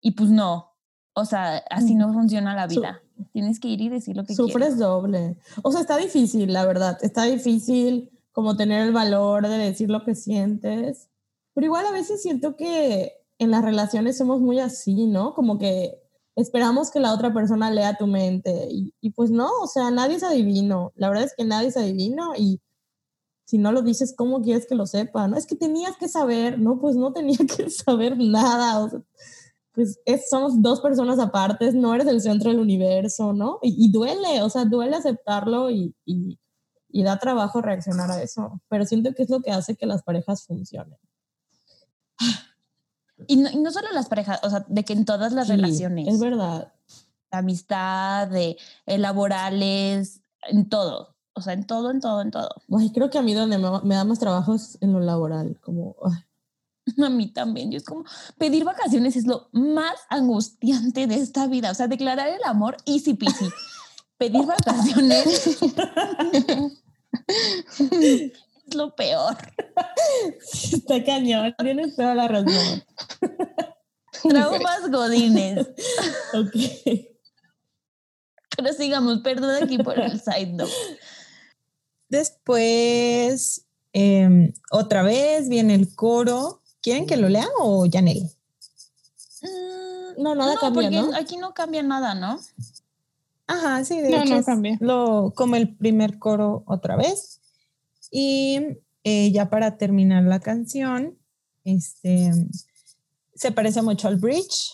Y 0.01 0.12
pues 0.12 0.30
no, 0.30 0.74
o 1.14 1.26
sea, 1.26 1.57
así 1.70 1.95
no 1.95 2.12
funciona 2.14 2.55
la 2.55 2.70
Su- 2.70 2.80
vida. 2.80 3.01
Tienes 3.34 3.59
que 3.59 3.68
ir 3.68 3.82
y 3.82 3.89
decir 3.89 4.18
lo 4.18 4.26
que 4.26 4.34
Sufres 4.34 4.80
doble. 4.80 5.38
O 5.62 5.72
sea, 5.72 5.82
está 5.82 5.97
difícil, 5.97 6.51
la 6.53 6.66
verdad. 6.66 6.97
Está 7.01 7.24
difícil 7.24 8.09
como 8.32 8.55
tener 8.55 8.82
el 8.82 8.93
valor 8.93 9.47
de 9.47 9.57
decir 9.57 9.89
lo 9.91 10.03
que 10.03 10.16
sientes. 10.16 11.09
Pero 11.53 11.66
igual 11.66 11.86
a 11.86 11.91
veces 11.91 12.22
siento 12.22 12.55
que 12.55 13.14
en 13.44 13.52
las 13.52 13.64
relaciones 13.64 14.18
somos 14.18 14.39
muy 14.42 14.60
así, 14.60 15.08
¿no? 15.08 15.34
Como 15.34 15.58
que 15.58 16.00
esperamos 16.36 16.92
que 16.92 17.00
la 17.00 17.14
otra 17.14 17.34
persona 17.34 17.72
lea 17.72 17.98
tu 17.98 18.08
mente. 18.08 18.68
Y, 18.72 18.94
y 19.02 19.12
pues 19.12 19.32
no, 19.32 19.50
o 19.62 19.68
sea, 19.68 19.92
nadie 19.92 20.16
es 20.18 20.24
adivino. 20.24 20.92
La 20.96 21.10
verdad 21.10 21.26
es 21.26 21.34
que 21.36 21.44
nadie 21.46 21.70
es 21.70 21.78
adivino 21.78 22.34
y 22.38 22.62
si 23.46 23.58
no 23.58 23.72
lo 23.72 23.82
dices, 23.82 24.14
¿cómo 24.16 24.42
quieres 24.42 24.66
que 24.68 24.76
lo 24.76 24.86
sepa? 24.86 25.28
No, 25.28 25.36
es 25.38 25.46
que 25.46 25.56
tenías 25.56 25.98
que 25.98 26.08
saber. 26.08 26.60
No, 26.60 26.80
pues 26.80 26.96
no 26.96 27.14
tenía 27.14 27.38
que 27.58 27.70
saber 27.70 28.18
nada. 28.18 28.80
O 28.80 28.89
sea, 28.89 29.02
pues 29.74 30.00
es- 30.06 30.30
somos 30.30 30.62
dos 30.62 30.82
personas 30.82 31.20
aparte, 31.20 31.72
no 31.74 31.94
eres 31.96 32.08
el 32.08 32.22
centro 32.22 32.50
del 32.52 32.60
universo, 32.60 33.34
¿no? 33.34 33.60
Y, 33.62 33.86
y 33.86 33.92
duele, 33.92 34.42
o 34.44 34.50
sea, 34.50 34.66
duele 34.66 34.96
aceptarlo 34.98 35.70
y, 35.72 35.96
y, 36.06 36.39
y 36.89 37.04
da 37.04 37.18
trabajo 37.20 37.62
reaccionar 37.62 38.12
a 38.12 38.22
eso, 38.22 38.62
pero 38.70 38.86
siento 38.86 39.14
que 39.16 39.24
es 39.24 39.30
lo 39.30 39.42
que 39.42 39.52
hace 39.52 39.76
que 39.76 39.86
las 39.86 40.04
parejas 40.04 40.46
funcionen. 40.46 40.98
Y 43.28 43.38
no, 43.38 43.49
y 43.49 43.57
no 43.57 43.72
solo 43.72 43.88
las 43.93 44.09
parejas, 44.09 44.39
o 44.43 44.49
sea, 44.49 44.65
de 44.67 44.84
que 44.84 44.93
en 44.93 45.05
todas 45.05 45.32
las 45.34 45.47
Sí, 45.47 45.53
relaciones, 45.53 46.07
Es 46.07 46.19
verdad. 46.19 46.74
de 47.32 47.38
amistad, 47.38 48.28
de 48.28 48.57
eh, 48.86 48.97
laborales, 48.97 50.22
en 50.49 50.67
todo. 50.69 51.15
O 51.34 51.41
sea, 51.41 51.53
en 51.53 51.65
todo, 51.65 51.91
en 51.91 52.01
todo, 52.01 52.22
en 52.22 52.32
todo. 52.32 52.49
Ay, 52.78 52.91
creo 52.91 53.09
que 53.09 53.17
a 53.17 53.22
mí 53.22 53.34
donde 53.34 53.57
me, 53.57 53.69
me 53.84 53.95
da 53.95 54.03
más 54.03 54.19
trabajo 54.19 54.53
es 54.53 54.78
en 54.82 54.91
lo 54.93 54.99
laboral, 54.99 55.57
como, 55.61 55.95
ay, 56.03 56.19
A 57.05 57.09
mí 57.09 57.28
también. 57.28 57.72
Yo 57.72 57.78
es 57.78 57.86
como 57.86 58.03
pedir 58.38 58.63
vacaciones 58.63 59.15
es 59.15 59.28
lo 59.28 59.49
más 59.51 59.95
angustiante 60.09 61.07
de 61.07 61.15
esta 61.15 61.47
vida. 61.47 61.72
O 61.72 61.76
sea, 61.76 61.88
declarar 61.88 62.30
el 62.30 62.43
amor 62.43 62.78
easy 62.86 63.13
peasy. 63.13 63.49
Pedir 64.17 64.45
vacaciones 64.45 65.47
es 65.47 65.59
lo 68.76 68.95
peor. 68.95 69.38
está 70.72 71.03
cañón, 71.03 71.55
tienes 71.59 71.95
toda 71.95 72.15
la 72.15 72.28
razón. 72.28 72.84
Traumas 74.30 74.89
godines. 74.91 75.67
Ok. 76.34 77.07
Pero 78.57 78.74
sigamos, 78.74 79.19
perdón 79.19 79.63
aquí 79.63 79.78
por 79.78 79.97
el 79.99 80.19
side 80.19 80.53
note. 80.53 80.72
Después, 82.09 83.65
em, 83.93 84.53
otra 84.72 85.01
vez 85.03 85.49
viene 85.49 85.74
el 85.74 85.95
coro. 85.95 86.61
¿Quieren 86.82 87.05
que 87.07 87.17
lo 87.17 87.30
lea 87.30 87.47
o 87.59 87.86
Yanel? 87.86 88.30
Mm, 89.41 90.22
No, 90.22 90.36
nada 90.36 90.55
cambia, 90.59 90.89
porque 90.89 91.01
¿no? 91.01 91.17
aquí 91.17 91.38
no 91.38 91.53
cambia 91.53 91.82
nada, 91.84 92.13
¿no? 92.13 92.39
Ajá, 93.47 93.84
sí, 93.84 93.99
de 94.01 94.09
No, 94.09 94.24
hecho 94.24 94.36
no 94.36 94.43
cambia. 94.43 94.78
Lo, 94.80 95.34
como 95.36 95.55
el 95.55 95.76
primer 95.76 96.19
coro 96.19 96.63
otra 96.67 96.95
vez. 96.95 97.41
Y 98.12 98.78
eh, 99.03 99.32
ya 99.32 99.49
para 99.49 99.78
terminar 99.78 100.24
la 100.24 100.39
canción, 100.39 101.18
este, 101.64 102.32
se 103.34 103.51
parece 103.51 103.82
mucho 103.82 104.07
al 104.07 104.18
bridge. 104.18 104.74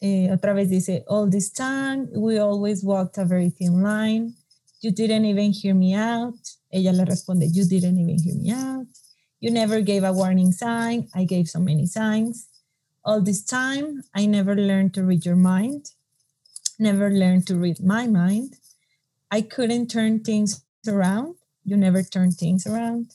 Eh, 0.00 0.30
otra 0.30 0.52
vez 0.52 0.68
dice, 0.68 1.04
all 1.08 1.30
this 1.30 1.52
time, 1.52 2.08
we 2.14 2.38
always 2.38 2.84
walked 2.84 3.18
a 3.18 3.24
very 3.24 3.50
thin 3.50 3.82
line. 3.82 4.34
You 4.82 4.92
didn't 4.92 5.24
even 5.24 5.52
hear 5.52 5.74
me 5.74 5.94
out. 5.94 6.34
Ella 6.70 6.92
le 6.92 7.04
responde, 7.06 7.48
you 7.50 7.64
didn't 7.64 7.98
even 7.98 8.18
hear 8.18 8.34
me 8.34 8.50
out. 8.50 8.86
You 9.40 9.50
never 9.50 9.80
gave 9.80 10.04
a 10.04 10.12
warning 10.12 10.52
sign. 10.52 11.08
I 11.14 11.24
gave 11.24 11.48
so 11.48 11.58
many 11.58 11.86
signs. 11.86 12.48
All 13.04 13.22
this 13.22 13.42
time, 13.44 14.02
I 14.14 14.26
never 14.26 14.54
learned 14.54 14.92
to 14.94 15.04
read 15.04 15.24
your 15.24 15.36
mind 15.36 15.90
never 16.78 17.10
learned 17.10 17.46
to 17.46 17.56
read 17.56 17.82
my 17.82 18.06
mind. 18.06 18.56
I 19.30 19.42
couldn't 19.42 19.88
turn 19.88 20.20
things 20.20 20.64
around. 20.86 21.36
You 21.64 21.76
never 21.76 22.02
turned 22.02 22.34
things 22.36 22.66
around. 22.66 23.10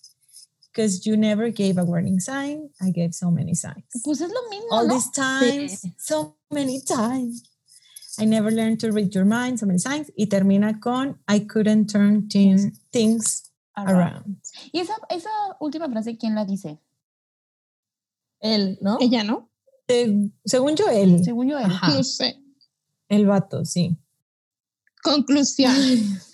Because 0.72 1.06
you 1.06 1.18
never 1.18 1.50
gave 1.50 1.78
a 1.78 1.84
warning 1.84 2.20
sign. 2.20 2.70
I 2.80 2.92
gave 2.92 3.14
so 3.14 3.32
many 3.32 3.54
signs. 3.56 3.84
Pues 4.04 4.22
es 4.22 4.30
lo 4.30 4.50
mismo, 4.50 4.68
All 4.72 4.88
¿no? 4.88 4.94
these 4.94 5.10
times, 5.12 5.82
Sí. 5.82 5.94
so 5.98 6.36
many 6.52 6.80
times. 6.82 7.44
I 8.20 8.26
never 8.26 8.52
learned 8.52 8.80
to 8.82 8.92
read 8.92 9.14
your 9.14 9.26
mind, 9.26 9.60
so 9.60 9.66
many 9.66 9.80
signs. 9.80 10.12
Y 10.18 10.28
termina 10.28 10.80
con 10.80 11.20
I 11.28 11.40
couldn't 11.40 11.88
turn 11.90 12.28
thi- 12.30 12.72
things 12.92 13.52
around. 13.76 14.38
Y 14.72 14.80
esa, 14.82 14.94
esa 15.10 15.30
última 15.60 15.90
frase, 15.90 16.18
¿quién 16.18 16.36
la 16.36 16.46
dice? 16.46 16.80
Él, 18.42 18.78
¿no? 18.82 18.98
Ella, 19.02 19.24
¿no? 19.24 19.50
Eh, 19.88 20.30
según 20.46 20.76
yo, 20.76 20.88
él, 20.90 21.24
Según 21.24 21.50
yo, 21.50 21.58
él. 21.58 21.68
No 21.88 22.04
sé. 22.04 22.40
el 23.10 23.26
vato, 23.26 23.66
sí. 23.66 23.98
Conclusión. 25.04 25.74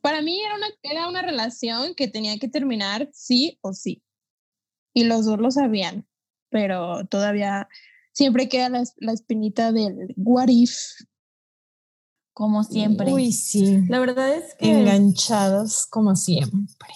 Para 0.00 0.22
mí 0.22 0.40
era 0.40 0.54
una, 0.54 0.66
era 0.82 1.08
una 1.08 1.22
relación 1.22 1.94
que 1.94 2.08
tenía 2.08 2.38
que 2.38 2.48
terminar 2.48 3.08
sí 3.12 3.58
o 3.62 3.72
sí. 3.72 4.02
Y 4.94 5.04
los 5.04 5.26
dos 5.26 5.38
lo 5.38 5.50
sabían, 5.50 6.06
pero 6.50 7.06
todavía 7.06 7.68
siempre 8.12 8.48
queda 8.48 8.68
la, 8.68 8.84
la 8.96 9.12
espinita 9.12 9.72
del 9.72 10.14
what 10.16 10.48
if. 10.48 10.76
Como 12.32 12.62
siempre. 12.62 13.12
Uy, 13.12 13.32
sí. 13.32 13.82
La 13.88 13.98
verdad 13.98 14.32
es 14.32 14.54
que... 14.54 14.70
Enganchados 14.70 15.86
como 15.86 16.14
siempre. 16.14 16.88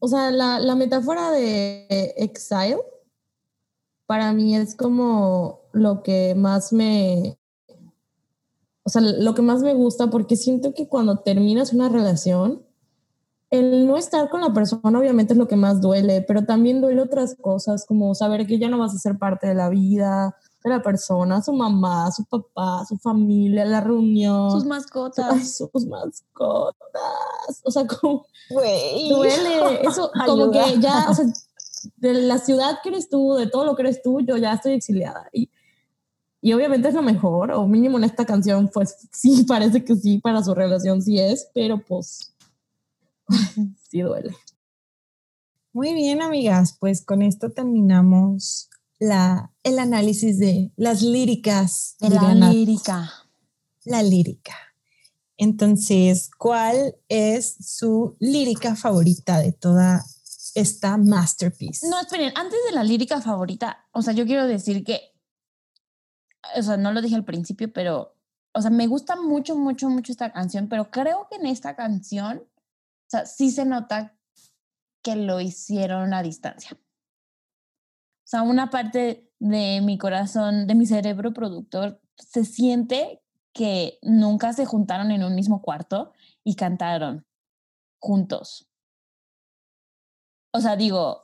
O 0.00 0.08
sea, 0.08 0.30
la, 0.30 0.58
la 0.60 0.74
metáfora 0.74 1.30
de 1.30 1.86
exile 2.16 2.78
para 4.06 4.32
mí 4.32 4.56
es 4.56 4.74
como 4.74 5.62
lo 5.72 6.02
que 6.02 6.34
más 6.36 6.72
me, 6.72 7.38
o 8.86 8.88
sea, 8.88 9.02
lo 9.02 9.34
que 9.34 9.42
más 9.42 9.62
me 9.62 9.74
gusta 9.74 10.06
porque 10.10 10.36
siento 10.36 10.72
que 10.72 10.86
cuando 10.86 11.18
terminas 11.18 11.72
una 11.72 11.88
relación, 11.88 12.62
el 13.50 13.84
no 13.86 13.96
estar 13.96 14.28
con 14.30 14.40
la 14.42 14.52
persona 14.52 14.96
obviamente 14.96 15.32
es 15.32 15.38
lo 15.38 15.48
que 15.48 15.56
más 15.56 15.80
duele, 15.80 16.22
pero 16.22 16.44
también 16.44 16.80
duele 16.80 17.02
otras 17.02 17.34
cosas 17.34 17.84
como 17.84 18.14
saber 18.14 18.46
que 18.46 18.60
ya 18.60 18.68
no 18.68 18.78
vas 18.78 18.94
a 18.94 18.98
ser 18.98 19.18
parte 19.18 19.48
de 19.48 19.54
la 19.54 19.68
vida 19.70 20.36
de 20.62 20.70
la 20.70 20.82
persona, 20.82 21.42
su 21.42 21.52
mamá, 21.52 22.10
su 22.12 22.24
papá, 22.24 22.84
su 22.88 22.96
familia, 22.98 23.64
la 23.64 23.80
reunión, 23.80 24.52
Sus 24.52 24.64
mascotas. 24.64 25.56
sus 25.56 25.86
mascotas, 25.86 27.62
o 27.64 27.70
sea, 27.72 27.86
como 27.88 28.26
Güey. 28.50 29.08
duele. 29.08 29.80
Eso, 29.82 30.10
como 30.26 30.44
Ayuda. 30.44 30.64
que 30.64 30.80
ya, 30.80 31.06
o 31.10 31.14
sea, 31.14 31.24
de 31.96 32.14
la 32.14 32.38
ciudad 32.38 32.78
que 32.84 32.90
eres 32.90 33.08
tú, 33.08 33.34
de 33.34 33.48
todo 33.48 33.64
lo 33.64 33.74
que 33.74 33.82
eres 33.82 34.00
tú, 34.02 34.20
yo 34.20 34.36
ya 34.36 34.52
estoy 34.54 34.72
exiliada. 34.74 35.28
Y, 35.32 35.50
y 36.46 36.52
obviamente 36.52 36.86
es 36.86 36.94
lo 36.94 37.02
mejor, 37.02 37.50
o 37.50 37.66
mínimo 37.66 37.98
en 37.98 38.04
esta 38.04 38.24
canción, 38.24 38.70
pues 38.72 38.94
sí, 39.12 39.42
parece 39.48 39.84
que 39.84 39.96
sí, 39.96 40.18
para 40.18 40.44
su 40.44 40.54
relación 40.54 41.02
sí 41.02 41.18
es, 41.18 41.48
pero 41.52 41.82
pues 41.82 42.34
sí 43.90 44.00
duele. 44.00 44.32
Muy 45.72 45.92
bien, 45.92 46.22
amigas, 46.22 46.76
pues 46.78 47.04
con 47.04 47.22
esto 47.22 47.50
terminamos 47.50 48.70
la, 49.00 49.52
el 49.64 49.80
análisis 49.80 50.38
de 50.38 50.70
las 50.76 51.02
líricas. 51.02 51.96
De 51.98 52.10
la 52.10 52.32
lírica. 52.32 53.10
La 53.84 54.04
lírica. 54.04 54.54
Entonces, 55.36 56.30
¿cuál 56.38 56.94
es 57.08 57.56
su 57.58 58.14
lírica 58.20 58.76
favorita 58.76 59.40
de 59.40 59.50
toda 59.50 60.04
esta 60.54 60.96
masterpiece? 60.96 61.88
No, 61.88 62.00
esperen, 62.00 62.30
antes 62.36 62.60
de 62.68 62.72
la 62.76 62.84
lírica 62.84 63.20
favorita, 63.20 63.84
o 63.90 64.00
sea, 64.00 64.12
yo 64.12 64.26
quiero 64.26 64.46
decir 64.46 64.84
que, 64.84 65.15
o 66.54 66.62
sea, 66.62 66.76
no 66.76 66.92
lo 66.92 67.02
dije 67.02 67.16
al 67.16 67.24
principio, 67.24 67.72
pero, 67.72 68.14
o 68.52 68.60
sea, 68.60 68.70
me 68.70 68.86
gusta 68.86 69.16
mucho, 69.16 69.56
mucho, 69.56 69.88
mucho 69.88 70.12
esta 70.12 70.32
canción, 70.32 70.68
pero 70.68 70.90
creo 70.90 71.28
que 71.28 71.36
en 71.36 71.46
esta 71.46 71.74
canción, 71.76 72.38
o 72.38 73.08
sea, 73.10 73.26
sí 73.26 73.50
se 73.50 73.64
nota 73.64 74.16
que 75.02 75.16
lo 75.16 75.40
hicieron 75.40 76.14
a 76.14 76.22
distancia. 76.22 76.76
O 76.76 78.28
sea, 78.28 78.42
una 78.42 78.70
parte 78.70 79.30
de 79.38 79.80
mi 79.82 79.98
corazón, 79.98 80.66
de 80.66 80.74
mi 80.74 80.86
cerebro 80.86 81.32
productor, 81.32 82.00
se 82.16 82.44
siente 82.44 83.22
que 83.52 83.98
nunca 84.02 84.52
se 84.52 84.66
juntaron 84.66 85.10
en 85.10 85.22
un 85.22 85.34
mismo 85.34 85.62
cuarto 85.62 86.12
y 86.42 86.56
cantaron 86.56 87.26
juntos. 88.00 88.68
O 90.52 90.60
sea, 90.60 90.76
digo, 90.76 91.22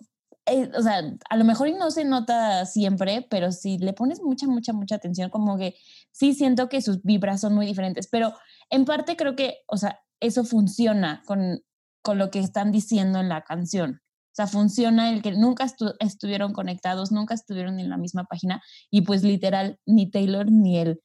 eh, 0.53 0.71
o 0.77 0.83
sea, 0.83 1.03
a 1.31 1.37
lo 1.37 1.45
mejor 1.45 1.71
no 1.79 1.91
se 1.91 2.05
nota 2.05 2.65
siempre, 2.67 3.27
pero 3.31 3.53
si 3.53 3.79
le 3.79 3.93
pones 3.93 4.21
mucha, 4.23 4.47
mucha, 4.47 4.73
mucha 4.73 4.95
atención, 4.97 5.31
como 5.31 5.57
que 5.59 5.75
sí 6.13 6.35
siento 6.35 6.69
que 6.69 6.83
sus 6.83 7.03
vibras 7.03 7.41
son 7.41 7.55
muy 7.55 7.67
diferentes, 7.67 8.09
pero 8.09 8.35
en 8.71 8.85
parte 8.85 9.17
creo 9.17 9.35
que, 9.35 9.59
o 9.67 9.77
sea, 9.77 10.01
eso 10.21 10.45
funciona 10.45 11.23
con, 11.27 11.61
con 12.03 12.19
lo 12.19 12.31
que 12.31 12.39
están 12.39 12.71
diciendo 12.73 13.19
en 13.19 13.29
la 13.29 13.43
canción. 13.43 14.01
O 14.05 14.35
sea, 14.35 14.47
funciona 14.47 15.11
el 15.13 15.21
que 15.21 15.33
nunca 15.33 15.65
estu- 15.67 15.95
estuvieron 16.01 16.53
conectados, 16.53 17.13
nunca 17.13 17.35
estuvieron 17.35 17.79
en 17.81 17.91
la 17.91 17.99
misma 17.99 18.25
página 18.25 18.63
y 18.91 19.03
pues 19.03 19.23
literal 19.25 19.79
ni 19.85 20.11
Taylor 20.11 20.51
ni 20.51 20.79
el 20.79 21.01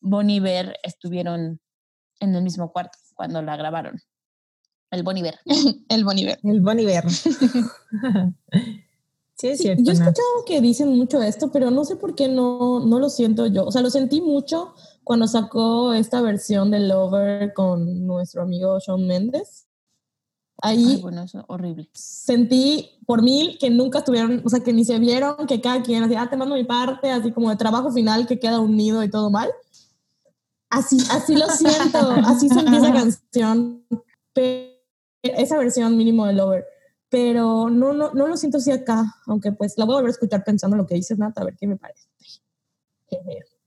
Bon 0.00 0.30
Iver 0.30 0.76
estuvieron 0.82 1.60
en 2.20 2.34
el 2.34 2.42
mismo 2.42 2.72
cuarto 2.72 2.98
cuando 3.14 3.42
la 3.42 3.56
grabaron. 3.56 4.00
El 4.92 5.02
Bon 5.02 5.16
Iver. 5.16 5.40
El 5.88 6.04
Boniver. 6.04 6.38
El 6.44 6.60
Bon 6.60 6.78
Iver. 6.78 7.10
sí, 7.10 7.30
es 9.48 9.58
Sí, 9.58 9.64
cierto. 9.64 9.82
yo 9.82 9.90
he 9.90 9.94
escuchado 9.94 10.44
que 10.46 10.60
dicen 10.60 10.96
mucho 10.96 11.20
esto, 11.22 11.50
pero 11.50 11.70
no 11.70 11.84
sé 11.84 11.96
por 11.96 12.14
qué 12.14 12.28
no, 12.28 12.80
no 12.80 12.98
lo 12.98 13.10
siento 13.10 13.46
yo. 13.46 13.64
O 13.66 13.72
sea, 13.72 13.82
lo 13.82 13.90
sentí 13.90 14.20
mucho 14.20 14.74
cuando 15.04 15.26
sacó 15.26 15.92
esta 15.94 16.20
versión 16.20 16.70
de 16.70 16.80
Lover 16.80 17.52
con 17.54 18.06
nuestro 18.06 18.42
amigo 18.42 18.78
Shawn 18.78 19.06
Mendes. 19.06 19.66
Ahí 20.64 20.92
Ay, 20.94 21.00
bueno, 21.02 21.22
eso 21.24 21.44
horrible. 21.48 21.88
sentí 21.92 22.90
por 23.04 23.20
mil 23.22 23.58
que 23.58 23.68
nunca 23.68 23.98
estuvieron, 23.98 24.42
o 24.44 24.48
sea, 24.48 24.60
que 24.60 24.72
ni 24.72 24.84
se 24.84 24.98
vieron, 25.00 25.46
que 25.48 25.60
cada 25.60 25.82
quien 25.82 26.02
decía, 26.02 26.22
ah, 26.22 26.30
te 26.30 26.36
mando 26.36 26.54
mi 26.54 26.62
parte, 26.64 27.10
así 27.10 27.32
como 27.32 27.50
de 27.50 27.56
trabajo 27.56 27.90
final 27.90 28.26
que 28.28 28.38
queda 28.38 28.60
unido 28.60 29.02
y 29.02 29.10
todo 29.10 29.28
mal. 29.30 29.50
Así, 30.70 30.98
así 31.10 31.34
lo 31.34 31.48
siento, 31.48 31.98
así 32.24 32.48
sentí 32.48 32.76
esa 32.76 32.92
canción, 32.92 33.82
pe- 34.32 34.71
esa 35.22 35.58
versión 35.58 35.96
mínimo 35.96 36.26
de 36.26 36.32
Lover. 36.34 36.64
Pero 37.08 37.68
no, 37.68 37.92
no, 37.92 38.12
no 38.14 38.26
lo 38.26 38.36
siento 38.36 38.58
así 38.58 38.70
acá, 38.70 39.04
aunque 39.26 39.52
pues 39.52 39.74
la 39.76 39.84
voy 39.84 39.94
a 39.94 39.96
volver 39.98 40.08
a 40.08 40.12
escuchar 40.12 40.44
pensando 40.44 40.76
en 40.76 40.82
lo 40.82 40.86
que 40.86 40.94
dices, 40.94 41.18
Nata, 41.18 41.42
a 41.42 41.44
ver 41.44 41.56
qué 41.58 41.66
me 41.66 41.76
parece. 41.76 42.08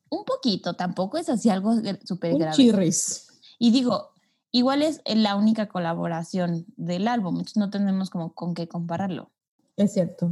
Un 0.10 0.26
poquito, 0.26 0.74
tampoco 0.76 1.18
es 1.20 1.30
así 1.30 1.50
algo 1.50 1.74
súper 2.04 2.34
Un 2.34 2.40
grave. 2.40 2.56
chirris. 2.56 3.28
Y 3.60 3.70
digo, 3.72 4.10
igual 4.52 4.82
es 4.82 5.02
la 5.06 5.36
única 5.36 5.68
colaboración 5.68 6.66
del 6.76 7.08
álbum, 7.08 7.36
entonces 7.36 7.58
no 7.58 7.70
tenemos 7.70 8.10
como 8.10 8.34
con 8.34 8.56
qué 8.56 8.68
compararlo. 8.68 9.30
Es 9.78 9.94
cierto. 9.94 10.32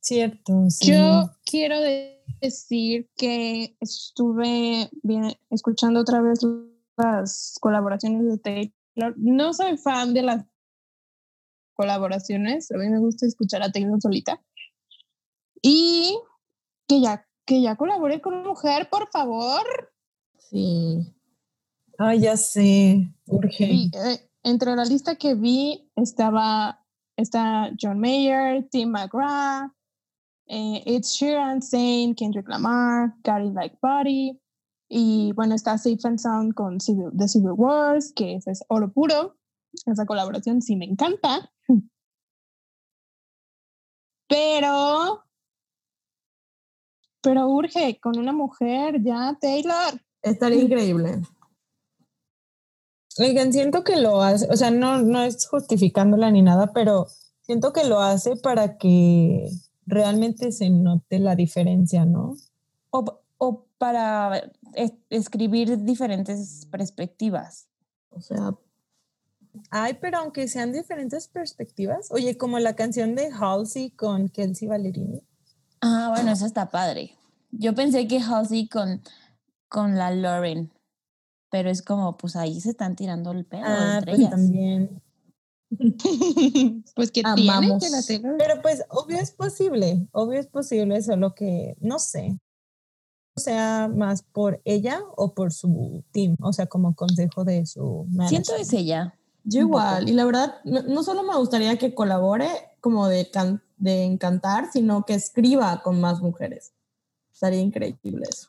Cierto, 0.00 0.70
sí. 0.70 0.92
Yo 0.92 1.30
quiero 1.44 1.80
de- 1.80 2.22
decir 2.40 3.10
que 3.16 3.76
estuve 3.80 4.88
bien, 5.02 5.34
escuchando 5.50 6.00
otra 6.00 6.20
vez 6.20 6.38
las 6.96 7.56
colaboraciones 7.60 8.24
de 8.26 8.38
Taylor. 8.38 8.72
No 9.16 9.52
soy 9.52 9.76
fan 9.76 10.14
de 10.14 10.22
las 10.22 10.44
colaboraciones, 11.74 12.70
a 12.72 12.76
mí 12.76 12.88
me 12.88 12.98
gusta 12.98 13.26
escuchar 13.26 13.62
a 13.62 13.70
Taylor 13.70 14.00
solita. 14.00 14.42
Y 15.62 16.18
que 16.88 17.00
ya, 17.00 17.26
que 17.44 17.62
ya 17.62 17.76
colaboré 17.76 18.20
con 18.20 18.34
una 18.34 18.48
mujer, 18.48 18.88
por 18.90 19.08
favor. 19.10 19.92
Sí. 20.38 21.14
Ay, 21.98 22.20
ya 22.20 22.36
sé. 22.36 23.08
Urge. 23.26 23.64
Eh, 23.64 24.30
entre 24.42 24.74
la 24.74 24.84
lista 24.84 25.16
que 25.16 25.34
vi 25.34 25.90
estaba 25.96 26.84
está 27.16 27.72
John 27.80 27.98
Mayer, 27.98 28.68
Tim 28.70 28.90
McGrath, 28.90 29.72
eh, 30.46 30.82
Ed 30.86 31.02
Sheeran, 31.02 31.60
Zayn, 31.60 32.14
Kendrick 32.14 32.48
Lamar, 32.48 33.14
Gary 33.22 33.50
Like 33.50 33.78
Body 33.82 34.40
y 34.88 35.32
bueno 35.32 35.54
está 35.54 35.76
Safe 35.76 35.98
and 36.04 36.18
Sound 36.18 36.54
con 36.54 36.80
Civil, 36.80 37.10
The 37.16 37.28
Civil 37.28 37.52
Wars, 37.52 38.12
que 38.14 38.36
ese 38.36 38.52
es 38.52 38.64
oro 38.68 38.90
puro. 38.90 39.36
Esa 39.86 40.06
colaboración 40.06 40.62
sí 40.62 40.76
me 40.76 40.86
encanta. 40.86 41.50
Pero 44.28 45.24
pero 47.22 47.48
urge 47.48 47.98
con 48.00 48.18
una 48.18 48.32
mujer 48.32 49.02
ya 49.02 49.36
Taylor. 49.40 50.00
Estaría 50.22 50.62
increíble. 50.62 51.22
Oigan, 53.18 53.52
siento 53.52 53.82
que 53.82 53.96
lo 53.96 54.22
hace, 54.22 54.46
o 54.50 54.56
sea, 54.56 54.70
no, 54.70 55.02
no 55.02 55.22
es 55.22 55.48
justificándola 55.48 56.30
ni 56.30 56.42
nada, 56.42 56.72
pero 56.72 57.08
siento 57.42 57.72
que 57.72 57.84
lo 57.84 58.00
hace 58.00 58.36
para 58.36 58.78
que 58.78 59.48
realmente 59.86 60.52
se 60.52 60.70
note 60.70 61.18
la 61.18 61.34
diferencia, 61.34 62.04
¿no? 62.04 62.36
O, 62.90 63.22
o 63.38 63.67
para 63.78 64.50
es- 64.74 64.92
escribir 65.10 65.84
diferentes 65.84 66.66
perspectivas. 66.70 67.68
O 68.10 68.20
sea, 68.20 68.54
Ay, 69.70 69.94
pero 70.00 70.18
aunque 70.18 70.46
sean 70.46 70.72
diferentes 70.72 71.26
perspectivas, 71.26 72.12
oye, 72.12 72.36
como 72.36 72.58
la 72.60 72.76
canción 72.76 73.14
de 73.16 73.30
Halsey 73.32 73.90
con 73.90 74.28
Kelsey 74.28 74.68
Ballerini. 74.68 75.22
Ah, 75.80 76.12
bueno, 76.14 76.30
eso 76.32 76.46
está 76.46 76.70
padre. 76.70 77.16
Yo 77.50 77.74
pensé 77.74 78.06
que 78.06 78.20
Halsey 78.20 78.68
con, 78.68 79.02
con 79.68 79.96
la 79.96 80.10
Lauren, 80.12 80.70
pero 81.50 81.70
es 81.70 81.82
como, 81.82 82.16
pues 82.16 82.36
ahí 82.36 82.60
se 82.60 82.70
están 82.70 82.94
tirando 82.94 83.32
el 83.32 83.46
pedo 83.46 83.62
Ah, 83.64 83.96
entre 83.98 84.12
pues 84.12 84.18
ellas. 84.20 84.30
también. 84.30 85.02
pues 86.94 87.10
que 87.10 87.22
tiene 87.22 87.50
Amamos. 87.50 87.82
que 87.82 87.90
la 87.90 88.02
Taylor. 88.02 88.36
Pero 88.38 88.62
pues, 88.62 88.84
obvio 88.90 89.18
es 89.18 89.30
posible, 89.32 90.06
obvio 90.12 90.38
es 90.40 90.46
posible, 90.46 91.02
solo 91.02 91.34
que, 91.34 91.76
no 91.80 91.98
sé, 91.98 92.38
sea 93.38 93.88
más 93.94 94.22
por 94.22 94.60
ella 94.64 95.00
o 95.16 95.34
por 95.34 95.52
su 95.52 96.04
team, 96.12 96.36
o 96.40 96.52
sea, 96.52 96.66
como 96.66 96.94
consejo 96.94 97.44
de 97.44 97.64
su 97.66 98.06
Siento 98.28 98.52
manager. 98.52 98.60
es 98.60 98.72
ella. 98.72 99.14
Yo 99.44 99.60
igual, 99.60 100.08
y 100.08 100.12
la 100.12 100.24
verdad, 100.24 100.56
no, 100.64 100.82
no 100.82 101.02
solo 101.02 101.22
me 101.22 101.36
gustaría 101.36 101.76
que 101.78 101.94
colabore 101.94 102.48
como 102.80 103.08
de, 103.08 103.30
can- 103.30 103.62
de 103.78 104.04
encantar, 104.04 104.70
sino 104.72 105.04
que 105.04 105.14
escriba 105.14 105.82
con 105.82 106.00
más 106.00 106.20
mujeres. 106.20 106.72
Estaría 107.32 107.60
increíble 107.60 108.26
eso. 108.28 108.48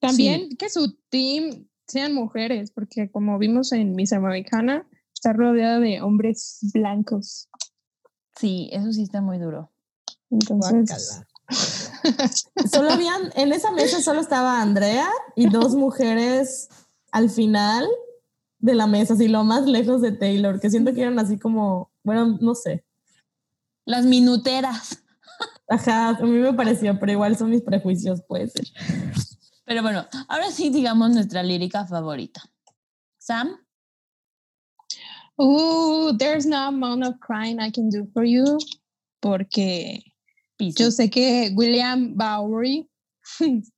También 0.00 0.56
que 0.58 0.68
su 0.68 0.96
team 1.10 1.68
sean 1.86 2.14
mujeres, 2.14 2.70
porque 2.70 3.10
como 3.10 3.38
vimos 3.38 3.72
en 3.72 3.94
Miss 3.94 4.12
Americana, 4.12 4.86
está 5.14 5.32
rodeada 5.32 5.78
de 5.80 6.00
hombres 6.02 6.58
blancos. 6.74 7.48
Sí, 8.36 8.68
eso 8.72 8.92
sí 8.92 9.02
está 9.04 9.20
muy 9.20 9.38
duro. 9.38 9.70
Entonces. 10.30 11.22
Solo 12.70 12.90
habían, 12.92 13.32
en 13.36 13.52
esa 13.52 13.70
mesa 13.70 14.00
solo 14.00 14.20
estaba 14.20 14.60
Andrea 14.60 15.08
y 15.36 15.48
dos 15.48 15.74
mujeres 15.74 16.68
al 17.12 17.30
final 17.30 17.88
de 18.58 18.74
la 18.74 18.86
mesa, 18.86 19.14
así 19.14 19.28
lo 19.28 19.44
más 19.44 19.66
lejos 19.66 20.00
de 20.00 20.12
Taylor, 20.12 20.60
que 20.60 20.70
siento 20.70 20.94
que 20.94 21.02
eran 21.02 21.18
así 21.18 21.38
como, 21.38 21.92
bueno, 22.02 22.38
no 22.40 22.54
sé. 22.54 22.84
Las 23.84 24.04
minuteras. 24.06 25.02
Ajá, 25.68 26.10
a 26.10 26.22
mí 26.22 26.38
me 26.38 26.52
pareció, 26.54 26.98
pero 26.98 27.12
igual 27.12 27.36
son 27.36 27.50
mis 27.50 27.62
prejuicios, 27.62 28.22
puede 28.26 28.48
ser. 28.48 28.66
Pero 29.64 29.82
bueno, 29.82 30.06
ahora 30.28 30.50
sí 30.50 30.70
digamos 30.70 31.10
nuestra 31.10 31.42
lírica 31.42 31.86
favorita. 31.86 32.42
Sam, 33.18 33.58
uh, 35.38 36.16
there's 36.18 36.46
no 36.46 36.68
amount 36.68 37.04
of 37.04 37.18
crying 37.20 37.60
I 37.60 37.70
can 37.70 37.88
do 37.88 38.06
for 38.12 38.24
you, 38.24 38.58
porque 39.20 40.04
Yo 40.72 40.90
sé 40.90 41.10
que 41.10 41.52
William 41.54 42.14
Bowery 42.16 42.88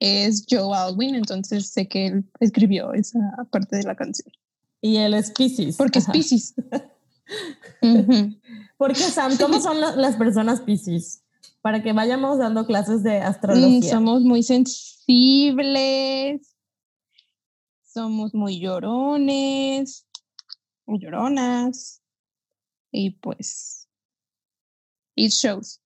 es 0.00 0.44
Joe 0.48 0.76
Alwyn, 0.76 1.14
entonces 1.16 1.70
sé 1.70 1.86
que 1.88 2.06
él 2.06 2.24
escribió 2.40 2.92
esa 2.94 3.18
parte 3.50 3.76
de 3.76 3.82
la 3.84 3.94
canción, 3.96 4.32
Y 4.80 4.96
él 4.96 5.14
es 5.14 5.30
Pisces. 5.32 5.76
porque 5.76 5.98
es 6.00 6.04
Ajá. 6.04 6.12
Pisces. 6.12 6.54
Ujú. 7.82 8.34
¿Por 8.76 8.92
qué, 8.94 9.02
Sam? 9.04 9.36
¿Cómo 9.38 9.60
son 9.60 9.80
la- 9.80 9.94
las 9.96 10.16
personas 10.16 10.60
Pisces? 10.60 11.20
para 11.60 11.80
que 11.82 11.92
vayamos 11.92 12.38
dando 12.38 12.66
clases 12.66 13.02
de 13.04 13.20
Mm, 13.20 13.22
astrología. 13.22 13.90
somos 13.90 14.22
muy 14.22 14.42
sensibles. 14.42 15.76
Somos 17.84 18.34
muy 18.34 18.58
llorones. 18.58 20.06
o 20.84 20.96
lloronas. 20.98 22.02
Y 22.90 23.10
pues. 23.10 23.86
It 25.14 25.30
shows. 25.30 25.80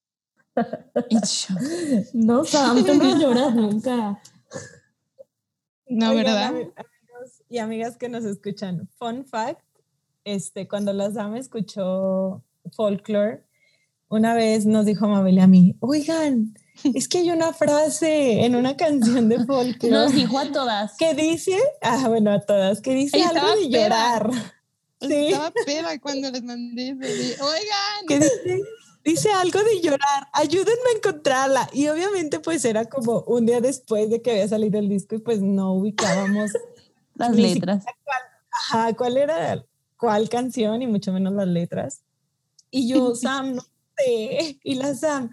No, 2.14 2.44
Sam, 2.44 2.84
tú 2.84 2.94
no 2.94 3.18
lloras 3.18 3.54
nunca. 3.54 4.20
No, 5.88 6.10
Oigan, 6.10 6.24
¿verdad? 6.24 6.50
ami- 6.52 6.72
amigos 6.76 7.42
y 7.48 7.58
amigas 7.58 7.96
que 7.96 8.08
nos 8.08 8.24
escuchan, 8.24 8.88
fun 8.98 9.24
fact, 9.26 9.60
este, 10.24 10.66
cuando 10.66 10.92
la 10.92 11.10
Sam 11.12 11.36
escuchó 11.36 12.42
folklore, 12.72 13.44
una 14.08 14.34
vez 14.34 14.66
nos 14.66 14.86
dijo 14.86 15.06
Mabel 15.08 15.36
y 15.36 15.40
a 15.40 15.46
mí, 15.46 15.76
oigan, 15.80 16.54
es 16.94 17.08
que 17.08 17.18
hay 17.18 17.30
una 17.30 17.52
frase 17.52 18.44
en 18.44 18.56
una 18.56 18.76
canción 18.76 19.28
de 19.28 19.44
folklore 19.44 19.90
Nos 19.94 20.12
dijo 20.12 20.38
a 20.38 20.50
todas. 20.50 20.96
que 20.96 21.14
dice, 21.14 21.56
ah, 21.82 22.08
bueno, 22.08 22.32
a 22.32 22.40
todas, 22.40 22.80
que 22.80 22.94
dice 22.94 23.16
Ey, 23.18 23.22
algo 23.22 23.36
estaba 23.36 23.56
de 23.56 23.68
peda. 23.68 23.82
llorar. 23.84 24.30
Sí, 24.98 25.26
Estaba 25.26 25.52
peda 25.66 25.98
cuando 26.00 26.30
les 26.30 26.42
mandé 26.42 26.92
Oigan, 26.92 28.06
que 28.08 28.18
dice, 28.18 28.62
dice 29.06 29.32
algo 29.32 29.62
de 29.62 29.80
llorar, 29.80 30.28
ayúdenme 30.34 30.90
a 30.92 30.96
encontrarla. 30.98 31.70
Y 31.72 31.88
obviamente 31.88 32.40
pues 32.40 32.64
era 32.66 32.84
como 32.84 33.20
un 33.22 33.46
día 33.46 33.62
después 33.62 34.10
de 34.10 34.20
que 34.20 34.32
había 34.32 34.48
salido 34.48 34.78
el 34.78 34.88
disco 34.88 35.14
y 35.14 35.20
pues 35.20 35.40
no 35.40 35.72
ubicábamos 35.72 36.50
Las 37.16 37.34
letras. 37.34 37.84
Ajá, 38.50 38.94
¿cuál 38.94 39.16
era 39.16 39.64
cuál 39.96 40.28
canción 40.28 40.82
y 40.82 40.86
mucho 40.86 41.12
menos 41.12 41.32
las 41.32 41.48
letras? 41.48 42.02
Y 42.70 42.88
yo, 42.88 43.14
Sam, 43.14 43.56
no 43.56 43.62
sé. 43.96 44.58
Y 44.62 44.74
la 44.74 44.94
Sam, 44.94 45.30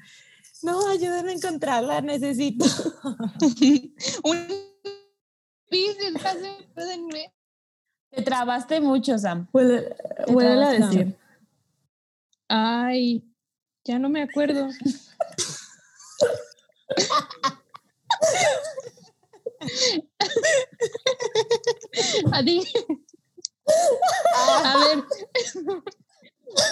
no, 0.62 0.88
ayúdame 0.88 1.32
a 1.32 1.36
encontrarla, 1.36 2.02
necesito. 2.02 2.66
un 4.24 4.38
ayúdenme. 5.70 7.34
Te 8.10 8.22
trabaste 8.22 8.80
mucho, 8.80 9.18
Sam. 9.18 9.48
Vuelve, 9.52 9.96
a 10.64 10.70
decir. 10.72 11.18
Ay, 12.48 13.24
ya 13.86 14.00
no 14.00 14.10
me 14.10 14.22
acuerdo. 14.24 14.70
A 22.32 22.44
ti. 22.44 22.62
A 24.66 24.78
ver. 24.78 25.04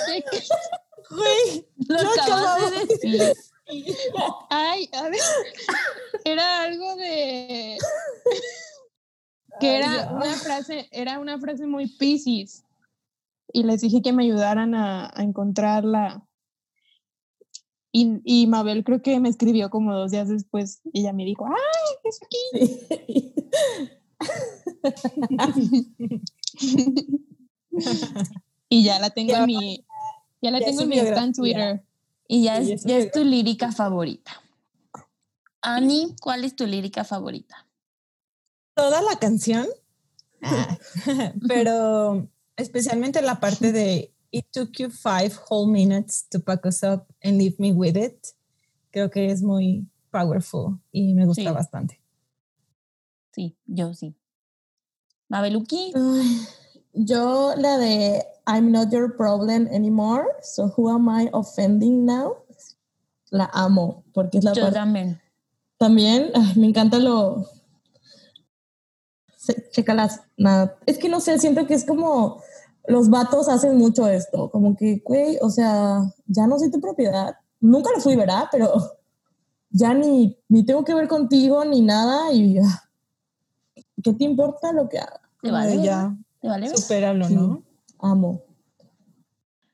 ¿Qué- 0.05 0.23
qué- 0.31 0.43
Güey, 1.09 1.67
Lo 1.89 2.01
Lo 2.03 2.09
acabas 2.09 2.71
de 2.71 2.85
decir. 2.85 3.33
Ay, 4.49 4.89
a 4.93 5.03
ver. 5.09 5.19
Era 6.25 6.63
algo 6.63 6.95
de. 6.95 7.77
Que 9.59 9.77
era 9.77 10.09
Ay, 10.09 10.15
una 10.15 10.33
frase, 10.37 10.87
era 10.91 11.19
una 11.19 11.37
frase 11.39 11.65
muy 11.65 11.87
piscis. 11.87 12.63
Y 13.53 13.63
les 13.63 13.81
dije 13.81 14.01
que 14.01 14.13
me 14.13 14.23
ayudaran 14.23 14.73
a, 14.75 15.11
a 15.13 15.23
encontrarla. 15.23 16.25
Y, 17.91 18.21
y 18.23 18.47
Mabel 18.47 18.83
creo 18.83 19.01
que 19.01 19.19
me 19.19 19.29
escribió 19.29 19.69
como 19.69 19.93
dos 19.93 20.11
días 20.11 20.29
después. 20.29 20.81
Y 20.93 21.01
ella 21.01 21.13
me 21.13 21.25
dijo, 21.25 21.45
¡ay, 21.45 21.53
es 22.03 22.19
aquí! 22.23 23.33
y 28.69 28.83
ya 28.83 28.99
la 28.99 29.09
tengo 29.09 29.33
en 29.33 29.45
mi. 29.45 29.85
Ya 30.41 30.51
la 30.51 30.59
ya 30.59 30.65
tengo 30.67 30.81
en 30.83 30.89
mi 30.89 30.99
en. 30.99 31.33
Twitter. 31.33 31.83
Y 32.27 32.43
ya 32.43 32.57
es, 32.59 32.83
ya 32.83 32.97
es 32.97 33.11
tu 33.11 33.23
lírica 33.23 33.71
favorita. 33.71 34.41
Ani, 35.61 36.15
¿cuál 36.21 36.45
es 36.45 36.55
tu 36.55 36.65
lírica 36.65 37.03
favorita? 37.03 37.67
toda 38.73 39.01
la 39.01 39.17
canción, 39.17 39.67
Ah, 40.41 40.77
pero 41.47 42.27
especialmente 42.55 43.21
la 43.21 43.39
parte 43.39 43.71
de 43.71 44.10
It 44.31 44.45
took 44.51 44.79
you 44.79 44.89
five 44.89 45.35
whole 45.49 45.67
minutes 45.67 46.23
to 46.29 46.39
pack 46.39 46.65
us 46.65 46.83
up 46.83 47.07
and 47.23 47.37
leave 47.37 47.59
me 47.59 47.71
with 47.73 47.97
it. 47.97 48.33
Creo 48.93 49.09
que 49.11 49.29
es 49.29 49.41
muy 49.41 49.85
powerful 50.11 50.79
y 50.93 51.13
me 51.13 51.25
gusta 51.25 51.41
Sí. 51.43 51.53
bastante. 51.53 51.99
Sí, 53.33 53.55
yo 53.65 53.93
sí. 53.93 54.15
Mabeluki, 55.29 55.93
Ay, 55.95 56.47
Yo 56.93 57.53
la 57.55 57.77
de 57.77 58.21
I'm 58.47 58.71
not 58.71 58.91
your 58.91 59.15
problem 59.15 59.67
anymore, 59.71 60.25
so 60.41 60.67
who 60.75 60.89
am 60.89 61.07
I 61.07 61.29
offending 61.31 62.05
now? 62.05 62.35
La 63.31 63.49
amo, 63.53 64.03
porque 64.13 64.39
es 64.39 64.43
la 64.43 64.51
yo 64.53 64.69
también. 64.71 65.21
también, 65.77 66.31
ay, 66.35 66.53
me 66.57 66.67
encanta 66.67 66.99
lo... 66.99 67.45
Se- 69.37 69.69
Chécalas, 69.71 70.19
nada. 70.37 70.77
Es 70.85 70.97
que 70.97 71.07
no 71.07 71.21
sé, 71.21 71.39
siento 71.39 71.65
que 71.65 71.73
es 71.75 71.85
como 71.85 72.41
los 72.87 73.09
vatos 73.09 73.47
hacen 73.49 73.77
mucho 73.77 74.07
esto, 74.07 74.49
como 74.49 74.75
que, 74.75 75.01
güey, 75.05 75.37
o 75.41 75.49
sea, 75.49 76.01
ya 76.25 76.47
no 76.47 76.57
soy 76.59 76.71
tu 76.71 76.79
propiedad. 76.81 77.35
Nunca 77.59 77.89
lo 77.93 78.01
fui, 78.01 78.15
¿verdad? 78.15 78.45
Pero 78.51 78.71
ya 79.69 79.93
ni, 79.93 80.37
ni 80.49 80.63
tengo 80.65 80.83
que 80.83 80.93
ver 80.93 81.07
contigo 81.07 81.63
ni 81.65 81.81
nada 81.81 82.31
y 82.31 82.55
ya. 82.55 82.89
¿Qué 84.03 84.13
te 84.13 84.23
importa 84.23 84.71
lo 84.73 84.89
que 84.89 84.99
haga? 84.99 85.21
¿Te 85.41 85.51
vale? 85.51 85.81
ya, 85.81 86.15
¿Te 86.39 86.47
vale? 86.47 86.67
verga? 86.67 86.77
supéralo, 86.81 87.25
Sí. 87.27 87.35
¿no? 87.35 87.63
Amo. 87.99 88.41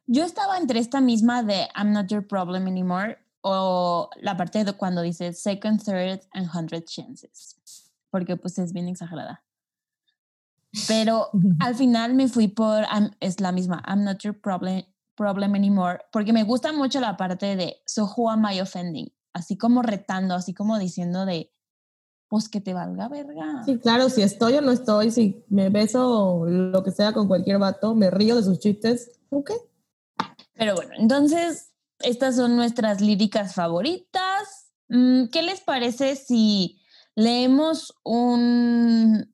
Yo 0.06 0.24
estaba 0.24 0.58
entre 0.58 0.80
esta 0.80 1.02
misma 1.02 1.44
de 1.44 1.68
I'm 1.76 1.92
not 1.92 2.08
your 2.08 2.26
problem 2.26 2.68
anymore 2.68 3.18
o 3.42 4.10
la 4.22 4.36
parte 4.36 4.64
de 4.64 4.74
cuando 4.74 5.02
dice 5.02 5.34
second, 5.34 5.82
third 5.84 6.22
and 6.34 6.48
hundred 6.54 6.84
chances, 6.86 7.58
porque 8.10 8.36
pues 8.38 8.58
es 8.60 8.74
bien 8.74 8.88
exagerada. 8.88 9.44
Pero 10.88 11.30
al 11.60 11.76
final 11.76 12.14
me 12.14 12.28
fui 12.28 12.48
por 12.48 12.84
I'm- 12.84 13.16
es 13.20 13.40
la 13.40 13.52
misma 13.52 13.82
I'm 13.88 14.04
not 14.04 14.20
your 14.20 14.40
problem 14.40 14.84
problem 15.16 15.56
anymore 15.56 16.00
porque 16.12 16.32
me 16.32 16.44
gusta 16.44 16.72
mucho 16.72 17.00
la 17.00 17.18
parte 17.18 17.56
de 17.56 17.78
so 17.86 18.06
who 18.16 18.30
am 18.30 18.46
I 18.52 18.62
offending, 18.62 19.12
así 19.34 19.58
como 19.58 19.82
retando, 19.82 20.36
así 20.36 20.54
como 20.54 20.78
diciendo 20.78 21.26
de 21.26 21.52
pues 22.30 22.50
que 22.50 22.62
te 22.62 22.74
valga 22.74 23.08
verga. 23.08 23.64
Sí, 23.66 23.80
claro, 23.80 24.10
si 24.10 24.22
estoy 24.22 24.54
o 24.56 24.62
no 24.62 24.72
estoy, 24.72 25.12
si 25.12 25.44
me 25.50 25.70
beso 25.70 26.46
lo 26.46 26.84
que 26.84 26.92
sea 26.92 27.14
con 27.14 27.28
cualquier 27.28 27.58
vato, 27.58 27.96
me 27.96 28.12
río 28.12 28.36
de 28.36 28.44
sus 28.44 28.60
chistes, 28.60 29.20
ok. 29.30 29.52
Pero 30.54 30.76
bueno, 30.76 30.92
entonces 30.98 31.72
estas 32.00 32.36
son 32.36 32.56
nuestras 32.56 33.00
líricas 33.02 33.56
favoritas. 33.56 34.72
Mm, 34.90 35.28
¿Qué 35.32 35.42
les 35.42 35.62
parece 35.62 36.16
si 36.16 36.80
leemos 37.16 37.96
un, 38.04 39.34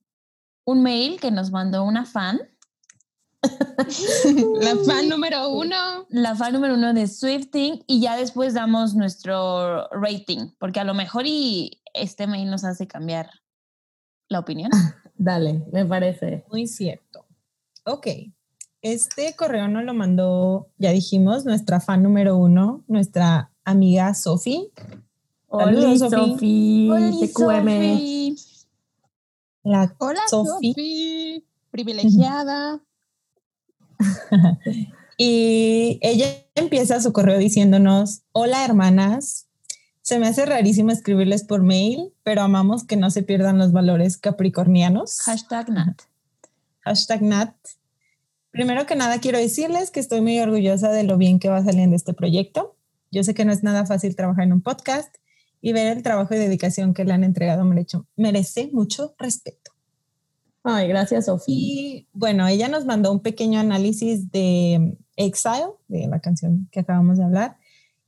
un 0.65 0.83
mail 0.83 1.19
que 1.19 1.31
nos 1.31 1.51
mandó 1.51 1.83
una 1.83 2.05
fan? 2.05 2.41
La 4.61 4.75
fan 4.85 5.09
número 5.09 5.49
uno. 5.49 6.05
La 6.09 6.35
fan 6.35 6.53
número 6.53 6.75
uno 6.75 6.93
de 6.93 7.07
Swifting 7.07 7.83
y 7.87 8.01
ya 8.01 8.15
después 8.15 8.53
damos 8.53 8.95
nuestro 8.95 9.89
rating, 9.89 10.51
porque 10.59 10.79
a 10.79 10.83
lo 10.83 10.93
mejor 10.93 11.25
y 11.25 11.81
este 11.93 12.27
mail 12.27 12.49
nos 12.49 12.63
hace 12.63 12.87
cambiar 12.87 13.29
la 14.29 14.39
opinión. 14.39 14.71
Dale, 15.17 15.63
me 15.71 15.85
parece. 15.85 16.45
Muy 16.49 16.67
cierto. 16.67 17.25
Ok. 17.85 18.07
Este 18.81 19.33
correo 19.35 19.67
nos 19.67 19.83
lo 19.83 19.93
mandó, 19.93 20.67
ya 20.77 20.91
dijimos, 20.91 21.45
nuestra 21.45 21.79
fan 21.79 22.03
número 22.03 22.37
uno, 22.37 22.83
nuestra 22.87 23.51
amiga 23.63 24.13
Sofi. 24.13 24.71
Hola, 25.47 25.97
Sofi. 25.97 26.89
TQM. 26.91 27.29
Sofi. 27.29 28.52
La 29.63 29.95
Hola, 29.97 30.21
Sofi. 30.29 30.69
Sofi. 30.69 31.45
Privilegiada. 31.71 32.81
Y 35.17 35.99
ella 36.01 36.25
empieza 36.55 36.99
su 36.99 37.13
correo 37.13 37.37
diciéndonos, 37.37 38.23
hola 38.31 38.65
hermanas, 38.65 39.47
se 40.01 40.19
me 40.19 40.27
hace 40.27 40.45
rarísimo 40.45 40.91
escribirles 40.91 41.43
por 41.43 41.61
mail, 41.63 42.11
pero 42.23 42.41
amamos 42.41 42.83
que 42.83 42.97
no 42.97 43.11
se 43.11 43.23
pierdan 43.23 43.57
los 43.57 43.71
valores 43.71 44.17
capricornianos. 44.17 45.21
Hashtag 45.21 45.69
Nat. 45.69 46.01
Hashtag 46.81 47.21
Nat. 47.21 47.55
Primero 48.51 48.85
que 48.85 48.95
nada 48.95 49.19
quiero 49.19 49.37
decirles 49.37 49.91
que 49.91 49.99
estoy 49.99 50.21
muy 50.21 50.39
orgullosa 50.39 50.91
de 50.91 51.03
lo 51.03 51.17
bien 51.17 51.39
que 51.39 51.49
va 51.49 51.63
saliendo 51.63 51.95
este 51.95 52.13
proyecto. 52.13 52.75
Yo 53.11 53.23
sé 53.23 53.33
que 53.33 53.45
no 53.45 53.51
es 53.51 53.63
nada 53.63 53.85
fácil 53.85 54.15
trabajar 54.15 54.45
en 54.45 54.53
un 54.53 54.61
podcast 54.61 55.15
y 55.65 55.71
ver 55.71 55.95
el 55.95 56.03
trabajo 56.03 56.35
y 56.35 56.37
dedicación 56.37 56.93
que 56.93 57.05
le 57.05 57.13
han 57.13 57.23
entregado 57.23 57.63
merece, 57.63 57.97
merece 58.17 58.69
mucho 58.73 59.15
respeto. 59.17 59.71
Ay, 60.61 60.89
gracias, 60.89 61.27
Sofi. 61.27 61.53
Y 61.53 62.07
bueno, 62.11 62.45
ella 62.45 62.67
nos 62.67 62.85
mandó 62.85 63.13
un 63.13 63.21
pequeño 63.21 63.61
análisis 63.61 64.29
de 64.29 64.97
Exile, 65.15 65.71
de 65.87 66.07
la 66.07 66.19
canción 66.19 66.67
que 66.69 66.81
acabamos 66.81 67.17
de 67.17 67.23
hablar, 67.23 67.55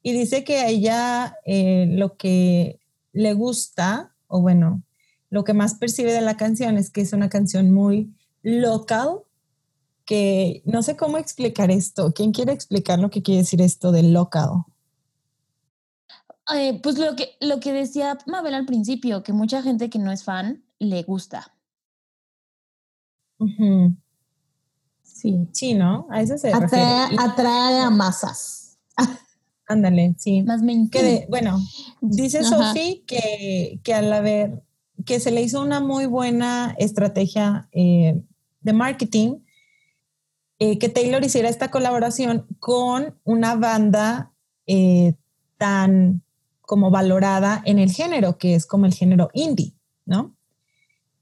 y 0.03 0.11
dice 0.11 0.43
que 0.43 0.57
a 0.57 0.67
ella 0.67 1.37
eh, 1.45 1.87
lo 1.91 2.17
que 2.17 2.81
le 3.13 3.33
gusta, 3.33 4.13
o 4.27 4.41
bueno, 4.41 4.83
lo 5.29 5.45
que 5.45 5.53
más 5.53 5.75
percibe 5.75 6.11
de 6.11 6.21
la 6.21 6.35
canción 6.35 6.77
es 6.77 6.89
que 6.89 6.99
es 6.99 7.13
una 7.13 7.29
canción 7.29 7.71
muy 7.71 8.13
local, 8.43 9.19
que 10.03 10.61
no 10.65 10.83
sé 10.83 10.97
cómo 10.97 11.17
explicar 11.17 11.71
esto. 11.71 12.11
¿Quién 12.13 12.33
quiere 12.33 12.51
explicar 12.51 12.99
lo 12.99 13.09
que 13.09 13.23
quiere 13.23 13.39
decir 13.39 13.61
esto 13.61 13.93
de 13.93 14.03
local? 14.03 14.65
Eh, 16.53 16.79
pues 16.83 16.97
lo 16.99 17.15
que, 17.15 17.35
lo 17.41 17.59
que 17.59 17.73
decía 17.73 18.17
Mabel 18.27 18.53
al 18.53 18.65
principio, 18.65 19.23
que 19.23 19.33
mucha 19.33 19.61
gente 19.63 19.89
que 19.89 19.97
no 19.99 20.11
es 20.11 20.23
fan 20.23 20.63
le 20.79 21.01
gusta. 21.03 21.53
Sí. 25.03 25.47
Sí, 25.51 25.73
¿no? 25.73 26.07
A 26.11 26.21
eso 26.21 26.37
se 26.37 26.49
Atrae, 26.53 27.07
refiere. 27.07 27.23
Atrae 27.23 27.79
a 27.81 27.89
masas. 27.89 28.77
Ándale, 29.67 30.15
sí. 30.17 30.43
Más 30.43 30.61
me 30.61 30.89
Que 30.89 31.01
de- 31.01 31.25
bueno, 31.29 31.59
dice. 32.01 32.43
Sophie 32.43 33.03
que, 33.07 33.79
que 33.83 33.93
al 33.93 34.13
haber, 34.13 34.63
que 35.05 35.19
se 35.19 35.31
le 35.31 35.41
hizo 35.41 35.61
una 35.61 35.79
muy 35.79 36.05
buena 36.05 36.75
estrategia 36.77 37.67
eh, 37.71 38.21
de 38.61 38.73
marketing, 38.73 39.39
eh, 40.59 40.77
que 40.77 40.89
Taylor 40.89 41.23
hiciera 41.23 41.49
esta 41.49 41.71
colaboración 41.71 42.45
con 42.59 43.19
una 43.23 43.55
banda 43.55 44.31
eh, 44.67 45.15
tan 45.57 46.21
como 46.65 46.91
valorada 46.91 47.61
en 47.65 47.79
el 47.79 47.91
género, 47.91 48.37
que 48.37 48.55
es 48.55 48.65
como 48.65 48.85
el 48.85 48.93
género 48.93 49.29
indie, 49.33 49.73
¿no? 50.05 50.35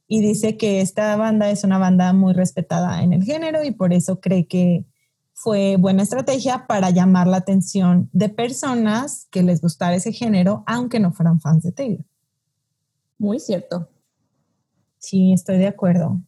Y 0.07 0.21
dice 0.21 0.57
que 0.57 0.81
esta 0.81 1.15
banda 1.15 1.49
es 1.49 1.63
una 1.63 1.77
banda 1.77 2.13
muy 2.13 2.33
respetada 2.33 3.01
en 3.03 3.13
el 3.13 3.23
género 3.23 3.63
y 3.63 3.71
por 3.71 3.93
eso 3.93 4.19
cree 4.19 4.47
que 4.47 4.85
fue 5.33 5.77
buena 5.77 6.03
estrategia 6.03 6.67
para 6.67 6.89
llamar 6.91 7.27
la 7.27 7.37
atención 7.37 8.09
de 8.13 8.29
personas 8.29 9.27
que 9.31 9.43
les 9.43 9.61
gustara 9.61 9.95
ese 9.95 10.11
género, 10.11 10.63
aunque 10.67 10.99
no 10.99 11.11
fueran 11.11 11.39
fans 11.39 11.63
de 11.63 11.71
Taylor. 11.71 12.05
Muy 13.17 13.39
cierto. 13.39 13.89
Sí, 14.99 15.33
estoy 15.33 15.57
de 15.57 15.67
acuerdo. 15.67 16.21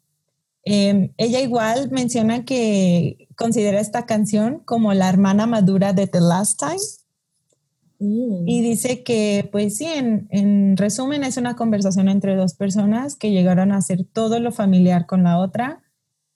Eh, 0.65 1.13
ella 1.17 1.39
igual 1.41 1.91
menciona 1.91 2.43
que 2.43 3.27
considera 3.37 3.79
esta 3.79 4.07
canción 4.07 4.59
como 4.65 4.93
la 4.93 5.07
hermana 5.07 5.45
madura 5.45 5.93
de 5.93 6.07
The 6.07 6.21
Last 6.21 6.59
Time 6.59 7.04
Mm. 7.99 8.47
y 8.47 8.61
dice 8.61 9.03
que, 9.03 9.47
pues 9.51 9.77
sí, 9.77 9.85
en, 9.85 10.27
en 10.29 10.75
resumen 10.77 11.23
es 11.23 11.37
una 11.37 11.55
conversación 11.55 12.09
entre 12.09 12.35
dos 12.35 12.53
personas 12.53 13.15
que 13.15 13.31
llegaron 13.31 13.71
a 13.71 13.77
hacer 13.77 14.03
todo 14.03 14.39
lo 14.39 14.51
familiar 14.51 15.05
con 15.05 15.23
la 15.23 15.37
otra, 15.37 15.81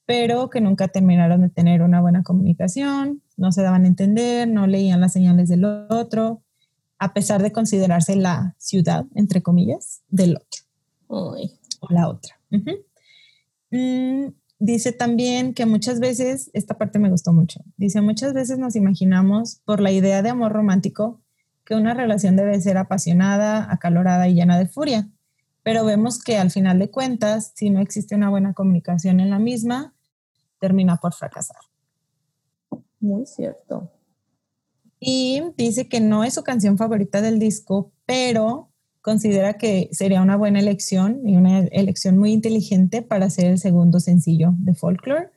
pero 0.06 0.50
que 0.50 0.62
nunca 0.62 0.88
terminaron 0.88 1.42
de 1.42 1.50
tener 1.50 1.82
una 1.82 2.02
buena 2.02 2.24
comunicación, 2.24 3.22
no 3.38 3.52
se 3.52 3.62
daban 3.62 3.84
a 3.84 3.88
entender, 3.88 4.48
no 4.48 4.68
leían 4.68 5.02
las 5.02 5.14
señales 5.14 5.50
del 5.50 5.66
otro, 5.66 6.42
a 6.98 7.14
pesar 7.14 7.42
de 7.44 7.52
considerarse 7.52 8.16
la 8.16 8.56
ciudad, 8.58 9.06
entre 9.16 9.42
comillas, 9.42 10.02
del 10.10 10.38
otro 10.38 11.36
Ay. 11.38 11.52
o 11.80 11.94
la 11.94 12.10
otra. 12.10 12.40
Mm, 13.72 14.34
dice 14.60 14.92
también 14.92 15.54
que 15.54 15.66
muchas 15.66 16.00
veces, 16.00 16.50
esta 16.54 16.78
parte 16.78 17.00
me 17.00 17.10
gustó 17.10 17.32
mucho, 17.32 17.64
dice 17.78 18.02
muchas 18.02 18.34
veces 18.34 18.58
nos 18.58 18.76
imaginamos 18.76 19.62
por 19.64 19.80
la 19.80 19.92
idea 19.92 20.22
de 20.22 20.30
amor 20.30 20.54
romántico 20.54 21.22
que 21.70 21.76
una 21.76 21.94
relación 21.94 22.36
debe 22.36 22.60
ser 22.60 22.80
apasionada, 22.80 23.72
acalorada 23.72 24.28
y 24.28 24.34
llena 24.34 24.58
de 24.58 24.66
furia, 24.66 25.08
pero 25.62 25.86
vemos 25.86 26.24
que 26.24 26.36
al 26.40 26.50
final 26.50 26.80
de 26.80 26.90
cuentas, 26.90 27.52
si 27.54 27.70
no 27.70 27.80
existe 27.80 28.16
una 28.16 28.32
buena 28.32 28.56
comunicación 28.56 29.20
en 29.20 29.30
la 29.30 29.38
misma, 29.38 29.94
termina 30.60 30.98
por 30.98 31.14
fracasar. 31.14 31.62
Muy 33.00 33.28
cierto. 33.28 33.92
Y 35.00 35.44
dice 35.58 35.88
que 35.88 36.00
no 36.00 36.24
es 36.24 36.34
su 36.34 36.44
canción 36.44 36.76
favorita 36.76 37.22
del 37.22 37.38
disco, 37.38 37.92
pero 38.08 38.72
considera 39.02 39.54
que 39.60 39.90
sería 39.92 40.24
una 40.24 40.38
buena 40.38 40.60
elección 40.60 41.22
y 41.24 41.38
una 41.38 41.60
elección 41.60 42.18
muy 42.18 42.32
inteligente 42.32 43.04
para 43.04 43.30
ser 43.30 43.46
el 43.46 43.60
segundo 43.60 44.00
sencillo 44.00 44.56
de 44.58 44.74
Folklore, 44.74 45.30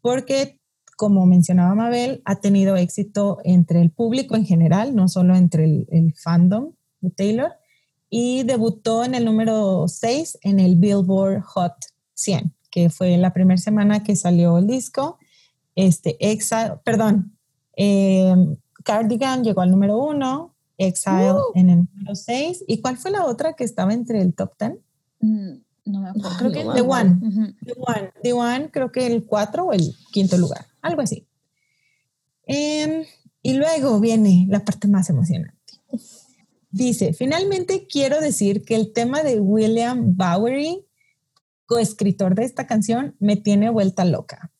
porque, 0.00 0.57
como 0.98 1.26
mencionaba 1.26 1.76
Mabel, 1.76 2.22
ha 2.24 2.40
tenido 2.40 2.74
éxito 2.74 3.38
entre 3.44 3.80
el 3.80 3.90
público 3.90 4.34
en 4.34 4.44
general, 4.44 4.96
no 4.96 5.06
solo 5.06 5.36
entre 5.36 5.64
el, 5.64 5.86
el 5.92 6.12
fandom 6.12 6.72
de 7.00 7.10
Taylor, 7.10 7.52
y 8.10 8.42
debutó 8.42 9.04
en 9.04 9.14
el 9.14 9.24
número 9.24 9.86
6 9.86 10.38
en 10.42 10.58
el 10.58 10.74
Billboard 10.74 11.42
Hot 11.42 11.74
100, 12.14 12.52
que 12.72 12.90
fue 12.90 13.16
la 13.16 13.32
primera 13.32 13.58
semana 13.58 14.02
que 14.02 14.16
salió 14.16 14.58
el 14.58 14.66
disco. 14.66 15.18
Este, 15.76 16.16
Exile, 16.18 16.80
perdón, 16.82 17.38
eh, 17.76 18.34
Cardigan 18.82 19.44
llegó 19.44 19.60
al 19.60 19.70
número 19.70 19.98
1, 19.98 20.52
Exile 20.78 21.34
en 21.54 21.70
el 21.70 21.88
número 21.94 22.16
6. 22.16 22.64
¿Y 22.66 22.80
cuál 22.80 22.96
fue 22.96 23.12
la 23.12 23.24
otra 23.24 23.52
que 23.52 23.62
estaba 23.62 23.94
entre 23.94 24.20
el 24.20 24.34
top 24.34 24.50
10? 24.58 24.72
Mm, 25.20 25.50
No 25.84 26.00
me 26.00 26.08
acuerdo. 26.08 26.38
Creo 26.38 26.50
que 26.50 26.64
The. 26.74 26.80
One. 26.80 27.54
The 27.64 27.74
One, 27.76 28.12
The 28.22 28.32
One, 28.32 28.70
creo 28.72 28.90
que 28.90 29.06
el 29.06 29.24
4 29.24 29.64
o 29.64 29.72
el 29.72 29.94
quinto 30.10 30.36
lugar, 30.36 30.66
algo 30.88 31.02
así. 31.02 31.26
Em, 32.46 33.04
y 33.42 33.54
luego 33.54 34.00
viene 34.00 34.46
la 34.48 34.64
parte 34.64 34.88
más 34.88 35.10
emocionante. 35.10 35.56
Dice, 36.70 37.12
finalmente 37.12 37.86
quiero 37.86 38.20
decir 38.20 38.64
que 38.64 38.74
el 38.74 38.92
tema 38.92 39.22
de 39.22 39.40
William 39.40 40.16
Bowery, 40.16 40.84
coescritor 41.66 42.34
de 42.34 42.44
esta 42.44 42.66
canción, 42.66 43.16
me 43.18 43.36
tiene 43.36 43.70
vuelta 43.70 44.04
loca. 44.04 44.52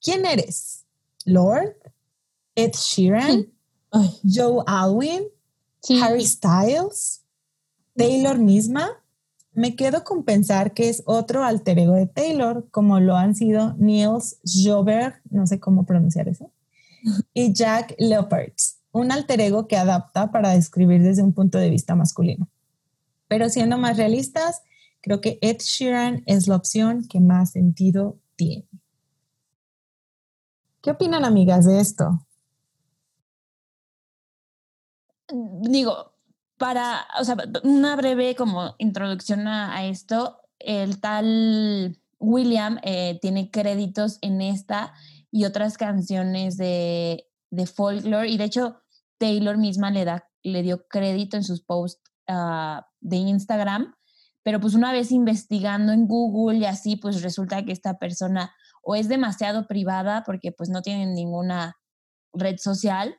¿Quién 0.00 0.26
eres? 0.26 0.84
¿Lord? 1.24 1.76
¿Ed 2.54 2.72
Sheeran? 2.72 3.52
¿Joe 4.22 4.62
Alwyn? 4.66 5.24
Sí. 5.82 6.00
Harry 6.00 6.26
Styles, 6.26 7.22
Taylor 7.96 8.38
misma, 8.38 9.02
me 9.56 9.74
quedo 9.74 10.04
con 10.04 10.22
pensar 10.22 10.74
que 10.74 10.90
es 10.90 11.02
otro 11.06 11.42
alter 11.42 11.78
ego 11.78 11.94
de 11.94 12.06
Taylor, 12.06 12.68
como 12.70 13.00
lo 13.00 13.16
han 13.16 13.34
sido 13.34 13.74
Niels 13.78 14.38
Jober, 14.44 15.14
no 15.30 15.46
sé 15.46 15.58
cómo 15.58 15.86
pronunciar 15.86 16.28
eso, 16.28 16.52
y 17.32 17.54
Jack 17.54 17.94
Leopards, 17.98 18.78
un 18.92 19.10
alter 19.10 19.40
ego 19.40 19.66
que 19.66 19.78
adapta 19.78 20.30
para 20.30 20.50
describir 20.50 21.02
desde 21.02 21.22
un 21.22 21.32
punto 21.32 21.56
de 21.56 21.70
vista 21.70 21.94
masculino. 21.94 22.48
Pero 23.28 23.48
siendo 23.48 23.78
más 23.78 23.96
realistas, 23.96 24.62
creo 25.00 25.22
que 25.22 25.38
Ed 25.40 25.58
Sheeran 25.60 26.22
es 26.26 26.48
la 26.48 26.56
opción 26.56 27.08
que 27.08 27.20
más 27.20 27.52
sentido 27.52 28.18
tiene. 28.36 28.68
¿Qué 30.82 30.90
opinan, 30.90 31.24
amigas, 31.24 31.64
de 31.64 31.80
esto? 31.80 32.26
digo, 35.28 36.12
para, 36.58 37.06
o 37.20 37.24
sea, 37.24 37.36
una 37.62 37.96
breve 37.96 38.34
como 38.34 38.74
introducción 38.78 39.46
a, 39.46 39.86
esto, 39.86 40.40
el 40.58 41.00
tal 41.00 41.98
William 42.18 42.78
eh, 42.82 43.18
tiene 43.20 43.50
créditos 43.50 44.18
en 44.22 44.40
esta 44.40 44.94
y 45.30 45.44
otras 45.44 45.76
canciones 45.76 46.56
de, 46.56 47.26
de 47.50 47.66
folklore 47.66 48.28
y 48.28 48.38
de 48.38 48.44
hecho 48.44 48.80
Taylor 49.18 49.58
misma 49.58 49.90
le, 49.90 50.04
da, 50.04 50.28
le 50.42 50.62
dio 50.62 50.86
crédito 50.88 51.36
en 51.36 51.44
sus 51.44 51.62
posts 51.62 52.02
ah, 52.28 52.86
de 53.00 53.16
Instagram, 53.16 53.94
pero 54.42 54.60
pues 54.60 54.74
una 54.74 54.92
vez 54.92 55.12
investigando 55.12 55.92
en 55.92 56.06
Google 56.06 56.58
y 56.58 56.64
así, 56.64 56.96
pues 56.96 57.22
resulta 57.22 57.64
que 57.64 57.72
esta 57.72 57.98
persona 57.98 58.54
o 58.82 58.94
es 58.94 59.08
demasiado 59.08 59.66
privada 59.66 60.22
porque 60.24 60.52
pues 60.52 60.70
no 60.70 60.80
tiene 60.80 61.06
ninguna 61.06 61.76
red 62.32 62.56
social 62.58 63.18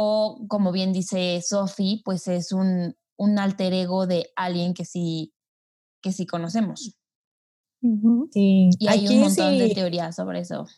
o 0.00 0.44
como 0.46 0.70
bien 0.70 0.92
dice 0.92 1.42
Sophie, 1.42 2.02
pues 2.04 2.28
es 2.28 2.52
un, 2.52 2.94
un 3.16 3.38
alter 3.40 3.72
ego 3.72 4.06
de 4.06 4.28
alguien 4.36 4.72
que 4.72 4.84
sí, 4.84 5.32
que 6.00 6.12
sí 6.12 6.24
conocemos. 6.24 6.96
Sí, 8.30 8.70
Y 8.78 8.86
hay 8.86 9.06
aquí 9.06 9.16
un 9.16 9.22
montón 9.22 9.58
de 9.58 9.74
teorías 9.74 10.14
sobre 10.14 10.38
eso. 10.38 10.68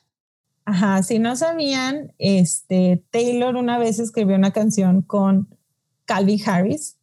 Ajá, 0.64 1.02
si 1.02 1.18
no 1.18 1.36
sabían, 1.36 2.14
este, 2.16 3.04
Taylor 3.10 3.56
una 3.56 3.76
vez 3.76 3.98
escribió 3.98 4.36
una 4.36 4.54
canción 4.54 5.02
con 5.02 5.54
Calvin 6.06 6.40
Harris 6.46 6.96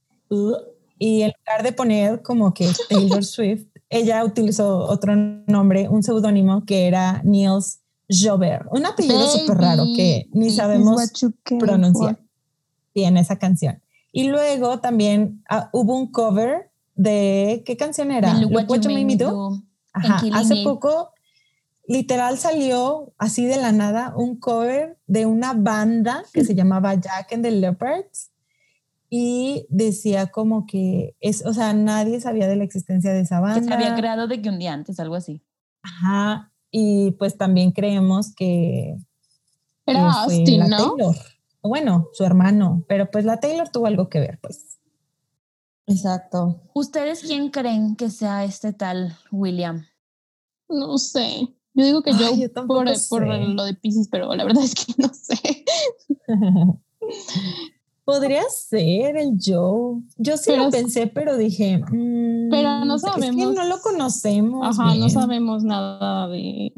y 0.97 1.21
en 1.21 1.33
lugar 1.37 1.61
de 1.61 1.71
poner 1.71 2.23
como 2.23 2.51
que 2.55 2.67
Taylor 2.89 3.23
Swift, 3.23 3.67
ella 3.91 4.25
utilizó 4.25 4.85
otro 4.85 5.15
nombre, 5.15 5.87
un 5.87 6.01
seudónimo 6.01 6.65
que 6.65 6.87
era 6.87 7.21
Niels 7.23 7.81
Jober, 8.09 8.65
un 8.71 8.85
apellido 8.85 9.27
súper 9.27 9.57
raro 9.57 9.83
que 9.95 10.29
ni 10.31 10.49
sabemos 10.49 11.11
pronunciar 11.59 12.15
for. 12.15 12.25
bien 12.95 13.17
esa 13.17 13.37
canción. 13.37 13.81
Y 14.11 14.29
luego 14.29 14.79
también 14.79 15.43
ah, 15.49 15.69
hubo 15.73 15.95
un 15.95 16.11
cover 16.11 16.71
de, 16.95 17.63
¿qué 17.65 17.75
canción 17.77 18.11
era? 18.11 18.33
Look 18.33 18.51
What 18.53 18.81
You 18.81 18.89
Made 18.91 19.05
Me 19.05 19.15
Do. 19.15 19.61
Ajá, 19.93 20.21
hace 20.33 20.63
poco 20.63 21.11
literal 21.87 22.37
salió 22.37 23.13
así 23.17 23.45
de 23.45 23.57
la 23.57 23.71
nada 23.71 24.13
un 24.15 24.37
cover 24.37 24.97
de 25.07 25.25
una 25.25 25.53
banda 25.53 26.23
que 26.33 26.43
se 26.43 26.53
llamaba 26.53 26.93
Jack 26.95 27.33
and 27.33 27.43
the 27.43 27.51
Leopards 27.51 28.31
y 29.09 29.65
decía 29.69 30.27
como 30.27 30.65
que 30.65 31.15
es, 31.21 31.45
o 31.45 31.53
sea, 31.53 31.73
nadie 31.73 32.19
sabía 32.19 32.47
de 32.47 32.57
la 32.57 32.65
existencia 32.65 33.13
de 33.13 33.21
esa 33.21 33.39
banda. 33.39 33.61
Que 33.61 33.65
se 33.65 33.73
había 33.73 33.95
creado 33.95 34.27
de 34.27 34.41
que 34.41 34.49
un 34.49 34.59
día 34.59 34.73
antes, 34.73 34.99
algo 34.99 35.15
así. 35.15 35.41
Ajá, 35.81 36.51
y 36.71 37.11
pues 37.11 37.37
también 37.37 37.71
creemos 37.71 38.33
que 38.33 38.97
Era 39.85 39.99
que 39.99 40.11
fue 40.25 40.35
Austin, 40.37 40.59
la 40.59 40.67
¿no? 40.67 40.95
Taylor. 40.95 41.15
Bueno, 41.61 42.09
su 42.13 42.23
hermano, 42.23 42.83
pero 42.87 43.09
pues 43.11 43.25
la 43.25 43.39
Taylor 43.39 43.69
tuvo 43.69 43.87
algo 43.87 44.09
que 44.09 44.19
ver, 44.19 44.39
pues. 44.41 44.79
exacto. 45.85 46.61
¿Ustedes 46.73 47.21
quién 47.21 47.49
creen 47.49 47.95
que 47.95 48.09
sea 48.09 48.43
este 48.43 48.73
tal 48.73 49.17
William? 49.31 49.85
No 50.69 50.97
sé. 50.97 51.53
Yo 51.73 51.85
digo 51.85 52.01
que 52.01 52.11
Ay, 52.11 52.41
yo, 52.41 52.67
por, 52.67 52.87
por 53.09 53.27
lo 53.27 53.63
de 53.63 53.73
Pisces, 53.75 54.07
pero 54.09 54.33
la 54.33 54.43
verdad 54.43 54.63
es 54.63 54.73
que 54.73 54.93
no 55.01 55.11
sé. 55.13 55.65
Podría 58.07 58.43
ser 58.49 59.17
el 59.17 59.37
Joe. 59.37 60.01
Yo 60.15 60.37
sí 60.37 60.55
lo 60.55 60.69
pensé, 60.69 61.07
pero 61.07 61.35
dije. 61.35 61.79
Mm, 61.91 62.49
pero 62.49 62.85
no 62.85 62.97
sabemos. 62.97 63.37
Es 63.37 63.47
que 63.49 63.53
no 63.53 63.65
lo 63.65 63.81
conocemos. 63.81 64.65
Ajá, 64.65 64.95
no 64.95 65.09
sabemos 65.09 65.65
nada 65.65 66.29
de 66.29 66.71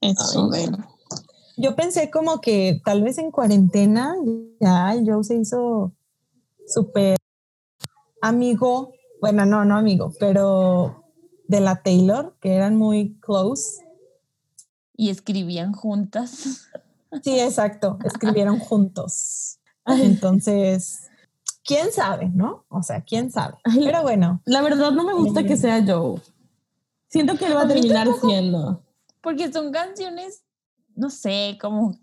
eso. 0.00 0.50
Yo 1.56 1.76
pensé 1.76 2.10
como 2.10 2.40
que 2.40 2.80
tal 2.84 3.04
vez 3.04 3.18
en 3.18 3.30
cuarentena 3.30 4.16
ya 4.58 4.92
el 4.94 5.08
Joe 5.08 5.22
se 5.22 5.36
hizo 5.36 5.92
súper 6.66 7.16
amigo. 8.20 8.94
Bueno, 9.20 9.46
no, 9.46 9.64
no 9.64 9.76
amigo, 9.76 10.12
pero 10.18 11.04
de 11.46 11.60
la 11.60 11.84
Taylor, 11.84 12.34
que 12.40 12.56
eran 12.56 12.74
muy 12.74 13.16
close. 13.20 13.86
Y 14.96 15.10
escribían 15.10 15.72
juntas. 15.72 16.66
Sí, 17.22 17.40
exacto, 17.40 17.98
escribieron 18.04 18.58
juntos. 18.58 19.58
Entonces, 19.86 21.08
quién 21.64 21.92
sabe, 21.92 22.28
¿no? 22.28 22.64
O 22.68 22.82
sea, 22.82 23.02
quién 23.02 23.30
sabe. 23.30 23.58
Pero 23.74 24.02
bueno. 24.02 24.40
La 24.44 24.62
verdad 24.62 24.92
no 24.92 25.04
me 25.04 25.14
gusta 25.14 25.42
que 25.44 25.56
sea 25.56 25.84
Joe. 25.84 26.20
Siento 27.08 27.36
que 27.36 27.46
él 27.46 27.56
va 27.56 27.62
a, 27.62 27.68
terminar 27.68 28.08
siendo. 28.20 28.84
Porque 29.20 29.52
son 29.52 29.72
canciones, 29.72 30.44
no 30.94 31.10
sé, 31.10 31.58
como 31.60 31.98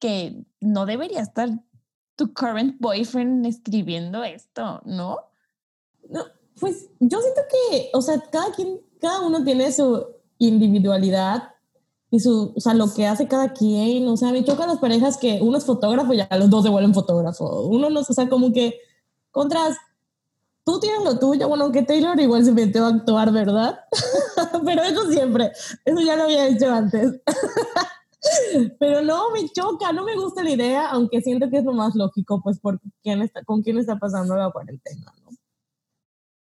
que 0.00 0.44
no 0.60 0.86
debería 0.86 1.20
estar 1.20 1.48
tu 2.16 2.34
current 2.34 2.76
boyfriend 2.80 3.46
escribiendo 3.46 4.24
esto, 4.24 4.82
¿no? 4.84 5.18
No, 6.10 6.24
pues 6.58 6.88
yo 6.98 7.20
siento 7.20 7.40
que, 7.48 7.90
o 7.92 8.02
sea, 8.02 8.20
cada 8.30 8.52
quien, 8.52 8.80
cada 9.00 9.20
uno 9.20 9.44
tiene 9.44 9.70
su 9.72 10.06
individualidad 10.38 11.54
y 12.10 12.20
su, 12.20 12.52
o 12.56 12.60
sea, 12.60 12.74
lo 12.74 12.92
que 12.94 13.06
hace 13.06 13.28
cada 13.28 13.52
quien, 13.52 14.08
o 14.08 14.16
sea, 14.16 14.32
me 14.32 14.44
chocan 14.44 14.68
las 14.68 14.78
parejas 14.78 15.18
que 15.18 15.40
uno 15.42 15.58
es 15.58 15.64
fotógrafo 15.64 16.14
y 16.14 16.18
ya 16.18 16.28
los 16.38 16.48
dos 16.48 16.64
se 16.64 16.70
vuelven 16.70 16.94
fotógrafo, 16.94 17.62
uno 17.62 17.90
no, 17.90 18.00
o 18.00 18.04
sea, 18.04 18.28
como 18.28 18.52
que 18.52 18.80
contras, 19.30 19.76
tú 20.64 20.80
tienes 20.80 21.04
lo 21.04 21.18
tuyo, 21.18 21.48
bueno, 21.48 21.70
que 21.70 21.82
Taylor 21.82 22.18
igual 22.18 22.44
se 22.44 22.52
metió 22.52 22.86
a 22.86 22.88
actuar, 22.88 23.32
¿verdad? 23.32 23.80
Pero 24.64 24.82
eso 24.82 25.10
siempre, 25.10 25.52
eso 25.84 26.00
ya 26.00 26.16
lo 26.16 26.24
había 26.24 26.46
hecho 26.46 26.72
antes. 26.72 27.20
Pero 28.78 29.02
no, 29.02 29.30
me 29.30 29.48
choca, 29.48 29.92
no 29.92 30.04
me 30.04 30.16
gusta 30.16 30.42
la 30.42 30.50
idea, 30.50 30.90
aunque 30.90 31.20
siento 31.20 31.48
que 31.48 31.58
es 31.58 31.64
lo 31.64 31.72
más 31.72 31.94
lógico, 31.94 32.40
pues, 32.42 32.58
por 32.58 32.80
quién 33.02 33.22
está, 33.22 33.44
con 33.44 33.62
quién 33.62 33.78
está 33.78 33.96
pasando 33.96 34.34
la 34.36 34.50
cuarentena, 34.50 35.12
¿no? 35.22 35.30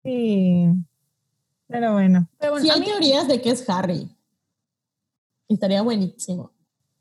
Sí, 0.03 0.69
pero 1.67 1.93
bueno. 1.93 2.29
Pero 2.39 2.53
bueno 2.53 2.63
sí 2.63 2.71
hay 2.71 2.81
teorías 2.81 3.27
de 3.27 3.41
que 3.41 3.49
es 3.49 3.69
Harry. 3.69 4.09
Estaría 5.47 5.81
buenísimo. 5.81 6.51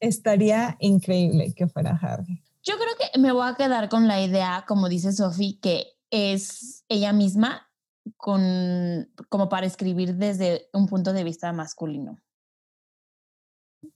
Estaría 0.01 0.77
increíble 0.81 1.52
que 1.55 1.66
fuera 1.66 1.98
Harry. 2.01 2.43
Yo 2.62 2.74
creo 2.77 2.94
que 2.98 3.18
me 3.18 3.32
voy 3.32 3.48
a 3.48 3.55
quedar 3.55 3.89
con 3.89 4.09
la 4.09 4.20
idea, 4.20 4.64
como 4.66 4.89
dice 4.89 5.12
Sophie, 5.12 5.59
que 5.60 5.86
es 6.10 6.85
ella 6.89 7.12
misma 7.12 7.68
con, 8.16 9.09
como 9.28 9.48
para 9.48 9.66
escribir 9.66 10.16
desde 10.16 10.68
un 10.73 10.86
punto 10.86 11.12
de 11.12 11.24
vista 11.24 11.52
masculino. 11.52 12.18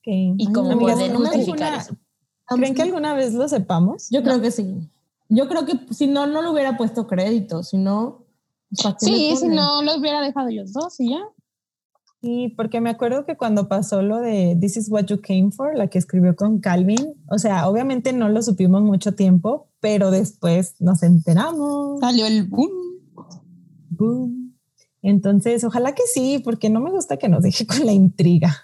Y 0.03 0.53
como 0.53 0.79
poder 0.79 1.15
justificar 1.15 1.75
eso. 1.75 1.97
¿Creen 2.47 2.75
que 2.75 2.83
alguna 2.83 3.15
vez 3.15 3.35
lo 3.35 3.49
sepamos? 3.49 4.09
Yo 4.11 4.23
creo 4.23 4.41
que 4.41 4.51
sí. 4.51 4.89
Yo 5.29 5.49
creo 5.49 5.65
que 5.65 5.79
si 5.95 6.09
no, 6.09 6.27
no 6.27 6.43
le 6.43 6.49
hubiera 6.49 6.77
puesto 6.77 7.07
crédito, 7.07 7.63
si 7.63 7.77
no... 7.77 8.27
Sí, 8.99 9.37
si 9.37 9.49
no 9.49 9.83
lo 9.83 9.97
hubiera 9.97 10.21
dejado 10.21 10.49
ellos 10.49 10.73
dos 10.73 10.99
y 11.01 11.11
ya. 11.11 11.23
Sí, 12.21 12.53
porque 12.55 12.83
me 12.83 12.91
acuerdo 12.91 13.25
que 13.25 13.37
cuando 13.37 13.67
pasó 13.67 14.03
lo 14.03 14.19
de 14.21 14.57
This 14.61 14.77
is 14.77 14.91
what 14.91 15.07
you 15.07 15.23
came 15.23 15.51
for, 15.53 15.75
la 15.75 15.89
que 15.89 15.99
escribió 15.99 16.37
con 16.37 16.61
Calvin, 16.61 17.15
o 17.31 17.39
sea, 17.39 17.67
obviamente 17.67 18.13
no 18.13 18.29
lo 18.29 18.43
supimos 18.43 18.83
mucho 18.83 19.15
tiempo, 19.15 19.69
pero 19.81 20.11
después 20.11 20.75
nos 20.81 21.03
enteramos. 21.03 21.99
Salió 22.01 22.27
el 22.27 22.45
boom. 22.45 22.71
Boom. 23.89 24.55
Entonces, 25.03 25.65
ojalá 25.65 25.95
que 25.95 26.03
sí, 26.13 26.41
porque 26.45 26.69
no 26.69 26.81
me 26.81 26.91
gusta 26.91 27.17
que 27.17 27.31
nos 27.31 27.43
deje 27.43 27.67
con 27.67 27.87
la 27.87 27.93
intriga. 27.93 28.55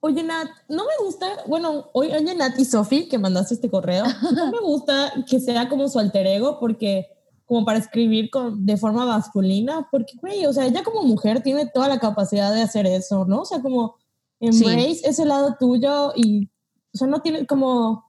Oye, 0.00 0.24
Nat, 0.24 0.48
no 0.68 0.84
me 0.84 1.04
gusta, 1.04 1.26
bueno, 1.46 1.90
oye, 1.92 2.34
Nat 2.34 2.58
y 2.58 2.64
Sofi, 2.64 3.08
que 3.08 3.18
mandaste 3.18 3.54
este 3.54 3.70
correo, 3.70 4.04
no 4.34 4.50
me 4.50 4.60
gusta 4.60 5.12
que 5.28 5.38
sea 5.38 5.68
como 5.68 5.88
su 5.88 5.98
alter 5.98 6.26
ego, 6.26 6.58
porque 6.58 7.06
como 7.50 7.64
para 7.64 7.80
escribir 7.80 8.30
con, 8.30 8.64
de 8.64 8.76
forma 8.76 9.04
masculina, 9.04 9.88
porque, 9.90 10.12
güey, 10.20 10.46
o 10.46 10.52
sea, 10.52 10.66
ella 10.66 10.84
como 10.84 11.02
mujer 11.02 11.42
tiene 11.42 11.66
toda 11.66 11.88
la 11.88 11.98
capacidad 11.98 12.54
de 12.54 12.62
hacer 12.62 12.86
eso, 12.86 13.24
¿no? 13.24 13.40
O 13.40 13.44
sea, 13.44 13.60
como 13.60 13.96
embrace 14.38 15.00
ese 15.02 15.24
lado 15.24 15.56
tuyo 15.58 16.12
y, 16.14 16.48
o 16.94 16.96
sea, 16.96 17.08
no 17.08 17.22
tiene 17.22 17.46
como, 17.46 18.04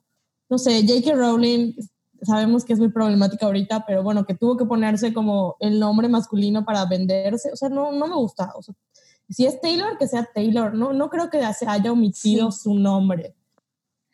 no 0.48 0.60
sé, 0.60 0.86
J.K. 0.88 1.16
Rowling, 1.16 1.74
sabemos 2.22 2.64
que 2.64 2.74
es 2.74 2.80
muy 2.80 2.90
problemática 2.90 3.48
ahorita, 3.48 3.84
pero 3.88 4.04
bueno, 4.04 4.28
que 4.28 4.36
tuvo 4.36 4.58
que 4.58 4.66
ponerse 4.66 5.12
como 5.12 5.56
el 5.60 5.80
nombre 5.80 6.08
masculino 6.08 6.64
para 6.64 6.86
venderse, 6.86 7.52
o 7.52 7.56
sea, 7.56 7.70
no, 7.70 7.92
no 7.92 8.06
me 8.06 8.16
gusta, 8.18 8.54
o 8.56 8.62
sea, 8.62 8.76
si 9.28 9.48
es 9.48 9.60
Taylor, 9.60 9.98
que 9.98 10.08
sea 10.08 10.30
Taylor, 10.36 10.76
no, 10.76 10.94
no 10.94 11.10
creo 11.10 11.32
que 11.32 11.42
se 11.56 11.66
haya 11.68 11.92
omitido 11.92 12.52
su 12.52 12.76
nombre, 12.76 13.36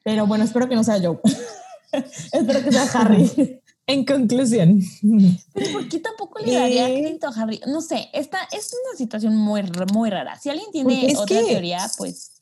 pero 0.05 0.25
bueno, 0.25 0.45
espero 0.45 0.69
que 0.69 0.75
no 0.75 0.85
sea 0.85 1.01
Joe. 1.01 1.19
espero 2.31 2.63
que 2.63 2.71
sea 2.71 2.85
Harry. 2.93 3.61
En 3.87 4.03
conclusión. 4.03 4.81
Pero 5.53 5.71
¿por 5.71 5.87
qué 5.87 5.99
tampoco 5.99 6.39
le 6.39 6.53
daría 6.53 6.87
crédito 6.87 7.27
a 7.27 7.31
Harry? 7.31 7.61
No 7.67 7.81
sé, 7.81 8.09
esta 8.13 8.39
es 8.51 8.71
una 8.85 8.97
situación 8.97 9.35
muy, 9.35 9.63
muy 9.93 10.09
rara. 10.09 10.37
Si 10.37 10.49
alguien 10.49 10.71
tiene 10.71 11.15
otra 11.17 11.41
teoría, 11.41 11.89
pues 11.97 12.33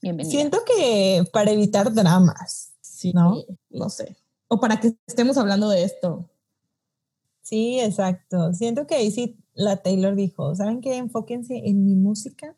bienvenido. 0.00 0.30
Siento 0.30 0.58
que 0.64 1.22
para 1.30 1.50
evitar 1.50 1.92
dramas, 1.92 2.72
sí, 2.80 3.12
¿no? 3.12 3.36
No 3.68 3.90
sé. 3.90 4.16
O 4.48 4.58
para 4.58 4.80
que 4.80 4.94
estemos 5.06 5.36
hablando 5.36 5.68
de 5.68 5.84
esto. 5.84 6.30
Sí, 7.42 7.78
exacto. 7.80 8.54
Siento 8.54 8.86
que 8.86 8.94
ahí 8.94 9.10
sí 9.10 9.36
la 9.52 9.82
Taylor 9.82 10.16
dijo, 10.16 10.54
¿saben 10.54 10.80
qué? 10.80 10.96
Enfóquense 10.96 11.62
en 11.66 11.84
mi 11.84 11.96
música 11.96 12.56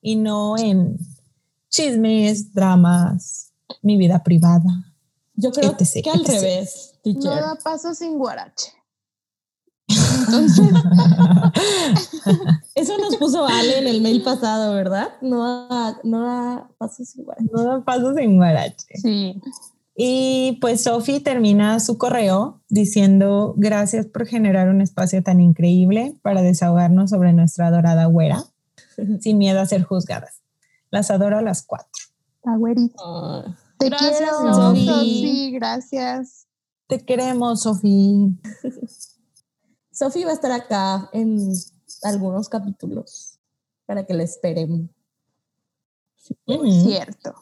y 0.00 0.14
no 0.14 0.56
en 0.56 0.96
chismes, 1.68 2.54
dramas, 2.54 3.52
mi 3.82 3.96
vida 3.96 4.22
privada. 4.22 4.89
Yo 5.40 5.52
creo 5.52 5.76
que 5.76 5.84
al 6.10 6.24
revés, 6.24 6.94
No 7.04 7.30
da 7.30 7.56
paso 7.62 7.94
sin 7.94 8.18
guarache. 8.18 8.72
Eso 12.74 12.98
nos 12.98 13.16
puso 13.16 13.46
Ale 13.46 13.78
en 13.78 13.86
el 13.86 14.02
mail 14.02 14.22
pasado, 14.22 14.74
¿verdad? 14.74 15.08
No 15.20 15.68
da, 15.68 15.98
no 16.04 16.20
da 16.20 16.68
paso 16.78 17.04
sin 17.04 17.24
guarache. 17.24 17.48
No 17.52 17.64
da 17.64 17.84
paso 17.84 18.14
sin 18.14 18.36
guarache. 18.36 18.86
Sí. 19.02 19.40
Y 19.96 20.58
pues 20.60 20.84
Sophie 20.84 21.20
termina 21.20 21.80
su 21.80 21.98
correo 21.98 22.60
diciendo 22.68 23.54
gracias 23.56 24.06
por 24.06 24.26
generar 24.26 24.68
un 24.68 24.80
espacio 24.80 25.22
tan 25.22 25.40
increíble 25.40 26.14
para 26.22 26.42
desahogarnos 26.42 27.10
sobre 27.10 27.32
nuestra 27.32 27.66
adorada 27.66 28.04
güera, 28.04 28.44
sin 29.20 29.38
miedo 29.38 29.60
a 29.60 29.66
ser 29.66 29.82
juzgadas. 29.82 30.42
Las 30.90 31.10
adoro 31.10 31.38
a 31.38 31.42
las 31.42 31.64
cuatro. 31.64 32.04
La 32.44 32.56
te 33.80 33.88
gracias, 33.88 34.18
quiero, 34.18 34.54
Sofi. 34.54 35.50
Gracias. 35.52 36.46
Te 36.86 37.04
queremos, 37.04 37.62
Sofi. 37.62 38.38
Sofi 39.90 40.24
va 40.24 40.30
a 40.30 40.34
estar 40.34 40.52
acá 40.52 41.08
en 41.12 41.50
algunos 42.02 42.48
capítulos 42.48 43.38
para 43.86 44.04
que 44.04 44.14
la 44.14 44.22
esperen. 44.22 44.94
Es 46.46 46.82
cierto. 46.84 47.34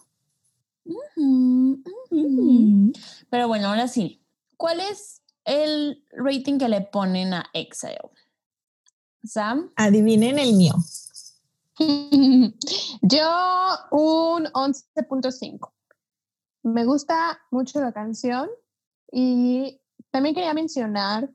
Pero 3.31 3.49
bueno, 3.49 3.69
ahora 3.69 3.89
sí. 3.89 4.23
¿Cuál 4.57 4.81
es 4.81 5.23
el 5.45 6.05
rating 6.13 6.59
que 6.59 6.69
le 6.69 6.83
ponen 6.83 7.35
a 7.35 7.47
Exile? 7.53 8.11
Sam. 9.25 9.73
Adivinen 9.77 10.39
el 10.39 10.55
mío. 10.55 10.75
Yo 13.03 13.79
un 13.91 14.45
11.5 14.47 15.71
me 16.63 16.85
gusta 16.85 17.41
mucho 17.51 17.81
la 17.81 17.93
canción 17.93 18.49
y 19.13 19.81
también 20.11 20.35
quería 20.35 20.55
mencionar 20.55 21.31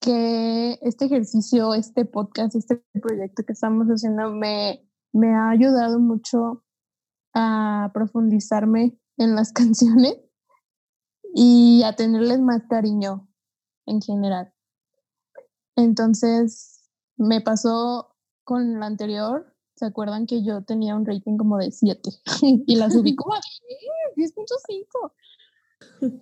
que 0.00 0.78
este 0.82 1.04
ejercicio, 1.06 1.74
este 1.74 2.04
podcast, 2.04 2.56
este 2.56 2.82
proyecto 3.00 3.44
que 3.44 3.52
estamos 3.52 3.86
haciendo 3.88 4.30
me, 4.32 4.88
me 5.12 5.34
ha 5.34 5.50
ayudado 5.50 6.00
mucho 6.00 6.64
a 7.34 7.90
profundizarme 7.94 8.98
en 9.16 9.34
las 9.34 9.52
canciones 9.52 10.16
y 11.34 11.82
a 11.84 11.94
tenerles 11.94 12.40
más 12.40 12.62
cariño 12.68 13.28
en 13.86 14.00
general. 14.00 14.52
Entonces, 15.76 16.90
me 17.16 17.40
pasó 17.40 18.14
con 18.44 18.80
la 18.80 18.86
anterior 18.86 19.52
¿Se 19.82 19.86
acuerdan 19.86 20.26
que 20.26 20.44
yo 20.44 20.62
tenía 20.62 20.94
un 20.94 21.04
rating 21.04 21.36
como 21.36 21.58
de 21.58 21.72
7 21.72 22.08
y 22.66 22.76
la 22.76 22.88
subí 22.88 23.16
como 23.16 23.34
a 23.34 23.40
10.5? 24.14 25.12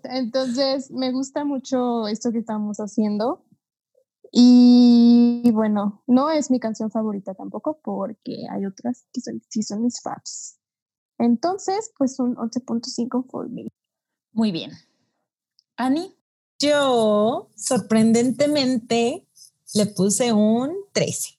Entonces, 0.05 0.91
me 0.91 1.13
gusta 1.13 1.45
mucho 1.45 2.09
esto 2.09 2.33
que 2.33 2.39
estamos 2.39 2.79
haciendo. 2.79 3.45
Y 4.33 5.51
bueno, 5.53 6.03
no 6.07 6.31
es 6.31 6.51
mi 6.51 6.61
canción 6.61 6.91
favorita 6.91 7.35
tampoco 7.35 7.81
porque 7.83 8.47
hay 8.51 8.65
otras 8.65 9.07
que 9.13 9.21
son, 9.21 9.43
sí 9.49 9.63
son 9.63 9.83
mis 9.83 10.01
faves. 10.01 10.59
Entonces, 11.19 11.93
pues 11.99 12.19
un 12.19 12.37
11.5 12.37 13.27
for 13.29 13.49
me. 13.49 13.69
Muy 14.33 14.53
bien. 14.53 14.71
Ani. 15.77 16.17
Yo, 16.59 17.49
sorprendentemente, 17.57 19.27
le 19.75 19.87
puse 19.87 20.33
un 20.33 20.77
13. 20.93 21.39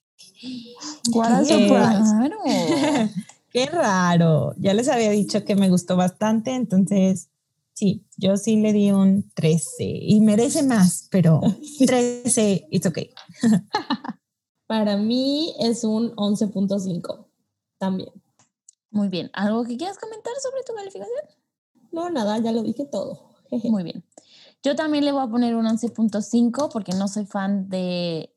What 1.13 1.31
a 1.31 1.45
surprise. 1.45 2.11
Claro. 2.17 2.39
Qué 3.51 3.65
raro. 3.65 4.53
Ya 4.57 4.73
les 4.73 4.87
había 4.87 5.11
dicho 5.11 5.43
que 5.43 5.55
me 5.55 5.69
gustó 5.69 5.97
bastante, 5.97 6.55
entonces 6.55 7.29
sí, 7.73 8.05
yo 8.17 8.37
sí 8.37 8.57
le 8.57 8.73
di 8.73 8.91
un 8.91 9.29
13 9.33 9.83
y 9.83 10.21
merece 10.21 10.63
más, 10.63 11.07
pero 11.11 11.41
13, 11.85 12.67
it's 12.71 12.85
okay. 12.85 13.11
Para 14.67 14.95
mí 14.95 15.53
es 15.59 15.83
un 15.83 16.15
11.5 16.15 17.27
también. 17.77 18.09
Muy 18.89 19.09
bien. 19.09 19.29
¿Algo 19.33 19.63
que 19.65 19.77
quieras 19.77 19.97
comentar 19.97 20.33
sobre 20.41 20.63
tu 20.63 20.73
calificación? 20.73 21.25
No, 21.91 22.09
nada, 22.09 22.39
ya 22.39 22.51
lo 22.51 22.63
dije 22.63 22.85
todo. 22.85 23.31
Muy 23.63 23.83
bien. 23.83 24.05
Yo 24.63 24.75
también 24.75 25.03
le 25.03 25.11
voy 25.11 25.23
a 25.23 25.27
poner 25.27 25.55
un 25.55 25.65
11.5 25.65 26.69
porque 26.71 26.93
no 26.93 27.07
soy 27.07 27.25
fan 27.25 27.67
de 27.67 28.33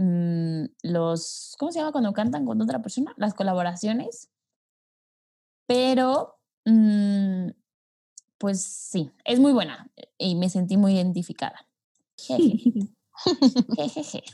mm, 0.00 0.64
los, 0.82 1.54
¿cómo 1.58 1.72
se 1.72 1.78
llama 1.78 1.92
cuando 1.92 2.12
cantan 2.12 2.46
con 2.46 2.60
otra 2.60 2.80
persona? 2.80 3.12
Las 3.16 3.34
colaboraciones. 3.34 4.30
Pero, 5.66 6.38
mm, 6.64 7.50
pues 8.38 8.62
sí, 8.62 9.10
es 9.24 9.38
muy 9.38 9.52
buena 9.52 9.90
y 10.18 10.34
me 10.34 10.48
sentí 10.48 10.76
muy 10.76 10.94
identificada. 10.94 11.66
Jeje. 12.16 12.88
Jejeje. 13.76 14.22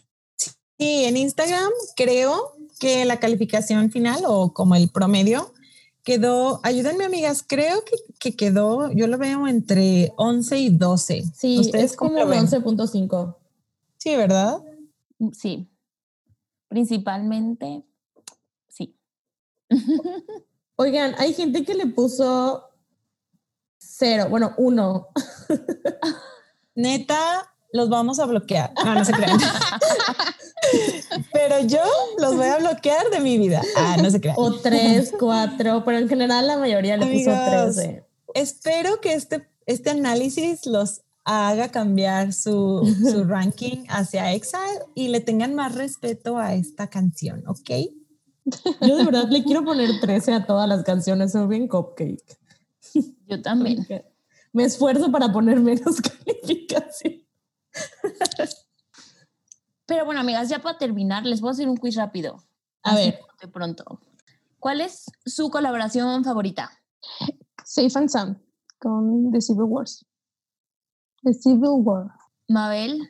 Sí, 0.78 1.04
en 1.06 1.16
Instagram 1.16 1.70
creo 1.96 2.52
que 2.78 3.06
la 3.06 3.18
calificación 3.18 3.90
final 3.90 4.24
o 4.26 4.52
como 4.52 4.74
el 4.74 4.90
promedio 4.90 5.54
quedó, 6.02 6.60
ayúdenme 6.64 7.06
amigas, 7.06 7.42
creo 7.46 7.82
que, 7.82 7.96
que 8.18 8.36
quedó, 8.36 8.92
yo 8.92 9.06
lo 9.06 9.16
veo 9.16 9.48
entre 9.48 10.12
11 10.18 10.58
y 10.58 10.68
12. 10.68 11.24
Sí, 11.34 11.58
¿Ustedes 11.60 11.92
es 11.92 11.96
como 11.96 12.18
lo 12.18 12.24
un 12.24 12.30
ven? 12.30 12.46
11.5. 12.46 13.36
Sí, 13.96 14.16
¿verdad? 14.16 14.58
Mm, 15.18 15.30
Sí, 15.32 15.70
principalmente, 16.68 17.84
sí. 18.68 18.98
Oigan, 20.76 21.14
hay 21.18 21.32
gente 21.32 21.64
que 21.64 21.74
le 21.74 21.86
puso 21.86 22.70
cero, 23.78 24.26
bueno, 24.28 24.54
uno. 24.58 25.08
Neta, 26.74 27.54
los 27.72 27.88
vamos 27.88 28.18
a 28.18 28.26
bloquear. 28.26 28.72
No, 28.84 28.94
no 28.94 29.04
se 29.04 29.12
crean. 29.12 29.38
Pero 31.32 31.60
yo 31.60 31.82
los 32.18 32.36
voy 32.36 32.46
a 32.46 32.58
bloquear 32.58 33.08
de 33.10 33.20
mi 33.20 33.38
vida. 33.38 33.62
Ah, 33.76 33.96
no 34.02 34.10
se 34.10 34.20
crean. 34.20 34.36
O 34.38 34.58
tres, 34.60 35.12
cuatro, 35.18 35.84
pero 35.84 35.98
en 35.98 36.08
general 36.08 36.46
la 36.46 36.58
mayoría 36.58 36.96
le 36.96 37.06
puso 37.06 37.30
13. 37.30 38.04
Espero 38.34 39.00
que 39.00 39.12
este, 39.14 39.48
este 39.66 39.90
análisis 39.90 40.66
los 40.66 41.02
haga 41.26 41.68
cambiar 41.70 42.32
su, 42.32 42.86
su 43.10 43.24
ranking 43.24 43.84
hacia 43.88 44.32
Exile 44.32 44.86
y 44.94 45.08
le 45.08 45.20
tengan 45.20 45.54
más 45.54 45.74
respeto 45.74 46.38
a 46.38 46.54
esta 46.54 46.88
canción, 46.88 47.42
¿ok? 47.48 47.70
Yo 48.80 48.96
de 48.96 49.04
verdad 49.04 49.28
le 49.28 49.42
quiero 49.42 49.64
poner 49.64 49.90
13 50.00 50.34
a 50.34 50.46
todas 50.46 50.68
las 50.68 50.84
canciones, 50.84 51.32
soy 51.32 51.48
bien 51.48 51.66
cupcake. 51.66 52.38
Yo 53.26 53.42
también. 53.42 53.78
Porque 53.78 54.04
Me 54.52 54.64
esfuerzo 54.64 55.10
para 55.10 55.32
poner 55.32 55.58
menos 55.58 56.00
calificación. 56.00 57.26
Pero 59.84 60.04
bueno, 60.04 60.20
amigas, 60.20 60.48
ya 60.48 60.60
para 60.60 60.78
terminar, 60.78 61.26
les 61.26 61.40
voy 61.40 61.48
a 61.48 61.52
hacer 61.52 61.68
un 61.68 61.76
quiz 61.76 61.96
rápido. 61.96 62.36
A 62.84 62.92
Así 62.92 63.10
ver. 63.10 63.18
De 63.40 63.48
pronto. 63.48 64.00
¿Cuál 64.60 64.80
es 64.80 65.06
su 65.24 65.50
colaboración 65.50 66.22
favorita? 66.22 66.70
Safe 67.64 67.90
and 67.96 68.08
Sound 68.08 68.40
con 68.78 69.32
The 69.32 69.40
Civil 69.40 69.64
Wars. 69.64 70.06
The 71.26 71.34
Civil 71.34 71.82
War. 71.82 72.12
Mabel. 72.48 73.00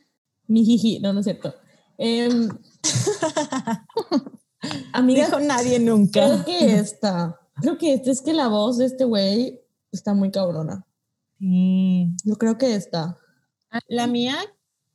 Mi 0.48 0.64
jiji, 0.64 1.01
no, 1.01 1.12
no 1.12 1.20
es 1.20 1.26
cierto. 1.26 1.55
Em, 1.98 2.48
amiga, 4.94 5.26
Dijo 5.26 5.40
nadie 5.40 5.78
nunca. 5.78 6.24
creo 6.24 6.44
que 6.47 6.78
esta. 6.78 7.38
Creo 7.60 7.76
que 7.76 7.93
esta 7.93 8.10
es 8.10 8.22
que 8.22 8.32
la 8.32 8.48
voz 8.48 8.78
de 8.78 8.86
este 8.86 9.05
güey 9.05 9.60
está 9.93 10.14
muy 10.14 10.30
cabrona. 10.30 10.86
Sí. 11.38 12.09
Yo 12.24 12.36
creo 12.36 12.56
que 12.56 12.74
esta. 12.74 13.18
La 13.86 14.06
mía, 14.06 14.36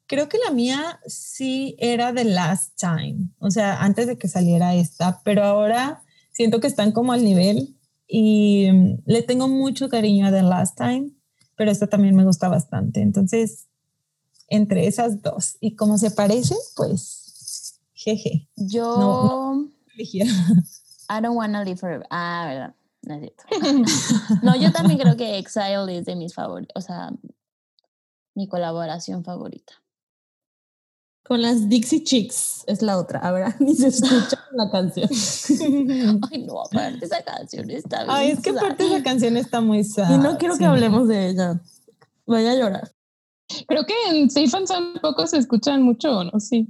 creo 0.07 0.27
que 0.27 0.39
la 0.43 0.49
mía 0.49 0.99
sí 1.05 1.75
era 1.77 2.15
The 2.15 2.23
Last 2.23 2.79
Time, 2.79 3.29
o 3.37 3.51
sea, 3.51 3.83
antes 3.83 4.07
de 4.07 4.17
que 4.17 4.27
saliera 4.27 4.73
esta, 4.73 5.21
pero 5.23 5.43
ahora 5.43 6.01
siento 6.31 6.59
que 6.59 6.65
están 6.65 6.91
como 6.91 7.11
al 7.11 7.23
nivel 7.23 7.77
y 8.07 8.67
mm, 8.71 9.03
le 9.05 9.21
tengo 9.21 9.47
mucho 9.47 9.89
cariño 9.89 10.25
a 10.25 10.31
The 10.31 10.41
Last 10.41 10.79
Time, 10.79 11.11
pero 11.61 11.69
esta 11.69 11.85
también 11.85 12.15
me 12.15 12.25
gusta 12.25 12.49
bastante. 12.49 13.03
Entonces, 13.03 13.67
entre 14.47 14.87
esas 14.87 15.21
dos 15.21 15.57
y 15.59 15.75
como 15.75 15.99
se 15.99 16.09
parecen, 16.09 16.57
pues, 16.75 17.79
jeje. 17.93 18.49
Yo. 18.55 18.97
No. 18.97 19.69
I 19.95 21.21
don't 21.21 21.37
wanna 21.37 21.63
live 21.63 21.77
forever. 21.77 22.07
Ah, 22.09 22.45
verdad. 22.47 22.75
No 23.03 23.13
es 23.13 23.31
cierto. 23.59 23.93
no, 24.41 24.55
yo 24.55 24.71
también 24.71 24.97
creo 24.97 25.15
que 25.15 25.37
Exile 25.37 25.99
es 25.99 26.05
de 26.05 26.15
mis 26.15 26.33
favoritos. 26.33 26.73
O 26.73 26.81
sea, 26.81 27.11
mi 28.33 28.47
colaboración 28.47 29.23
favorita. 29.23 29.80
Con 31.31 31.41
las 31.41 31.69
Dixie 31.69 32.03
Chicks 32.03 32.65
es 32.67 32.81
la 32.81 32.97
otra. 32.97 33.19
A 33.19 33.31
ver, 33.31 33.55
ni 33.61 33.73
se 33.73 33.87
escucha 33.87 34.37
la 34.51 34.69
canción. 34.69 35.07
Ay, 36.29 36.43
no, 36.45 36.59
aparte 36.59 37.05
esa 37.05 37.23
canción 37.23 37.69
está 37.69 38.03
bien. 38.03 38.09
Ay, 38.09 38.31
es 38.31 38.41
que 38.41 38.49
aparte 38.49 38.85
esa 38.85 39.01
canción 39.01 39.37
está 39.37 39.61
muy 39.61 39.85
sad. 39.85 40.13
Y 40.13 40.17
no 40.17 40.37
quiero 40.37 40.57
que 40.57 40.65
hablemos 40.65 41.07
de 41.07 41.29
ella. 41.29 41.61
Voy 42.25 42.45
a 42.45 42.53
llorar. 42.53 42.91
Creo 43.65 43.85
que 43.85 43.93
en 44.09 44.29
Safe 44.29 44.57
and 44.57 44.67
Sound 44.67 44.99
poco 44.99 45.25
se 45.25 45.37
escuchan 45.37 45.83
mucho, 45.83 46.21
¿no? 46.25 46.37
Sí. 46.41 46.67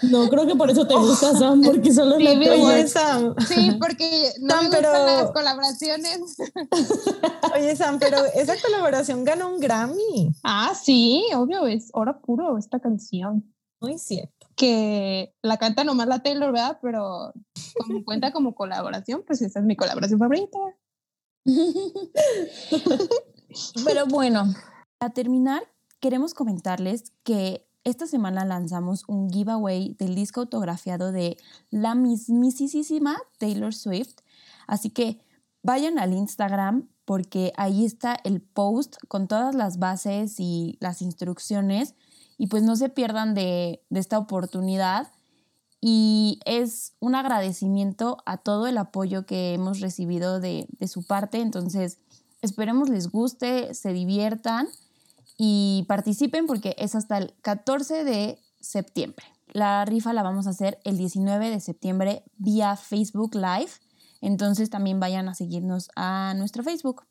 No, 0.00 0.28
creo 0.30 0.46
que 0.46 0.56
por 0.56 0.70
eso 0.70 0.86
te 0.86 0.94
gusta 0.94 1.36
Sam, 1.36 1.60
porque 1.62 1.92
solo 1.92 2.14
tuya. 2.16 2.30
Oye, 2.32 2.88
Sam, 2.88 3.34
Sí, 3.46 3.72
porque 3.78 4.32
no 4.40 4.54
Sam, 4.54 4.64
me 4.64 4.70
gustan 4.70 4.82
pero- 4.82 5.04
las 5.22 5.30
colaboraciones. 5.32 6.36
oye, 7.54 7.76
Sam, 7.76 7.98
pero 7.98 8.24
esa 8.34 8.54
colaboración 8.60 9.24
ganó 9.24 9.50
un 9.50 9.60
Grammy. 9.60 10.32
Ah, 10.42 10.72
sí, 10.74 11.24
obvio, 11.36 11.66
es 11.66 11.90
oro 11.92 12.20
puro 12.22 12.56
esta 12.56 12.80
canción. 12.80 13.52
Muy 13.80 13.98
cierto. 13.98 14.46
Que 14.56 15.34
la 15.42 15.58
canta 15.58 15.84
nomás 15.84 16.06
la 16.08 16.22
Taylor, 16.22 16.52
¿verdad? 16.52 16.78
Pero 16.80 17.32
como 17.78 18.04
cuenta 18.04 18.32
como 18.32 18.54
colaboración, 18.54 19.22
pues 19.26 19.42
esa 19.42 19.58
es 19.58 19.64
mi 19.64 19.76
colaboración 19.76 20.18
favorita. 20.18 20.58
Pero 23.84 24.06
bueno, 24.06 24.54
para 24.98 25.12
terminar, 25.12 25.62
queremos 26.00 26.34
comentarles 26.34 27.12
que 27.24 27.66
esta 27.84 28.06
semana 28.06 28.44
lanzamos 28.44 29.04
un 29.08 29.30
giveaway 29.30 29.94
del 29.98 30.14
disco 30.14 30.40
autografiado 30.40 31.12
de 31.12 31.36
la 31.70 31.94
mismísima 31.94 33.18
Taylor 33.38 33.74
Swift. 33.74 34.18
Así 34.66 34.90
que 34.90 35.20
vayan 35.62 35.98
al 35.98 36.12
Instagram 36.12 36.88
porque 37.04 37.52
ahí 37.56 37.84
está 37.84 38.16
el 38.24 38.40
post 38.40 38.96
con 39.08 39.26
todas 39.26 39.54
las 39.54 39.78
bases 39.78 40.38
y 40.38 40.76
las 40.80 41.02
instrucciones. 41.02 41.94
Y 42.38 42.46
pues 42.46 42.62
no 42.62 42.76
se 42.76 42.88
pierdan 42.88 43.34
de, 43.34 43.82
esta 43.90 44.18
oportunidad. 44.18 45.10
Y 45.80 46.38
es 46.44 46.94
un 47.00 47.16
agradecimiento 47.16 48.18
a 48.24 48.36
todo 48.36 48.68
el 48.68 48.78
apoyo 48.78 49.26
que 49.26 49.54
hemos 49.54 49.80
recibido 49.80 50.38
de 50.38 50.68
su 50.86 51.04
parte. 51.04 51.40
Entonces, 51.40 51.98
esperemos 52.40 52.88
les 52.88 53.10
guste, 53.10 53.74
se 53.74 53.92
diviertan 53.92 54.68
y 55.44 55.82
participen 55.88 56.46
porque 56.46 56.76
es 56.78 56.94
hasta 56.94 57.18
el 57.18 57.34
14 57.42 58.04
de 58.04 58.38
septiembre. 58.60 59.26
La 59.48 59.84
rifa 59.84 60.12
la 60.12 60.22
vamos 60.22 60.46
a 60.46 60.50
hacer 60.50 60.78
el 60.84 60.96
19 60.96 61.50
de 61.50 61.58
septiembre 61.58 62.22
vía 62.36 62.76
Facebook 62.76 63.34
Live. 63.34 63.72
Entonces 64.20 64.70
también 64.70 65.00
vayan 65.00 65.28
a 65.28 65.34
seguirnos 65.34 65.88
a 65.96 66.34
nuestro 66.36 66.62
Facebook. 66.62 67.02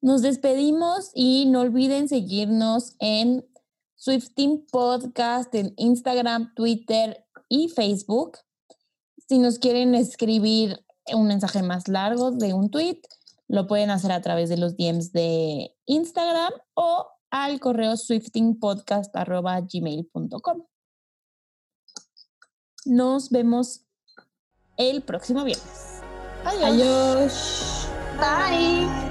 Nos 0.00 0.22
despedimos 0.22 1.10
y 1.12 1.46
no 1.46 1.62
olviden 1.62 2.08
seguirnos 2.08 2.94
en 3.00 3.44
Swifting 3.96 4.66
Podcast 4.70 5.52
en 5.56 5.74
Instagram, 5.78 6.54
Twitter 6.54 7.26
y 7.48 7.70
Facebook. 7.70 8.38
Si 9.28 9.40
nos 9.40 9.58
quieren 9.58 9.96
escribir 9.96 10.78
un 11.12 11.26
mensaje 11.26 11.64
más 11.64 11.88
largo 11.88 12.30
de 12.30 12.54
un 12.54 12.70
tweet, 12.70 13.00
lo 13.50 13.66
pueden 13.66 13.90
hacer 13.90 14.12
a 14.12 14.20
través 14.20 14.48
de 14.48 14.56
los 14.56 14.76
DMs 14.76 15.10
de 15.12 15.76
Instagram 15.86 16.52
o 16.74 17.08
al 17.30 17.58
correo 17.58 17.96
swiftingpodcast.gmail.com. 17.96 20.66
Nos 22.86 23.30
vemos 23.30 23.84
el 24.76 25.02
próximo 25.02 25.42
viernes. 25.42 26.00
Adiós. 26.44 27.88
Bye. 28.18 29.09